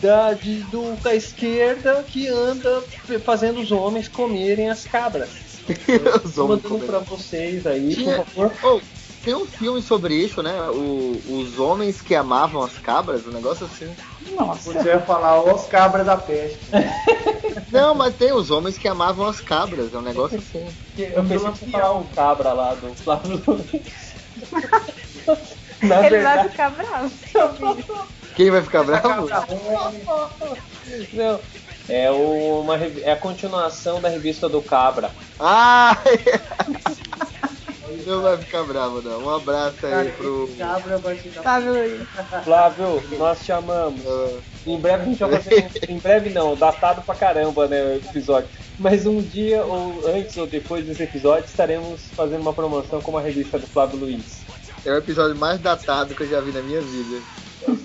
da, 0.00 0.32
de- 0.32 0.60
do, 0.64 0.94
da 1.02 1.14
esquerda 1.14 2.04
que 2.06 2.28
anda 2.28 2.82
fazendo 3.24 3.60
os 3.60 3.72
homens 3.72 4.08
comerem 4.08 4.68
as 4.70 4.84
cabras. 4.84 5.28
Os 6.24 6.34
mandando 6.36 6.78
pra 6.86 6.98
vocês 7.00 7.66
aí, 7.66 7.94
Tinha- 7.94 8.24
por 8.34 8.50
favor. 8.50 8.52
Oh, 8.62 8.97
tem 9.22 9.34
um 9.34 9.46
filme 9.46 9.82
sobre 9.82 10.14
isso, 10.14 10.42
né? 10.42 10.52
O- 10.70 11.20
os 11.40 11.58
homens 11.58 12.00
que 12.00 12.14
amavam 12.14 12.62
as 12.62 12.78
cabras, 12.78 13.26
um 13.26 13.30
negócio 13.32 13.66
assim. 13.66 13.94
Nossa. 14.36 14.72
Você 14.72 14.88
ia 14.88 15.00
falar 15.00 15.42
os 15.42 15.66
cabras 15.66 16.06
da 16.06 16.16
peste. 16.16 16.58
Não, 17.72 17.94
mas 17.94 18.14
tem 18.14 18.32
os 18.32 18.50
homens 18.50 18.78
que 18.78 18.86
amavam 18.88 19.26
as 19.26 19.40
cabras, 19.40 19.92
é 19.92 19.98
um 19.98 20.02
negócio 20.02 20.38
assim. 20.38 20.66
Eu 20.96 21.24
pensei 21.24 21.52
que 21.52 21.70
falar 21.70 21.92
um 21.98 22.04
cabra 22.06 22.52
lá 22.52 22.74
do 22.74 22.94
Flávio. 22.94 23.42
Na 25.82 26.04
Ele 26.06 26.18
vai 26.18 26.34
verdade, 26.38 26.48
ficar 26.50 26.70
bravo. 26.70 27.10
Quem 28.34 28.50
vai 28.50 28.62
ficar 28.62 28.82
bravo? 28.84 29.28
Homem. 29.30 30.02
não. 31.12 31.40
É, 31.88 32.10
o- 32.10 32.60
uma, 32.60 32.76
é 32.76 33.12
a 33.12 33.16
continuação 33.16 34.00
da 34.00 34.08
revista 34.08 34.48
do 34.48 34.60
Cabra. 34.60 35.10
Ah! 35.40 35.96
Não 38.06 38.22
vai 38.22 38.36
ficar 38.38 38.62
bravo, 38.64 39.00
não. 39.02 39.24
Um 39.24 39.34
abraço 39.36 39.86
aí 39.86 40.10
pro. 40.12 40.48
Fábio 41.42 41.72
Luiz. 41.72 42.02
Flávio, 42.44 43.02
nós 43.18 43.44
te 43.44 43.52
amamos. 43.52 44.00
ah, 44.06 44.38
Em 44.66 44.78
breve 44.78 45.02
a 45.02 45.06
gente 45.06 45.18
vai 45.18 45.30
fazer. 45.40 45.70
um- 45.88 45.94
em 45.94 45.98
breve 45.98 46.30
não, 46.30 46.54
datado 46.56 47.02
pra 47.02 47.14
caramba, 47.14 47.66
né? 47.66 47.82
O 47.82 47.96
episódio. 47.96 48.48
Mas 48.78 49.06
um 49.06 49.20
dia, 49.20 49.62
ou 49.64 50.02
antes 50.08 50.36
ou 50.36 50.46
depois 50.46 50.84
desse 50.86 51.02
episódio, 51.02 51.46
estaremos 51.46 52.00
fazendo 52.16 52.40
uma 52.42 52.52
promoção 52.52 53.00
com 53.00 53.10
uma 53.10 53.20
revista 53.20 53.58
do 53.58 53.66
Flávio 53.66 53.98
Luiz. 53.98 54.42
é 54.84 54.92
o 54.92 54.96
episódio 54.98 55.36
mais 55.36 55.60
datado 55.60 56.14
que 56.14 56.22
eu 56.22 56.28
já 56.28 56.40
vi 56.40 56.52
na 56.52 56.62
minha 56.62 56.80
vida. 56.80 57.20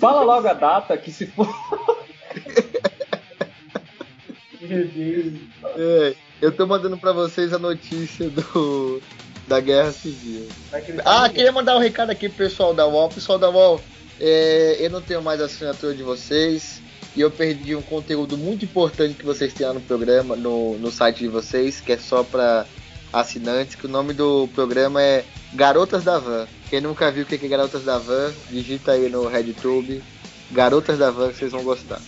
Fala 0.00 0.22
logo 0.22 0.46
a 0.48 0.52
data 0.54 0.96
que 0.96 1.10
se 1.12 1.26
for. 1.26 1.48
Meu 4.60 4.86
Deus. 4.88 5.34
É, 5.76 6.14
eu 6.40 6.52
tô 6.52 6.66
mandando 6.66 6.96
pra 6.96 7.12
vocês 7.12 7.52
a 7.52 7.58
notícia 7.58 8.30
do 8.30 9.00
da 9.46 9.60
Guerra 9.60 9.92
Civil. 9.92 10.48
Ah, 11.04 11.28
queria 11.28 11.52
mandar 11.52 11.76
um 11.76 11.80
recado 11.80 12.10
aqui 12.10 12.28
pro 12.28 12.38
pessoal 12.38 12.72
da 12.72 12.86
UOL. 12.86 13.08
Pessoal 13.08 13.38
da 13.38 13.50
UOL, 13.50 13.80
é, 14.20 14.76
eu 14.80 14.90
não 14.90 15.02
tenho 15.02 15.22
mais 15.22 15.40
assinatura 15.40 15.94
de 15.94 16.02
vocês 16.02 16.80
e 17.16 17.20
eu 17.20 17.30
perdi 17.30 17.74
um 17.74 17.82
conteúdo 17.82 18.36
muito 18.36 18.64
importante 18.64 19.14
que 19.14 19.24
vocês 19.24 19.52
têm 19.52 19.66
lá 19.66 19.74
no 19.74 19.80
programa, 19.80 20.34
no, 20.34 20.76
no 20.78 20.90
site 20.90 21.18
de 21.18 21.28
vocês, 21.28 21.80
que 21.80 21.92
é 21.92 21.98
só 21.98 22.22
pra 22.24 22.66
assinantes, 23.12 23.76
que 23.76 23.86
o 23.86 23.88
nome 23.88 24.12
do 24.12 24.48
programa 24.54 25.00
é 25.00 25.24
Garotas 25.52 26.02
da 26.02 26.18
Van. 26.18 26.46
Quem 26.68 26.80
nunca 26.80 27.10
viu 27.10 27.22
o 27.22 27.26
que 27.26 27.36
é 27.36 27.48
Garotas 27.48 27.84
da 27.84 27.98
Van, 27.98 28.32
digita 28.50 28.92
aí 28.92 29.08
no 29.08 29.28
RedTube. 29.28 30.02
Garotas 30.50 30.98
da 30.98 31.10
Van 31.10 31.28
que 31.28 31.38
vocês 31.38 31.52
vão 31.52 31.62
gostar. 31.62 32.00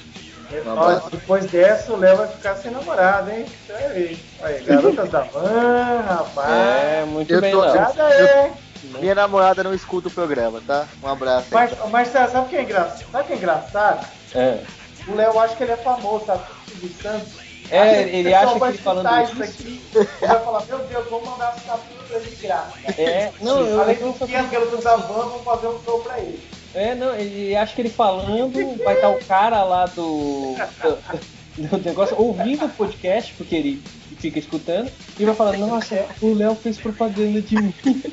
Olha, 0.51 0.73
abraço. 0.73 1.11
depois 1.11 1.47
dessa, 1.47 1.93
o 1.93 1.97
Léo 1.99 2.17
vai 2.19 2.29
ficar 2.29 2.55
sem 2.57 2.71
namorado, 2.71 3.31
hein? 3.31 3.45
Você 3.67 3.73
vai 3.73 3.89
ver. 3.89 4.19
Aí, 4.43 4.65
garotas 4.65 5.11
da 5.11 5.21
van, 5.23 6.01
rapaz. 6.07 6.49
É, 6.51 7.05
muito 7.07 7.33
Eu 7.35 7.41
bem, 7.41 7.53
tô- 7.53 7.65
é. 7.65 8.53
Minha 9.01 9.15
namorada 9.15 9.65
não 9.65 9.75
escuta 9.75 10.09
o 10.09 10.11
programa, 10.11 10.63
tá? 10.67 10.87
Um 11.03 11.09
abraço 11.09 11.47
aí. 11.57 11.69
Mas, 11.81 11.91
Marcelo, 11.91 12.31
sabe 12.31 12.47
o 12.47 12.49
que 12.49 12.57
é 12.57 12.63
engraçado? 12.63 13.05
Sabe 13.11 13.25
o 13.25 13.27
que 13.27 13.33
é 13.33 13.37
engraçado? 13.37 14.07
É. 14.35 14.59
O 15.09 15.15
Léo 15.15 15.39
acha 15.41 15.57
que 15.57 15.63
ele 15.65 15.73
é 15.73 15.77
famoso, 15.77 16.27
sabe? 16.27 16.43
O 16.67 16.71
Silvio 16.71 17.03
Santos. 17.03 17.47
É, 17.69 18.03
ele 18.03 18.31
pessoal 18.31 18.45
acha 18.51 18.59
que 18.61 18.65
ele 18.67 18.79
falando 18.79 19.07
escutar 19.07 19.25
isso- 19.25 19.43
aqui, 19.43 19.83
ele 19.97 20.09
vai 20.21 20.45
falar, 20.45 20.63
meu 20.67 20.79
Deus, 20.79 21.09
vou 21.09 21.27
mandar 21.27 21.49
as 21.49 21.63
pra 21.63 22.19
ele 22.19 22.31
de 22.31 22.37
graça. 22.37 22.73
É, 22.97 23.33
não, 23.41 23.61
eu, 23.67 23.81
Além 23.81 23.97
eu, 24.01 24.13
do 24.13 24.27
que 24.27 24.37
as 24.37 24.51
garotas 24.51 24.85
da 24.85 24.97
van 24.97 25.29
vão 25.29 25.39
fazer 25.41 25.67
um 25.67 25.83
show 25.85 25.99
pra 26.01 26.19
ele. 26.21 26.49
É, 26.77 26.95
não, 26.95 27.15
ele 27.15 27.57
acha 27.57 27.75
que 27.75 27.81
ele 27.81 27.89
falando, 27.89 28.53
vai 28.85 28.97
estar 28.97 29.09
o 29.09 29.19
cara 29.25 29.65
lá 29.65 29.87
do, 29.87 30.55
do, 31.57 31.69
do 31.69 31.79
negócio 31.79 32.15
ouvindo 32.21 32.67
o 32.67 32.69
podcast, 32.69 33.33
porque 33.33 33.55
ele 33.57 33.83
fica 34.19 34.39
escutando, 34.39 34.91
e 35.19 35.25
vai 35.25 35.35
falar, 35.35 35.57
nossa, 35.57 36.07
o 36.21 36.35
Léo 36.35 36.55
fez 36.55 36.77
propaganda 36.77 37.41
de 37.41 37.57
mim. 37.57 37.75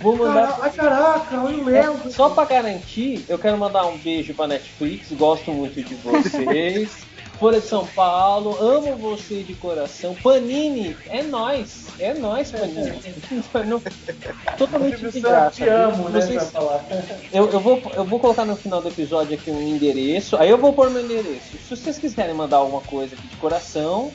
Vou 0.00 0.16
mandar. 0.16 0.52
Caraca, 0.52 0.62
ai, 0.62 0.70
caraca, 0.70 1.42
olha 1.42 1.56
o 1.56 1.64
Léo. 1.64 2.00
É, 2.04 2.10
só 2.10 2.30
pra 2.30 2.44
garantir, 2.44 3.24
eu 3.28 3.38
quero 3.38 3.58
mandar 3.58 3.86
um 3.86 3.98
beijo 3.98 4.34
pra 4.34 4.46
Netflix, 4.46 5.10
gosto 5.12 5.50
muito 5.50 5.82
de 5.82 5.94
vocês. 5.96 6.98
Folha 7.38 7.60
de 7.60 7.66
São 7.66 7.86
Paulo, 7.88 8.56
amo 8.60 8.96
você 8.96 9.42
de 9.42 9.54
coração. 9.54 10.14
Panini, 10.22 10.96
é 11.08 11.22
nós, 11.22 11.84
é 11.98 12.14
nós, 12.14 12.50
Panini. 12.50 13.00
Totalmente 14.56 15.10
de 15.10 15.20
graça. 15.20 15.50
Te 15.56 15.68
amo, 15.68 16.08
né? 16.08 16.20
Vocês- 16.20 16.52
eu, 17.32 17.50
eu, 17.50 17.60
vou, 17.60 17.82
eu 17.94 18.04
vou 18.04 18.18
colocar 18.18 18.44
no 18.44 18.56
final 18.56 18.80
do 18.80 18.88
episódio 18.88 19.34
aqui 19.34 19.50
um 19.50 19.60
endereço. 19.60 20.36
Aí 20.36 20.48
eu 20.48 20.56
vou 20.58 20.72
pôr 20.72 20.88
meu 20.90 21.02
endereço. 21.04 21.58
Se 21.68 21.76
vocês 21.76 21.98
quiserem 21.98 22.34
mandar 22.34 22.56
alguma 22.58 22.80
coisa 22.80 23.14
aqui 23.14 23.26
de 23.26 23.36
coração, 23.36 24.10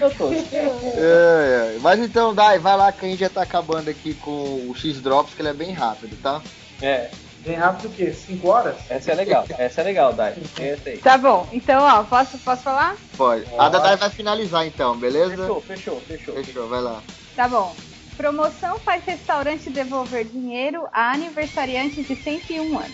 eu 0.00 0.10
tô. 0.14 0.32
É, 0.32 1.74
é. 1.74 1.78
Mas 1.80 2.00
então, 2.00 2.34
Dai, 2.34 2.58
vai 2.58 2.76
lá 2.76 2.90
que 2.92 3.04
a 3.04 3.08
gente 3.08 3.20
já 3.20 3.28
tá 3.28 3.42
acabando 3.42 3.88
aqui 3.90 4.14
com 4.14 4.30
o 4.68 4.74
X-Drops, 4.74 5.34
que 5.34 5.42
ele 5.42 5.48
é 5.50 5.54
bem 5.54 5.72
rápido, 5.72 6.16
tá? 6.22 6.40
É, 6.80 7.10
Bem 7.44 7.56
rápido 7.56 7.88
o 7.88 7.90
quê? 7.90 8.10
5 8.10 8.48
horas? 8.48 8.76
essa 8.88 9.12
é 9.12 9.14
legal. 9.14 9.44
Essa 9.58 9.82
é 9.82 9.84
legal, 9.84 10.14
Dai. 10.14 10.34
Essa 10.58 10.88
aí. 10.88 10.98
Tá 10.98 11.18
bom, 11.18 11.46
então, 11.52 11.82
ó, 11.82 12.02
posso, 12.04 12.38
posso 12.38 12.62
falar? 12.62 12.96
Pode. 13.16 13.44
A 13.58 13.68
Dadai 13.68 13.96
vai 13.96 14.08
finalizar 14.08 14.66
então, 14.66 14.96
beleza? 14.96 15.36
Fechou, 15.36 15.60
fechou, 15.60 16.00
fechou. 16.00 16.34
Fechou, 16.34 16.68
vai 16.68 16.80
lá. 16.80 17.02
Tá 17.36 17.46
bom. 17.46 17.76
Promoção 18.16 18.78
faz 18.78 19.04
restaurante 19.04 19.68
devolver 19.68 20.24
dinheiro 20.24 20.88
a 20.92 21.12
aniversariante 21.12 22.02
de 22.02 22.16
101 22.16 22.78
anos. 22.78 22.90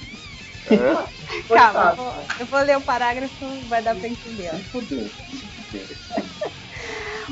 É. 0.66 1.46
Calma, 1.54 1.90
eu 1.90 1.96
vou, 1.96 2.14
eu 2.40 2.46
vou 2.46 2.60
ler 2.60 2.76
o 2.78 2.80
parágrafo, 2.80 3.46
vai 3.68 3.82
dar 3.82 3.94
pra 3.94 4.08
entender. 4.08 4.52
fudeu. 4.72 5.08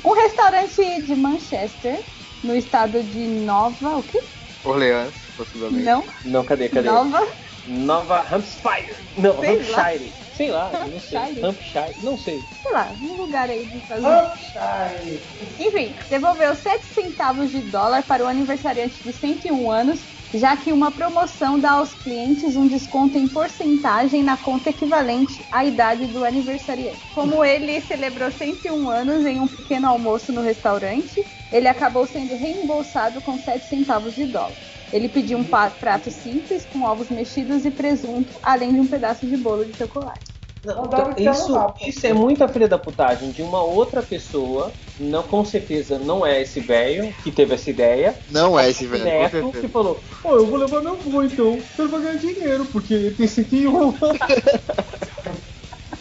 Um 0.04 0.12
restaurante 0.12 1.02
de 1.02 1.16
Manchester, 1.16 1.98
no 2.44 2.54
estado 2.54 3.02
de 3.02 3.26
Nova. 3.26 3.96
O 3.96 4.02
quê? 4.02 4.22
Orleans, 4.64 5.14
possivelmente. 5.39 5.84
Não? 5.84 6.05
Não, 6.24 6.45
cadê, 6.45 6.68
cadê? 6.68 6.89
Nova? 6.89 7.26
Nova 7.66 8.20
Hampshire. 8.20 8.97
Não, 9.16 9.39
Sei 9.41 9.57
lá. 9.70 9.89
Hampshire. 9.89 10.12
Sei 10.32 10.51
lá, 10.51 10.70
não 10.86 11.01
sei. 11.01 11.45
Hampshire? 11.45 11.95
Não 12.03 12.16
sei. 12.16 12.41
Sei 12.62 12.72
lá, 12.72 12.93
um 13.01 13.12
lugar 13.14 13.49
aí 13.51 13.62
Estados 13.76 14.05
Unidos. 14.05 14.32
Hampshire. 14.57 15.20
Enfim, 15.59 15.95
devolveu 16.09 16.55
7 16.55 16.84
centavos 16.86 17.51
de 17.51 17.61
dólar 17.62 18.03
para 18.05 18.24
o 18.24 18.26
aniversariante 18.26 19.03
de 19.03 19.12
101 19.12 19.70
anos, 19.70 20.01
já 20.32 20.57
que 20.57 20.72
uma 20.72 20.91
promoção 20.91 21.59
dá 21.59 21.72
aos 21.72 21.93
clientes 21.95 22.57
um 22.57 22.68
desconto 22.68 23.18
em 23.18 23.28
porcentagem 23.28 24.22
na 24.22 24.36
conta 24.36 24.70
equivalente 24.70 25.45
à 25.51 25.64
idade 25.64 26.07
do 26.07 26.24
aniversariante. 26.24 27.01
Como 27.14 27.45
ele 27.45 27.80
celebrou 27.80 28.30
101 28.30 28.89
anos 28.91 29.26
em 29.26 29.41
um 29.41 29.47
pequeno 29.49 29.89
almoço 29.89 30.32
no 30.32 30.41
restaurante, 30.41 31.24
ele 31.51 31.66
acabou 31.68 32.07
sendo 32.07 32.36
reembolsado 32.36 33.20
com 33.20 33.36
7 33.39 33.66
centavos 33.66 34.14
de 34.14 34.26
dólar. 34.26 34.57
Ele 34.93 35.09
pediu 35.09 35.39
um 35.39 35.45
prato 35.45 36.11
simples 36.11 36.64
com 36.64 36.82
ovos 36.82 37.09
mexidos 37.11 37.64
e 37.64 37.70
presunto, 37.70 38.39
além 38.43 38.72
de 38.72 38.80
um 38.80 38.86
pedaço 38.86 39.26
de 39.26 39.36
bolo 39.36 39.64
de 39.64 39.76
chocolate. 39.76 40.39
Não, 40.64 40.86
então, 40.86 41.14
que 41.14 41.22
isso, 41.22 41.74
isso 41.86 42.07
é 42.07 42.12
muita 42.12 42.49
filha 42.49 42.66
da 42.66 42.78
putagem 42.78 43.30
de 43.30 43.43
uma 43.43 43.62
outra 43.62 44.03
pessoa. 44.03 44.74
Não, 44.99 45.22
com 45.22 45.45
certeza 45.45 45.99
não 45.99 46.26
é 46.26 46.43
esse 46.43 46.59
velho 46.61 47.14
que 47.22 47.30
teve 47.30 47.55
essa 47.55 47.70
ideia. 47.70 48.18
Não 48.28 48.59
é 48.59 48.68
esse 48.68 48.84
velho, 48.86 49.05
Neto 49.05 49.53
que 49.53 49.68
falou: 49.68 50.03
Pô, 50.20 50.34
eu 50.34 50.47
vou 50.47 50.59
levar 50.59 50.82
meu 50.82 50.95
avô 50.95 51.22
então. 51.22 51.59
Ele 51.78 51.89
vai 51.89 52.01
ganhar 52.01 52.16
dinheiro, 52.16 52.64
porque 52.66 52.93
ele 52.93 53.11
tem 53.12 53.28
101. 53.28 53.93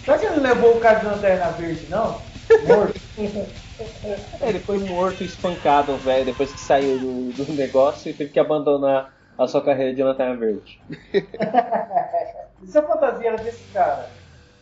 Será 0.03 0.17
que 0.17 0.25
ele 0.25 0.39
levou 0.39 0.77
o 0.77 0.79
cara 0.79 0.99
de 0.99 1.05
lanterna 1.05 1.51
verde, 1.51 1.85
não? 1.89 2.21
Morto. 2.65 2.99
É, 4.41 4.49
ele 4.49 4.59
foi 4.59 4.79
morto 4.79 5.21
e 5.23 5.25
espancado, 5.25 5.93
o 5.93 5.99
velho, 5.99 6.25
depois 6.25 6.51
que 6.51 6.59
saiu 6.59 6.97
do, 6.99 7.31
do 7.33 7.53
negócio 7.53 8.09
e 8.09 8.13
teve 8.13 8.31
que 8.31 8.39
abandonar 8.39 9.13
a 9.37 9.47
sua 9.47 9.63
carreira 9.63 9.93
de 9.93 10.03
lanterna 10.03 10.35
verde. 10.35 10.81
Isso 12.63 12.77
é 12.77 12.81
fantasia 12.81 13.27
era 13.29 13.43
desse 13.43 13.63
cara. 13.71 14.11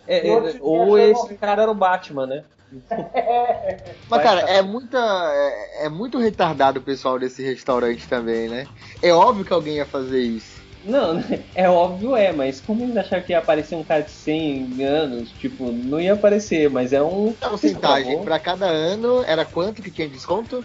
É, 0.05 0.28
é, 0.28 0.32
ou 0.61 0.97
esse 0.99 1.22
morreu. 1.24 1.38
cara 1.39 1.63
era 1.63 1.72
o 1.72 1.76
Batman, 1.76 2.28
né? 2.28 2.43
Mas, 4.09 4.22
cara, 4.22 4.41
é 4.41 4.61
muita. 4.61 4.97
É, 4.97 5.86
é 5.86 5.89
muito 5.89 6.20
retardado 6.20 6.80
o 6.80 6.84
pessoal 6.84 7.18
desse 7.18 7.43
restaurante 7.43 8.07
também, 8.07 8.49
né? 8.49 8.68
É 9.01 9.13
óbvio 9.13 9.45
que 9.45 9.53
alguém 9.53 9.78
ia 9.78 9.86
fazer 9.86 10.20
isso. 10.20 10.55
Não, 10.86 11.24
é 11.56 11.70
óbvio, 11.70 12.16
é, 12.16 12.32
mas 12.32 12.62
como 12.62 12.84
eles 12.84 12.96
acharam 12.96 13.24
que 13.24 13.34
ia 13.34 13.40
aparecer 13.40 13.76
um 13.76 13.84
cara 13.84 14.04
de 14.04 14.12
100 14.12 14.84
anos? 14.84 15.32
Tipo, 15.32 15.72
não 15.72 16.00
ia 16.00 16.14
aparecer, 16.14 16.70
mas 16.70 16.94
é 16.94 17.02
um. 17.02 17.34
A 17.42 17.50
porcentagem, 17.50 18.24
pra 18.24 18.40
cada 18.40 18.68
ano, 18.68 19.24
era 19.26 19.44
quanto 19.44 19.82
que 19.82 19.92
tinha 19.92 20.08
desconto? 20.08 20.64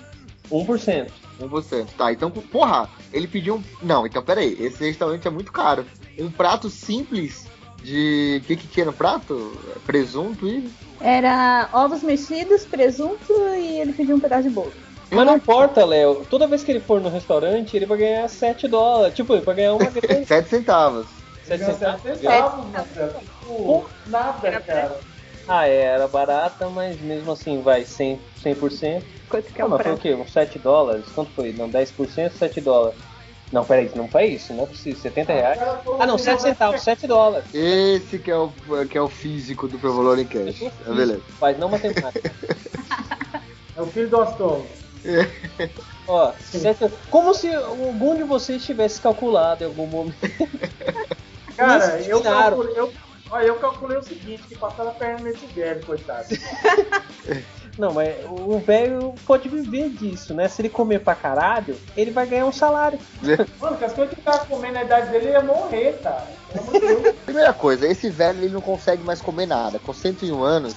1%. 0.50 1.10
1%. 1.40 1.86
Tá, 1.96 2.12
então, 2.12 2.30
porra, 2.30 2.88
ele 3.12 3.26
pediu 3.26 3.56
um. 3.56 3.62
Não, 3.82 4.06
então 4.06 4.22
peraí, 4.22 4.56
esse 4.60 4.84
restaurante 4.84 5.26
é 5.26 5.30
muito 5.30 5.52
caro. 5.52 5.86
Um 6.18 6.30
prato 6.30 6.68
simples 6.68 7.46
de. 7.82 8.40
O 8.42 8.46
que, 8.46 8.56
que 8.56 8.66
tinha 8.66 8.86
no 8.86 8.92
prato? 8.92 9.56
Presunto 9.86 10.46
e. 10.46 10.70
Era 11.00 11.70
ovos 11.72 12.02
mexidos, 12.02 12.66
presunto 12.66 13.32
e 13.56 13.80
ele 13.80 13.92
pediu 13.94 14.16
um 14.16 14.20
pedaço 14.20 14.42
de 14.42 14.50
bolo. 14.50 14.72
Mas 15.10 15.26
não 15.26 15.36
importa, 15.36 15.84
Léo. 15.84 16.24
Toda 16.30 16.46
vez 16.46 16.62
que 16.62 16.70
ele 16.70 16.80
for 16.80 17.00
no 17.00 17.08
restaurante, 17.08 17.76
ele 17.76 17.86
vai 17.86 17.98
ganhar 17.98 18.28
7 18.28 18.68
dólares. 18.68 19.14
Tipo, 19.14 19.34
ele 19.34 19.42
vai 19.42 19.54
ganhar 19.56 19.74
uma 19.74 19.90
grana. 19.90 20.24
7 20.24 20.48
centavos. 20.48 21.06
7 21.44 21.58
Ganhou 21.60 21.74
centavos. 21.74 22.02
sete 22.02 22.18
centavos, 22.20 22.66
Marcelo. 22.70 23.14
Tipo, 23.20 23.90
nada, 24.06 24.60
cara. 24.60 24.96
Ah, 25.48 25.66
é, 25.66 25.82
era 25.82 26.06
barata, 26.06 26.68
mas 26.68 27.00
mesmo 27.00 27.32
assim 27.32 27.60
vai 27.60 27.82
100%. 27.82 28.18
100%. 28.44 29.02
Quanto 29.28 29.52
que 29.52 29.60
é 29.60 29.64
Ah, 29.64 29.66
o 29.66 29.70
mas 29.70 29.82
foi 29.82 29.92
o 29.92 29.98
quê? 29.98 30.14
Uns 30.14 30.32
7 30.32 30.58
dólares? 30.60 31.04
Quanto 31.14 31.30
foi? 31.32 31.52
Não, 31.52 31.68
10%, 31.68 32.30
7 32.32 32.60
dólares. 32.60 32.98
Não, 33.52 33.64
peraí, 33.64 33.90
não 33.96 34.06
foi 34.06 34.26
isso, 34.26 34.52
não 34.54 34.62
é 34.62 34.66
possível. 34.68 35.00
70 35.00 35.32
reais? 35.32 35.58
Ah, 35.98 36.06
não, 36.06 36.16
7 36.16 36.40
centavos, 36.40 36.82
7 36.82 37.08
dólares. 37.08 37.48
Esse 37.52 38.16
que 38.20 38.30
é 38.30 38.36
o, 38.36 38.52
que 38.88 38.96
é 38.96 39.02
o 39.02 39.08
físico 39.08 39.66
do 39.66 39.76
Provolone 39.76 40.24
Cash. 40.24 40.62
É 40.62 40.92
beleza. 40.92 41.20
Faz 41.40 41.58
não 41.58 41.68
matemática. 41.68 42.32
É 43.76 43.82
o 43.82 43.86
filho 43.86 44.08
do 44.08 44.20
Astolo. 44.20 44.66
Ó, 46.06 46.32
como 47.10 47.34
se 47.34 47.52
algum 47.54 48.16
de 48.16 48.24
vocês 48.24 48.64
tivesse 48.64 49.00
calculado 49.00 49.62
em 49.62 49.66
algum 49.66 49.86
momento. 49.86 50.16
Cara, 51.56 52.00
eu 52.00 52.22
calculei, 52.22 52.72
eu, 52.74 52.92
olha, 53.30 53.46
eu 53.46 53.56
calculei 53.56 53.98
o 53.98 54.02
seguinte, 54.02 54.42
que 54.48 54.56
passaram 54.56 54.90
a 54.90 54.94
perna 54.94 55.20
nesse 55.20 55.46
velho, 55.46 55.84
coitado. 55.84 56.28
Não, 57.78 57.92
mas 57.92 58.14
o 58.26 58.58
velho 58.58 59.14
pode 59.26 59.48
viver 59.48 59.90
disso, 59.90 60.34
né? 60.34 60.48
Se 60.48 60.60
ele 60.60 60.68
comer 60.68 61.00
pra 61.00 61.14
caralho, 61.14 61.76
ele 61.96 62.10
vai 62.10 62.26
ganhar 62.26 62.46
um 62.46 62.52
salário. 62.52 62.98
Mano, 63.60 63.76
que 63.76 63.84
as 63.84 63.92
coisas 63.92 64.12
que 64.12 64.20
ele 64.20 64.24
tava 64.24 64.44
comendo 64.46 64.74
na 64.74 64.84
idade 64.84 65.10
dele, 65.10 65.26
ele 65.26 65.32
ia 65.32 65.42
morrer, 65.42 65.98
cara. 66.02 66.26
Primeira 67.24 67.52
coisa, 67.52 67.86
esse 67.86 68.10
velho 68.10 68.38
ele 68.38 68.52
não 68.52 68.60
consegue 68.60 69.02
mais 69.02 69.22
comer 69.22 69.46
nada. 69.46 69.78
Com 69.78 69.92
101 69.92 70.42
anos, 70.42 70.74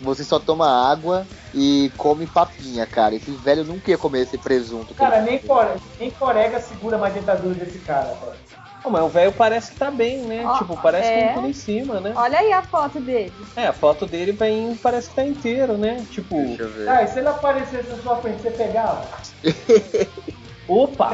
você 0.00 0.24
só 0.24 0.38
toma 0.38 0.90
água 0.90 1.26
e 1.54 1.90
come 1.96 2.26
papinha, 2.26 2.86
cara. 2.86 3.14
Esse 3.14 3.30
velho 3.30 3.64
nunca 3.64 3.90
ia 3.90 3.98
comer 3.98 4.22
esse 4.22 4.36
presunto. 4.38 4.94
Cara, 4.94 5.20
nem. 5.20 5.38
Core, 5.38 5.80
nem 5.98 6.10
Corega 6.10 6.60
segura 6.60 6.98
mais 6.98 7.14
dentadura 7.14 7.54
desse 7.54 7.78
cara, 7.80 8.16
cara. 8.20 8.36
Não, 8.84 8.90
mas 8.90 9.02
o 9.02 9.08
velho 9.08 9.32
parece 9.32 9.72
que 9.72 9.78
tá 9.78 9.90
bem, 9.90 10.18
né? 10.18 10.44
Ó, 10.44 10.58
tipo, 10.58 10.76
parece 10.76 11.08
é. 11.08 11.28
que 11.28 11.40
tá 11.40 11.48
em 11.48 11.52
cima, 11.54 12.00
né? 12.00 12.12
Olha 12.14 12.38
aí 12.38 12.52
a 12.52 12.62
foto 12.62 13.00
dele. 13.00 13.32
É, 13.56 13.68
a 13.68 13.72
foto 13.72 14.04
dele 14.04 14.32
vem, 14.32 14.76
parece 14.76 15.08
que 15.08 15.16
tá 15.16 15.24
inteiro, 15.24 15.78
né? 15.78 16.04
Tipo, 16.10 16.36
Deixa 16.36 16.62
eu 16.64 16.70
ver. 16.70 16.88
Ah, 16.90 17.02
e 17.02 17.08
se 17.08 17.18
ele 17.18 17.28
aparecesse 17.28 17.88
na 17.88 17.96
sua 17.96 18.16
frente, 18.16 18.42
você 18.42 18.50
pegava? 18.50 19.08
opa! 20.68 21.12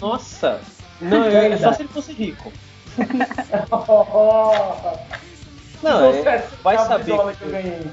Nossa! 0.00 0.60
Não, 1.00 1.24
é 1.24 1.56
só 1.56 1.72
se 1.72 1.82
ele 1.82 1.88
fosse 1.88 2.12
rico. 2.12 2.52
Não, 5.82 6.14
Então, 6.14 6.32
é, 6.32 6.46
vai 6.62 6.78
saber. 6.78 7.04
que 7.36 7.42
eu 7.42 7.50
ganhei. 7.50 7.90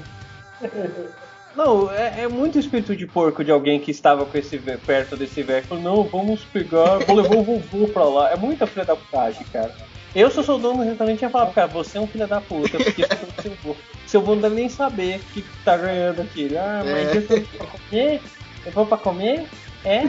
Não, 1.56 1.90
é, 1.92 2.22
é 2.22 2.28
muito 2.28 2.58
espírito 2.58 2.94
de 2.94 3.06
porco 3.06 3.42
de 3.42 3.50
alguém 3.50 3.80
que 3.80 3.90
estava 3.90 4.24
com 4.24 4.38
esse 4.38 4.58
perto 4.58 5.16
desse 5.16 5.42
velho. 5.42 5.64
Falou, 5.66 5.82
não, 5.82 6.02
vamos 6.04 6.44
pegar, 6.44 6.98
vou 6.98 7.16
levar 7.16 7.36
o 7.36 7.42
vovô 7.42 7.88
pra 7.88 8.04
lá. 8.04 8.30
É 8.30 8.36
muita 8.36 8.66
filha 8.66 8.84
da 8.84 8.94
putagem, 8.94 9.44
cara. 9.52 9.74
Eu, 10.14 10.30
se 10.30 10.38
eu 10.38 10.42
sou 10.44 10.58
dono 10.58 10.78
do 10.78 10.88
restaurante, 10.88 11.20
ia 11.22 11.28
falar 11.30 11.52
cara, 11.52 11.66
você 11.66 11.98
é 11.98 12.00
um 12.00 12.06
filho 12.06 12.26
da 12.26 12.40
puta, 12.40 12.78
porque 12.78 13.02
eu 13.02 13.08
sou 13.08 13.42
seu. 13.42 13.76
Seu 14.06 14.22
não 14.22 14.38
deve 14.38 14.54
nem 14.54 14.68
saber 14.68 15.16
o 15.16 15.32
que, 15.32 15.42
que 15.42 15.64
tá 15.64 15.76
ganhando 15.76 16.22
aqui. 16.22 16.56
Ah, 16.56 16.82
mas 16.84 17.08
É. 17.08 17.16
eu 17.18 17.26
tô 17.26 17.40
pra 17.58 17.66
comer? 17.66 18.20
Eu 18.64 18.72
vou 18.72 18.86
pra 18.86 18.96
comer? 18.98 19.46
É? 19.84 20.02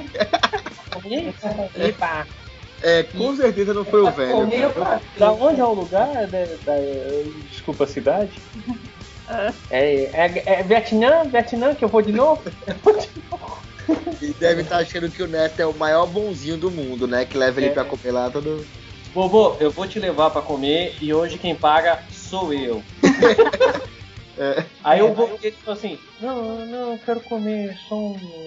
Comer? 0.94 1.34
Epa! 1.76 2.28
É, 2.82 3.04
com 3.04 3.36
certeza 3.36 3.74
não 3.74 3.84
foi 3.84 4.02
o 4.02 4.10
velho. 4.12 4.32
Comer 4.32 4.70
pra 4.70 5.02
Da 5.18 5.32
onde 5.34 5.60
é 5.60 5.66
o 5.66 5.74
lugar? 5.74 6.08
Da, 6.28 6.46
da- 6.46 7.30
desculpa 7.52 7.84
a 7.84 7.88
cidade. 7.88 8.32
É, 9.70 10.10
é, 10.14 10.44
é 10.46 10.64
Vietnã? 10.64 11.24
Vietnã 11.26 11.76
que 11.76 11.84
eu 11.86 11.90
vou 11.90 12.02
de 12.02 12.12
novo? 12.12 12.42
E 14.22 14.34
deve 14.34 14.62
estar 14.62 14.78
achando 14.78 15.10
que 15.10 15.24
o 15.24 15.28
Neto 15.28 15.60
é 15.60 15.66
o 15.66 15.74
maior 15.74 16.06
bonzinho 16.06 16.58
do 16.58 16.70
mundo, 16.70 17.08
né? 17.08 17.26
Que 17.26 17.36
leva 17.36 17.60
ele 17.60 17.70
É. 17.70 17.72
pra 17.74 17.84
comer 17.84 18.12
lá 18.12 18.30
todo. 18.30 18.64
Vovô, 19.16 19.56
eu 19.60 19.72
vou 19.72 19.88
te 19.88 19.98
levar 20.00 20.30
pra 20.30 20.44
comer 20.44 20.96
e 21.02 21.12
hoje 21.12 21.40
quem 21.40 21.56
paga 21.56 22.00
sou 22.12 22.54
eu. 22.54 22.84
É. 24.42 24.64
Aí 24.86 25.00
eu 25.02 25.14
vou 25.14 25.38
e 25.44 25.48
ele 25.48 25.56
falou 25.58 25.78
assim: 25.78 26.00
Não, 26.22 26.66
não, 26.66 26.92
eu 26.94 27.00
quero 27.06 27.20
comer 27.20 27.78
só 27.90 27.96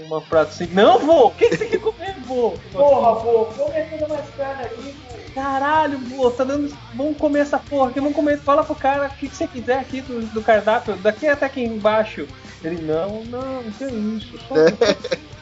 uma 0.06 0.22
prato 0.22 0.48
assim. 0.48 0.66
Não, 0.72 0.98
vô, 0.98 1.26
o 1.26 1.30
que 1.32 1.50
que 1.50 1.56
você 1.58 1.66
quer 1.66 1.80
comer, 1.80 2.14
vô? 2.24 2.54
Porra, 2.72 3.20
pô, 3.20 3.44
come 3.44 3.84
toda 3.90 4.08
mais 4.08 4.24
carne 4.34 4.64
aqui, 4.64 4.94
pô. 5.06 5.11
Caralho, 5.34 5.98
vô, 5.98 6.30
tá 6.30 6.44
dando. 6.44 6.76
Vamos 6.94 7.16
comer 7.16 7.40
essa 7.40 7.58
porra 7.58 7.90
aqui, 7.90 8.00
vamos 8.00 8.14
comer. 8.14 8.38
Fala 8.38 8.64
pro 8.64 8.74
cara 8.74 9.06
o 9.06 9.10
que, 9.10 9.28
que 9.28 9.36
você 9.36 9.46
quiser 9.46 9.78
aqui 9.78 10.00
do, 10.00 10.20
do 10.32 10.42
cardápio, 10.42 10.96
daqui 10.96 11.26
até 11.26 11.46
aqui 11.46 11.62
embaixo. 11.62 12.26
Ele, 12.62 12.82
não, 12.82 13.24
não, 13.24 13.62
não 13.62 13.72
tem 13.72 14.16
isso, 14.16 14.38
só. 14.48 14.54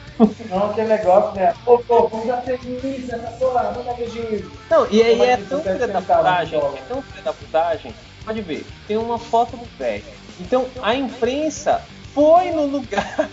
Não, 0.49 0.69
aquele 0.69 0.89
negócio, 0.89 1.33
né? 1.35 1.51
Ô, 1.65 1.79
pô, 1.79 2.07
vamos 2.07 2.27
dar 2.27 2.43
feliz 2.43 3.07
nessa 3.07 3.31
porra, 3.39 3.73
manda 3.75 3.91
registro. 3.93 4.51
Não, 4.69 4.87
e 4.91 5.01
aí 5.01 5.19
é 5.19 5.31
é 5.31 5.37
tão 5.37 5.61
filha 5.61 5.87
da 5.87 5.99
putagem, 5.99 6.59
é 6.59 6.81
tão 6.87 7.01
filha 7.01 7.23
da 7.23 7.33
putagem. 7.33 7.95
Pode 8.23 8.41
ver, 8.41 8.65
tem 8.87 8.97
uma 8.97 9.17
foto 9.17 9.57
do 9.57 9.65
velho. 9.79 10.03
Então 10.39 10.67
a 10.83 10.93
imprensa 10.93 11.81
foi 12.13 12.51
no 12.51 12.67
lugar 12.67 13.29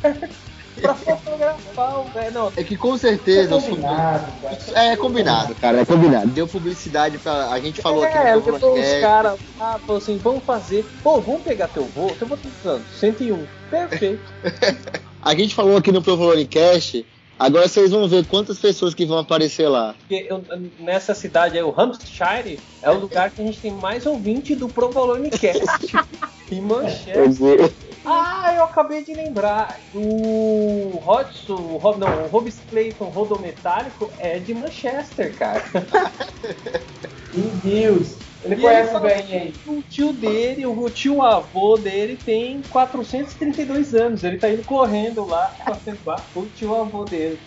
pra 0.78 0.94
fotografar 0.94 2.00
o 2.00 2.04
velho. 2.04 2.32
Não, 2.32 2.52
É 2.56 2.64
que 2.64 2.76
com 2.76 2.96
certeza 2.96 3.56
os 3.56 3.64
Combinado, 3.64 4.32
cara. 4.42 4.56
Isso 4.56 4.76
É 4.76 4.96
combinado, 4.96 5.54
cara, 5.56 5.80
é 5.80 5.84
combinado. 5.84 6.28
Deu 6.28 6.46
publicidade 6.46 7.18
pra. 7.18 7.50
A 7.50 7.60
gente 7.60 7.80
falou 7.80 8.02
aqui 8.04 8.16
é, 8.16 8.34
no 8.34 8.40
depois 8.40 8.62
podcast. 8.62 8.94
os 8.94 9.00
caras 9.00 9.40
ah, 9.60 9.78
falaram 9.78 9.96
assim, 9.96 10.18
vamos 10.18 10.44
fazer. 10.44 10.86
Pô, 11.02 11.20
vamos 11.20 11.42
pegar 11.42 11.68
teu 11.68 11.84
voo. 11.84 12.14
Teu 12.18 12.26
voo 12.26 12.36
tá 12.36 12.48
falando, 12.62 12.84
101. 12.98 13.46
Perfeito. 13.70 14.22
A 15.20 15.34
gente 15.34 15.54
falou 15.54 15.76
aqui 15.76 15.90
no 15.90 16.00
Provolone 16.00 16.46
Cash 16.46 17.04
Agora 17.38 17.68
vocês 17.68 17.92
vão 17.92 18.08
ver 18.08 18.26
quantas 18.26 18.58
pessoas 18.58 18.94
que 18.94 19.06
vão 19.06 19.18
aparecer 19.18 19.68
lá. 19.68 19.94
Porque 20.00 20.26
eu- 20.28 20.42
nessa 20.80 21.14
cidade 21.14 21.56
aí, 21.56 21.62
o 21.62 21.72
Hampshire, 21.76 22.58
é 22.82 22.90
o 22.90 22.98
lugar 22.98 23.30
que 23.30 23.40
a 23.40 23.44
gente 23.44 23.60
tem 23.60 23.70
mais 23.70 24.06
ouvinte 24.06 24.56
do 24.56 24.68
Provolone 24.68 25.30
Cast. 25.30 25.96
em 26.50 26.60
Manchester. 26.60 27.72
Ah, 28.05 28.53
eu 28.57 28.64
acabei 28.64 29.03
de 29.03 29.14
lembrar. 29.14 29.80
O 29.92 30.99
Hodgson, 31.05 31.55
o 31.55 31.76
Rob, 31.76 31.99
não, 31.99 32.24
o 32.24 32.28
Robis 32.28 32.59
Clayton 32.68 33.07
Rodometálico 33.07 34.11
é 34.18 34.38
de 34.38 34.55
Manchester, 34.55 35.36
cara. 35.36 35.62
Meu 37.32 37.51
Deus. 37.62 38.18
Ele 38.44 38.55
E 38.55 38.61
conhece 38.61 38.94
ele 38.94 39.01
bem 39.01 39.40
aí. 39.40 39.55
O 39.66 39.82
tio 39.82 40.12
dele, 40.12 40.64
o 40.64 40.88
tio 40.90 41.22
avô 41.22 41.76
dele 41.76 42.16
tem 42.16 42.62
432 42.62 43.94
anos. 43.94 44.22
Ele 44.22 44.38
tá 44.38 44.49
indo 44.49 44.64
correndo 44.64 45.26
lá 45.26 45.55
pra 45.64 45.74
acabar 45.76 46.24
o 46.34 46.46
tio 46.46 46.74
avô 46.74 47.05
dele. 47.05 47.38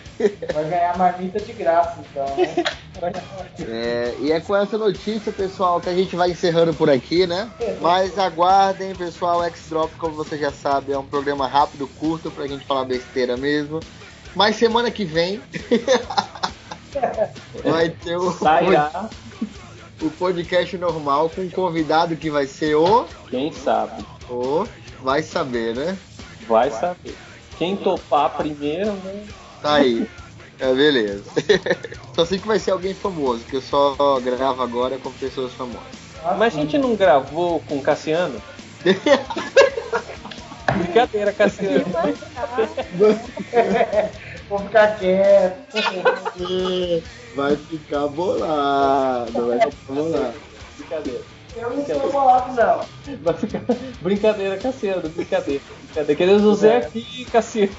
Vai 0.52 0.64
ganhar 0.68 0.98
marmita 0.98 1.40
de 1.40 1.52
graça, 1.52 2.00
então. 2.00 2.24
né? 2.36 2.62
É, 3.60 4.14
e 4.20 4.30
é 4.30 4.40
com 4.40 4.54
essa 4.54 4.78
notícia, 4.78 5.32
pessoal, 5.32 5.80
que 5.80 5.88
a 5.88 5.94
gente 5.94 6.14
vai 6.14 6.30
encerrando 6.30 6.72
por 6.72 6.88
aqui, 6.88 7.26
né? 7.26 7.50
Mas 7.80 8.18
aguardem, 8.18 8.94
pessoal, 8.94 9.42
X-Drop, 9.44 9.92
como 9.96 10.14
você 10.14 10.38
já 10.38 10.52
sabe, 10.52 10.92
é 10.92 10.98
um 10.98 11.04
programa 11.04 11.46
rápido, 11.46 11.88
curto, 11.98 12.30
pra 12.30 12.46
gente 12.46 12.64
falar 12.64 12.84
besteira 12.84 13.36
mesmo. 13.36 13.80
Mas 14.34 14.56
semana 14.56 14.90
que 14.90 15.04
vem 15.04 15.40
vai 17.64 17.90
ter 17.90 18.16
o, 18.16 18.28
o 20.00 20.10
podcast 20.10 20.78
normal 20.78 21.28
com 21.28 21.42
um 21.42 21.50
convidado 21.50 22.16
que 22.16 22.30
vai 22.30 22.46
ser 22.46 22.74
o. 22.74 23.04
quem 23.28 23.52
sabe? 23.52 24.04
o 24.30 24.66
vai 25.02 25.22
saber, 25.22 25.74
né? 25.74 25.98
Vai 26.48 26.70
saber. 26.70 27.14
Quem 27.58 27.76
topar 27.76 28.30
primeiro, 28.36 28.92
né? 28.92 29.26
Tá 29.60 29.74
aí. 29.74 30.08
É, 30.62 30.72
beleza. 30.72 31.24
Só 32.14 32.24
sei 32.24 32.38
que 32.38 32.46
vai 32.46 32.56
ser 32.56 32.70
alguém 32.70 32.94
famoso, 32.94 33.44
que 33.44 33.56
eu 33.56 33.60
só 33.60 33.96
gravo 34.20 34.62
agora 34.62 34.96
com 34.96 35.10
pessoas 35.10 35.52
famosas. 35.54 35.82
Mas 36.38 36.54
a 36.54 36.60
gente 36.60 36.78
não 36.78 36.94
gravou 36.94 37.58
com 37.60 37.82
Cassiano? 37.82 38.40
Brincadeira, 40.78 41.32
Cassiano. 41.32 41.84
Vou 44.48 44.58
ficar 44.60 44.98
quieto. 44.98 45.78
Vai 47.34 47.56
ficar 47.56 48.06
bolado, 48.06 49.46
vai 49.48 49.58
ficar 49.58 49.92
bolado. 49.92 50.34
Brincadeira. 50.78 51.31
Eu 51.54 51.70
não 51.70 51.84
sou 51.84 52.10
bolado, 52.12 52.52
não. 52.54 53.16
Vai 53.22 53.34
ficar... 53.34 53.60
Brincadeira, 54.00 54.56
Cassiano. 54.56 55.08
Brincadeira. 55.08 55.62
Brincadeira. 55.84 56.14
Queremos 56.16 56.42
o 56.44 56.54
Zé 56.54 56.76
aqui, 56.78 57.24
Cassiano. 57.26 57.72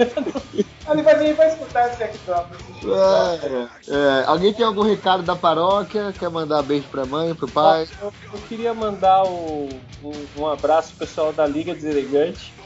Ali 0.85 1.01
vai, 1.01 1.23
ele 1.23 1.33
vai 1.33 1.47
escutar 1.47 1.89
esse 1.89 2.03
X-Drop. 2.03 2.45
É, 2.85 3.67
é, 3.91 4.23
alguém 4.27 4.53
tem 4.53 4.65
algum 4.65 4.81
recado 4.83 5.23
da 5.23 5.35
paróquia? 5.35 6.13
Quer 6.17 6.29
mandar 6.29 6.61
beijo 6.61 6.85
pra 6.91 7.05
mãe, 7.05 7.33
pro 7.33 7.47
pai? 7.47 7.87
Eu, 8.01 8.13
eu 8.33 8.39
queria 8.47 8.73
mandar 8.73 9.23
o- 9.23 9.69
um, 10.03 10.11
um 10.37 10.47
abraço 10.47 10.89
pro 10.89 11.07
pessoal 11.07 11.31
da 11.31 11.47
Liga 11.47 11.73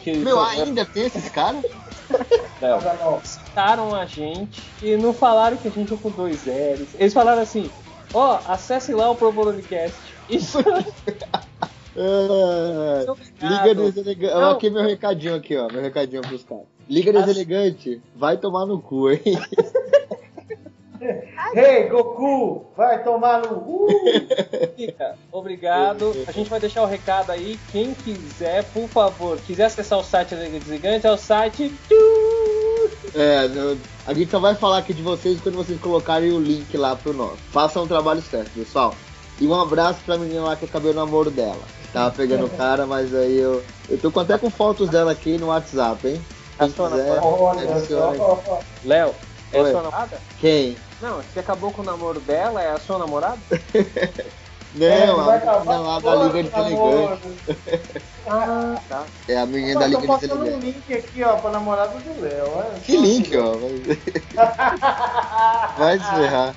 eles 0.10 0.24
Meu, 0.24 0.39
ainda 0.39 0.84
tem 0.86 1.05
esses 1.05 1.30
caras? 1.30 1.64
Não. 2.62 3.22
citaram 3.24 3.93
a 3.95 4.05
gente 4.05 4.64
e 4.82 4.95
não 4.97 5.14
falaram 5.14 5.58
que 5.58 5.68
a 5.68 5.72
gente 5.72 5.93
é 5.93 5.97
com 5.97 6.10
dois 6.10 6.45
L's. 6.45 6.89
Eles 6.97 7.14
falaram 7.14 7.41
assim: 7.41 7.70
ó, 8.14 8.39
acesse 8.47 8.93
lá 8.93 9.10
o 9.12 9.16
Provolonecast. 9.16 9.95
Isso. 10.30 10.59
É, 11.99 13.05
Liga 13.41 13.73
Deselegante. 13.73 14.34
Não. 14.36 14.51
Aqui 14.51 14.69
meu 14.69 14.84
recadinho 14.84 15.34
aqui, 15.34 15.57
ó. 15.57 15.67
Meu 15.67 15.82
recadinho 15.82 16.21
pros 16.21 16.43
caras. 16.43 16.65
Liga 16.88 17.11
Deselegante, 17.11 17.99
vai 18.15 18.38
tomar 18.38 18.67
no 18.67 18.80
cu, 18.80 19.09
hein? 19.09 19.21
Hey, 21.53 21.88
Goku, 21.89 22.65
vai 22.75 23.03
tomar 23.03 23.41
no. 23.41 23.57
Uh! 23.57 23.88
Fica, 24.75 25.15
Obrigado. 25.32 26.11
A 26.28 26.32
gente 26.32 26.49
vai 26.49 26.59
deixar 26.59 26.82
o 26.82 26.88
recado 26.88 27.32
aí. 27.32 27.57
Quem 27.71 27.93
quiser, 27.93 28.63
por 28.65 28.88
favor, 28.89 29.38
quiser 29.38 29.65
acessar 29.65 29.99
o 29.99 30.03
site 30.03 30.36
da 30.36 30.43
Liga 30.43 30.59
Desligante, 30.59 31.05
é 31.05 31.11
o 31.11 31.17
site. 31.17 31.71
É, 33.15 33.47
a 34.05 34.13
gente 34.13 34.30
só 34.32 34.39
vai 34.39 34.55
falar 34.55 34.80
aqui 34.80 34.93
de 34.93 35.01
vocês 35.01 35.39
quando 35.39 35.55
vocês 35.55 35.80
colocarem 35.80 36.32
o 36.32 36.39
link 36.39 36.75
lá 36.75 36.95
pro 36.95 37.13
nosso. 37.13 37.38
Façam 37.51 37.84
o 37.84 37.88
trabalho 37.88 38.21
certo, 38.21 38.51
pessoal. 38.51 38.93
E 39.39 39.47
um 39.47 39.59
abraço 39.59 39.99
pra 40.05 40.17
menina 40.17 40.41
lá 40.43 40.55
que 40.55 40.65
acabei 40.65 40.91
o 40.91 40.95
namoro 40.95 41.29
dela. 41.29 41.61
Tava 41.93 42.11
pegando 42.11 42.45
o 42.45 42.49
cara, 42.49 42.85
mas 42.85 43.13
aí 43.13 43.38
eu. 43.38 43.63
Eu 43.89 43.97
tô 43.97 44.19
até 44.19 44.38
com 44.38 44.49
fotos 44.49 44.89
dela 44.89 45.11
aqui 45.11 45.38
no 45.38 45.47
WhatsApp, 45.47 46.07
hein? 46.07 46.21
Quem 46.57 46.67
A 46.67 46.69
sua 46.71 46.89
quiser, 46.89 47.19
adiciona 47.19 48.17
só. 48.17 48.59
Léo, 48.83 49.13
é 49.53 49.61
Oi. 49.61 49.71
sua 49.71 49.81
namorada? 49.83 50.17
Quem? 50.39 50.75
Não, 51.01 51.17
você 51.21 51.39
acabou 51.39 51.71
com 51.71 51.81
o 51.81 51.85
namoro 51.85 52.19
dela, 52.19 52.61
é 52.61 52.71
a 52.71 52.79
sua 52.79 52.97
namorada? 52.99 53.38
Não, 54.75 55.23
vai 55.25 55.38
a 55.38 55.39
menina 55.39 55.51
acabar 55.53 55.77
lá 55.79 55.99
da 55.99 56.15
Liga 56.15 56.43
de. 56.43 56.49
Deselegante. 56.49 57.39
Ah, 58.27 59.03
É 59.27 59.38
a 59.38 59.45
menina 59.45 59.79
da 59.79 59.85
tô 59.85 59.88
Liga 59.88 60.01
de 60.01 60.07
passando 60.07 60.33
um 60.35 60.43
Deselegante. 60.43 60.65
link 60.65 60.93
aqui, 60.93 61.23
ó, 61.23 61.35
pra 61.38 61.51
namorada 61.51 61.97
do 61.99 62.21
Léo. 62.21 62.45
Que 62.83 62.97
link, 62.97 63.35
ó. 63.38 63.53
Vai 65.77 65.97
se 65.99 66.05
ferrar. 66.05 66.53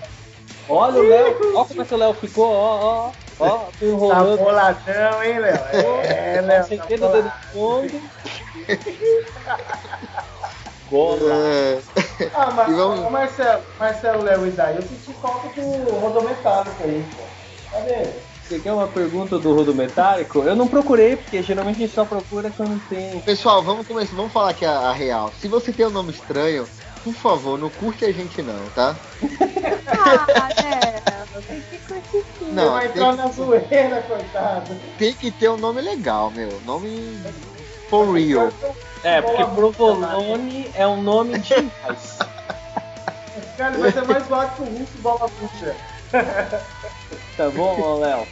Olha 0.71 1.01
o 1.01 1.09
Léo, 1.09 1.37
olha 1.57 1.65
como 1.67 1.83
é 1.83 1.85
que 1.85 1.95
o 1.95 1.97
Léo 1.99 2.15
ficou, 2.15 2.53
ó, 2.53 3.13
ó, 3.39 3.45
ó, 3.45 3.49
Tá 3.59 3.73
enrolando. 3.83 4.39
boladão, 4.39 5.23
hein, 5.23 5.39
Léo? 5.41 5.55
É, 6.05 6.41
Léo. 6.41 6.65
Sem 6.65 6.79
Tá 6.79 6.87
ter 6.87 6.99
no 7.01 7.09
dedo 7.09 7.23
bolado. 7.23 7.41
do 7.47 7.53
Kong. 7.53 8.03
Gola. 10.91 11.33
É. 11.35 11.83
Ah, 12.35 12.51
mas, 12.55 12.69
E 12.69 12.75
vamos- 12.75 13.11
Marcelo, 13.11 13.63
Marcelo, 13.79 14.23
Léo 14.23 14.47
e 14.47 14.51
Daí, 14.51 14.77
eu 14.77 14.83
senti 14.83 15.13
falta 15.21 15.49
do 15.49 15.91
rodometálico 15.99 16.83
aí, 16.83 17.05
pô. 17.17 17.23
Cadê? 17.71 18.11
Você 18.43 18.59
quer 18.59 18.73
uma 18.73 18.89
pergunta 18.89 19.39
do 19.39 19.55
Rodo 19.55 19.73
Metálico? 19.73 20.41
Eu 20.43 20.57
não 20.57 20.67
procurei, 20.67 21.15
porque 21.17 21.41
geralmente 21.41 21.77
a 21.77 21.81
gente 21.87 21.95
só 21.95 22.05
procura 22.05 22.51
quando 22.51 22.81
tem. 22.89 23.21
Pessoal, 23.21 23.63
vamos 23.63 23.87
começar, 23.87 24.17
vamos 24.17 24.33
falar 24.33 24.51
aqui 24.51 24.65
a, 24.65 24.73
a 24.73 24.93
real. 24.93 25.33
Se 25.39 25.47
você 25.47 25.73
tem 25.73 25.87
um 25.87 25.91
nome 25.91 26.11
estranho, 26.11 26.67
por 27.05 27.15
favor, 27.15 27.59
não 27.59 27.71
curte 27.71 28.05
a 28.05 28.13
gente 28.13 28.43
não, 28.43 28.69
tá? 28.75 28.95
Ah, 29.87 30.49
né? 30.63 31.01
Tem 31.49 31.61
que 31.71 31.79
curtir 31.79 32.25
sim. 32.39 32.53
Não, 32.53 32.73
vai 32.73 32.87
entrar 32.87 33.11
que- 33.13 33.17
na 33.17 33.29
zoeira, 33.29 34.03
coitado. 34.03 34.77
Tem 34.99 35.13
que 35.15 35.31
ter 35.31 35.49
um 35.49 35.57
nome 35.57 35.81
legal, 35.81 36.31
meu. 36.31 36.61
Nome 36.67 37.19
for 37.89 38.13
real. 38.13 38.53
É, 39.03 39.23
porque 39.23 39.45
Provolone 39.47 40.71
é 40.75 40.87
um 40.87 41.01
nome 41.03 41.39
demais. 41.39 42.19
Cara, 43.57 43.79
vai 43.79 43.93
ser 43.93 44.05
mais 44.05 44.27
zoado 44.27 44.55
que 44.57 44.63
o 44.63 44.65
russo 44.79 44.99
bola 44.99 45.29
puxa. 45.29 45.75
Tá 47.37 47.49
bom, 47.51 47.99
Léo? 48.01 48.27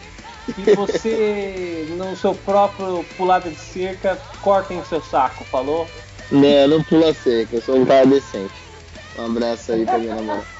E 0.58 0.74
você, 0.74 1.86
no 1.90 2.14
seu 2.16 2.34
próprio 2.34 3.04
pulada 3.16 3.48
de 3.50 3.56
cerca, 3.56 4.18
cortem 4.42 4.84
seu 4.84 5.00
saco, 5.00 5.44
falou? 5.44 5.88
Não, 6.30 6.68
não 6.68 6.82
pula 6.84 7.12
seca, 7.14 7.56
eu 7.56 7.62
sou 7.62 7.76
um 7.76 7.86
cara 7.86 8.06
decente. 8.06 8.52
Um 9.18 9.26
abraço 9.26 9.72
aí 9.72 9.84
pra 9.84 9.98
minha 9.98 10.14
namorada. 10.14 10.58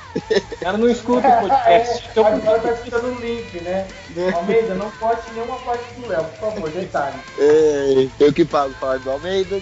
Ela 0.62 0.79
não 0.79 0.89
escuta 0.89 1.29
o 1.29 1.41
podcast. 1.43 2.09
então- 2.11 2.27
Agora 2.27 2.59
tá 2.61 2.73
escutando 2.73 3.16
o 3.16 3.21
link, 3.21 3.61
né? 3.61 3.87
Almeida, 4.35 4.75
não 4.75 4.91
corte 4.93 5.31
nenhuma 5.33 5.57
parte 5.59 5.85
do 5.95 6.09
Léo, 6.09 6.25
por 6.25 6.51
favor, 6.53 6.71
detalhe. 6.71 7.14
Ei, 7.39 8.11
eu 8.19 8.33
que 8.33 8.45
pago 8.45 8.73
falar 8.81 8.99
do 8.99 9.11
Almeida. 9.11 9.61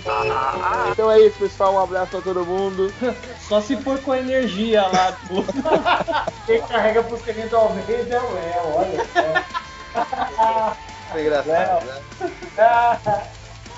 Então 0.93 1.11
é 1.11 1.21
isso, 1.21 1.37
pessoal. 1.39 1.75
Um 1.75 1.81
abraço 1.81 2.13
pra 2.13 2.21
todo 2.23 2.47
mundo. 2.47 2.91
Só 3.47 3.61
se 3.61 3.77
for 3.77 3.99
com 4.01 4.13
a 4.13 4.19
energia 4.19 4.83
lá 4.87 5.11
do. 5.29 5.45
Quem 6.47 6.63
carrega 6.63 7.03
pro 7.03 7.17
pulseirinha 7.17 7.49
do 7.49 7.57
Almeida 7.57 7.93
é 8.15 8.21
o 8.21 8.33
Léo, 8.35 8.77
olha 8.77 9.07
só. 9.13 10.77
Foi 11.13 11.23
engraçado, 11.23 11.85
né? 11.85 12.01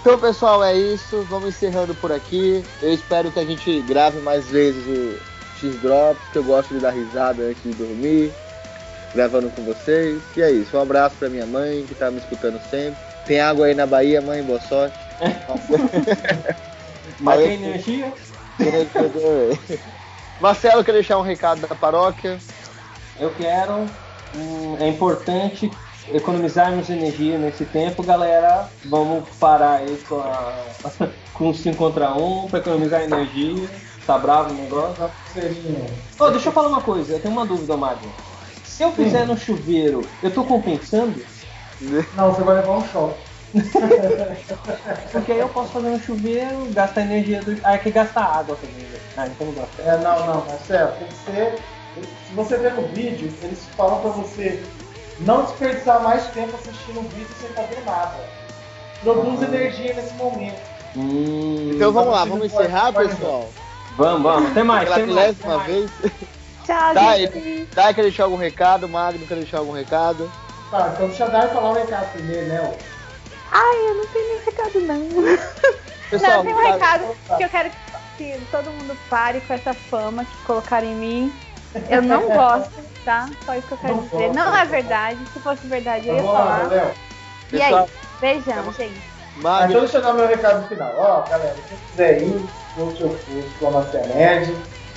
Então, 0.08 0.18
pessoal, 0.18 0.64
é 0.64 0.74
isso. 0.74 1.20
Vamos 1.28 1.50
encerrando 1.50 1.94
por 1.96 2.10
aqui. 2.10 2.64
Eu 2.80 2.94
espero 2.94 3.30
que 3.30 3.38
a 3.38 3.44
gente 3.44 3.82
grave 3.82 4.18
mais 4.20 4.46
vezes 4.46 4.82
o 4.86 5.18
X-Drops, 5.60 6.22
que 6.32 6.38
eu 6.38 6.44
gosto 6.44 6.72
de 6.72 6.80
dar 6.80 6.92
risada 6.92 7.42
antes 7.42 7.62
de 7.62 7.74
dormir, 7.74 8.32
gravando 9.14 9.50
com 9.50 9.62
vocês. 9.64 10.18
E 10.34 10.40
é 10.40 10.50
isso. 10.50 10.78
Um 10.78 10.80
abraço 10.80 11.14
pra 11.18 11.28
minha 11.28 11.44
mãe, 11.44 11.84
que 11.86 11.94
tá 11.94 12.10
me 12.10 12.16
escutando 12.16 12.58
sempre. 12.70 12.96
Tem 13.26 13.38
água 13.38 13.66
aí 13.66 13.74
na 13.74 13.84
Bahia, 13.84 14.22
mãe? 14.22 14.42
Boa 14.42 14.62
sorte. 14.62 14.96
Mas 17.20 17.40
tem 17.40 17.62
energia? 17.62 18.10
Marcelo, 20.40 20.84
quer 20.84 20.92
deixar 20.92 21.18
um 21.18 21.22
recado 21.22 21.60
da 21.60 21.74
paróquia? 21.74 22.38
Eu 23.20 23.30
quero. 23.34 23.84
hum, 24.34 24.74
é 24.80 24.88
importante 24.88 25.70
economizarmos 26.12 26.88
energia 26.90 27.38
nesse 27.38 27.64
tempo, 27.64 28.02
galera. 28.02 28.68
Vamos 28.84 29.28
parar 29.38 29.76
aí 29.78 29.98
com, 30.08 30.16
a, 30.16 30.64
com 31.34 31.52
5 31.52 31.76
contra 31.76 32.12
1 32.12 32.48
para 32.48 32.58
economizar 32.60 33.02
energia. 33.02 33.68
Tá 34.06 34.18
bravo 34.18 34.50
o 34.50 34.56
negócio? 34.56 35.10
Ô, 36.18 36.30
deixa 36.30 36.48
eu 36.48 36.52
falar 36.52 36.68
uma 36.68 36.80
coisa, 36.80 37.12
eu 37.12 37.20
tenho 37.20 37.34
uma 37.34 37.44
dúvida, 37.44 37.76
Magno. 37.76 38.10
Se 38.64 38.82
eu 38.82 38.92
fizer 38.92 39.26
no 39.26 39.36
chuveiro, 39.36 40.02
eu 40.22 40.30
tô 40.30 40.44
compensando? 40.44 41.20
Não, 42.14 42.32
você 42.32 42.42
vai 42.42 42.56
levar 42.56 42.78
um 42.78 42.88
choque. 42.88 43.28
Porque 45.10 45.32
aí 45.32 45.38
eu 45.38 45.48
posso 45.48 45.70
fazer 45.72 45.88
um 45.88 46.00
chuveiro, 46.00 46.66
gastar 46.72 47.02
energia 47.02 47.40
do. 47.42 47.58
Ah, 47.64 47.74
é 47.74 47.78
que 47.78 47.90
gasta 47.90 48.20
água 48.20 48.56
também, 48.56 48.86
né? 48.86 48.98
Ah, 49.16 49.26
então 49.26 49.46
não 49.46 49.54
gosta. 49.54 49.82
É, 49.82 49.96
não, 49.98 50.26
não, 50.26 50.46
Marcelo, 50.46 50.92
tem 50.92 51.08
que 51.08 51.14
ser. 51.14 51.58
Se 52.26 52.34
você 52.34 52.56
ver 52.56 52.74
no 52.74 52.86
vídeo, 52.88 53.32
eles 53.42 53.66
falam 53.76 54.00
pra 54.00 54.10
você 54.10 54.62
não 55.20 55.42
desperdiçar 55.44 56.00
mais 56.02 56.26
tempo 56.28 56.54
assistindo 56.56 57.00
um 57.00 57.08
vídeo 57.08 57.28
sem 57.40 57.48
fazer 57.50 57.82
nada. 57.84 58.14
Produz 59.02 59.42
energia 59.42 59.94
nesse 59.94 60.14
momento. 60.14 60.60
Hum, 60.96 61.70
Então 61.74 61.92
vamos 61.92 62.12
lá, 62.12 62.18
Pode- 62.20 62.30
vamos 62.30 62.46
encerrar, 62.46 62.92
pessoal. 62.92 63.48
Vamos, 63.96 64.22
vamos. 64.22 64.52
Tem 64.54 64.64
mais, 64.64 64.84
Pela 64.84 64.96
tem 64.96 65.06
mais. 65.06 65.16
milésima 65.36 65.58
vez. 65.64 65.90
Tchau, 66.64 66.94
Tá, 66.94 67.16
gente. 67.16 67.68
Dai 67.74 67.94
quer 67.94 68.02
deixar 68.02 68.24
algum 68.24 68.36
recado, 68.36 68.88
Magno 68.88 69.26
quer 69.26 69.36
deixar 69.36 69.58
algum 69.58 69.72
recado. 69.72 70.30
Tá, 70.70 70.90
então 70.94 71.08
deixa 71.08 71.24
a 71.24 71.28
Dai 71.28 71.48
falar 71.48 71.70
o 71.70 71.74
recado 71.74 72.12
primeiro, 72.12 72.46
né? 72.46 72.74
Ai, 73.50 73.76
eu 73.88 73.94
não 73.94 74.06
tenho 74.06 74.28
nenhum 74.28 74.44
recado, 74.44 74.80
não. 74.80 75.38
Pessoal, 76.10 76.32
não, 76.38 76.44
tem 76.44 76.54
um 76.54 76.56
tá- 76.58 76.72
recado 76.72 77.16
que 77.36 77.44
eu 77.44 77.48
quero 77.48 77.70
que 78.16 78.40
todo 78.50 78.70
mundo 78.70 78.96
pare 79.08 79.40
com 79.42 79.54
essa 79.54 79.72
fama 79.74 80.24
que 80.24 80.36
colocaram 80.46 80.86
em 80.86 80.94
mim. 80.94 81.32
Eu 81.88 82.02
não 82.02 82.22
gosto, 82.28 82.70
tá? 83.08 83.26
Só 83.46 83.54
isso 83.54 83.66
que 83.66 83.72
eu 83.72 83.78
quero 83.78 83.94
Não 83.96 84.02
dizer. 84.02 84.16
gosta, 84.18 84.32
Não 84.34 84.46
não 84.50 84.56
é 84.56 84.64
verdade. 84.66 85.18
Se 85.32 85.40
fosse 85.40 85.66
verdade, 85.66 86.08
eu 86.08 86.16
ia 86.16 86.22
falar. 86.22 86.68
Léo. 86.68 86.90
E 87.50 87.62
aí? 87.62 87.70
Pessoal, 87.70 87.88
Beijão, 88.20 88.72
gente. 88.74 89.02
Magno, 89.36 89.80
deixa 89.80 89.96
eu 89.96 90.02
dar 90.02 90.12
meu 90.12 90.26
recado 90.28 90.60
no 90.60 90.68
final. 90.68 90.92
Ó, 90.98 91.22
galera, 91.22 91.56
quem 91.68 91.78
quiser 91.90 92.22
ir, 92.22 92.46
curte 92.74 93.04
o 93.04 93.08
curso 93.08 93.24
Diplomacia 93.30 94.00
Nerd, 94.08 94.54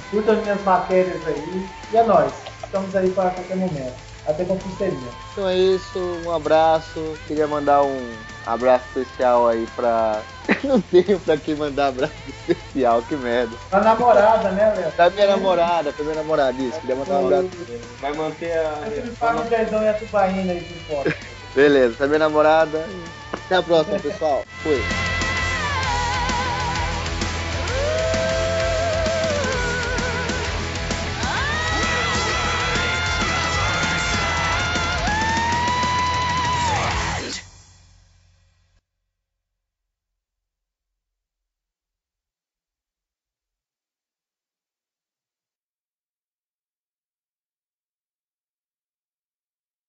curta 0.10 0.34
as 0.34 0.40
minhas 0.40 0.62
matérias 0.64 1.26
aí. 1.26 1.70
E 1.94 1.98
é 1.98 2.04
nóis. 2.04 2.34
Estamos 2.66 2.94
aí 2.98 3.10
para 3.12 3.30
qualquer 3.30 3.56
momento. 3.56 4.11
Até 4.28 4.46
com 4.46 4.58
pulseirinha. 4.58 5.12
então 5.32 5.48
é 5.48 5.58
isso. 5.58 6.00
Um 6.26 6.32
abraço. 6.32 7.18
Queria 7.28 7.48
mandar 7.48 7.84
um 7.84 8.14
abraço 8.46 8.86
especial 8.96 9.48
aí 9.48 9.68
pra. 9.76 10.22
Não 10.64 10.82
tenho 10.82 11.20
pra 11.20 11.38
quem 11.38 11.56
mandar 11.56 11.88
abraço 11.88 12.14
especial, 12.28 13.02
que 13.04 13.16
merda. 13.16 13.56
A 13.72 13.80
namorada, 13.80 14.52
né, 14.52 14.74
Léo? 14.76 14.92
Da 14.96 15.10
minha 15.10 15.28
namorada, 15.28 15.92
pra 15.92 16.04
minha 16.04 16.16
namorada, 16.16 16.62
isso. 16.62 16.80
Queria 16.80 16.96
mandar 16.96 17.14
um 17.20 17.26
abraço. 17.26 17.50
Vai 18.00 18.14
manter 18.14 18.58
a. 18.58 18.78
Mas 18.82 18.98
Eles 18.98 19.18
pagam 19.18 19.42
o 19.46 19.50
dezão 19.50 19.84
e 19.84 19.88
a 19.90 19.94
tubaína 19.94 20.54
aí 20.54 20.62
por 20.62 20.96
fora. 20.96 21.16
Beleza, 21.56 21.96
da 21.98 22.08
minha 22.08 22.20
namorada. 22.20 22.86
Até 23.34 23.56
a 23.56 23.64
próxima, 23.64 24.00
pessoal. 24.00 24.46
Fui. 24.64 24.82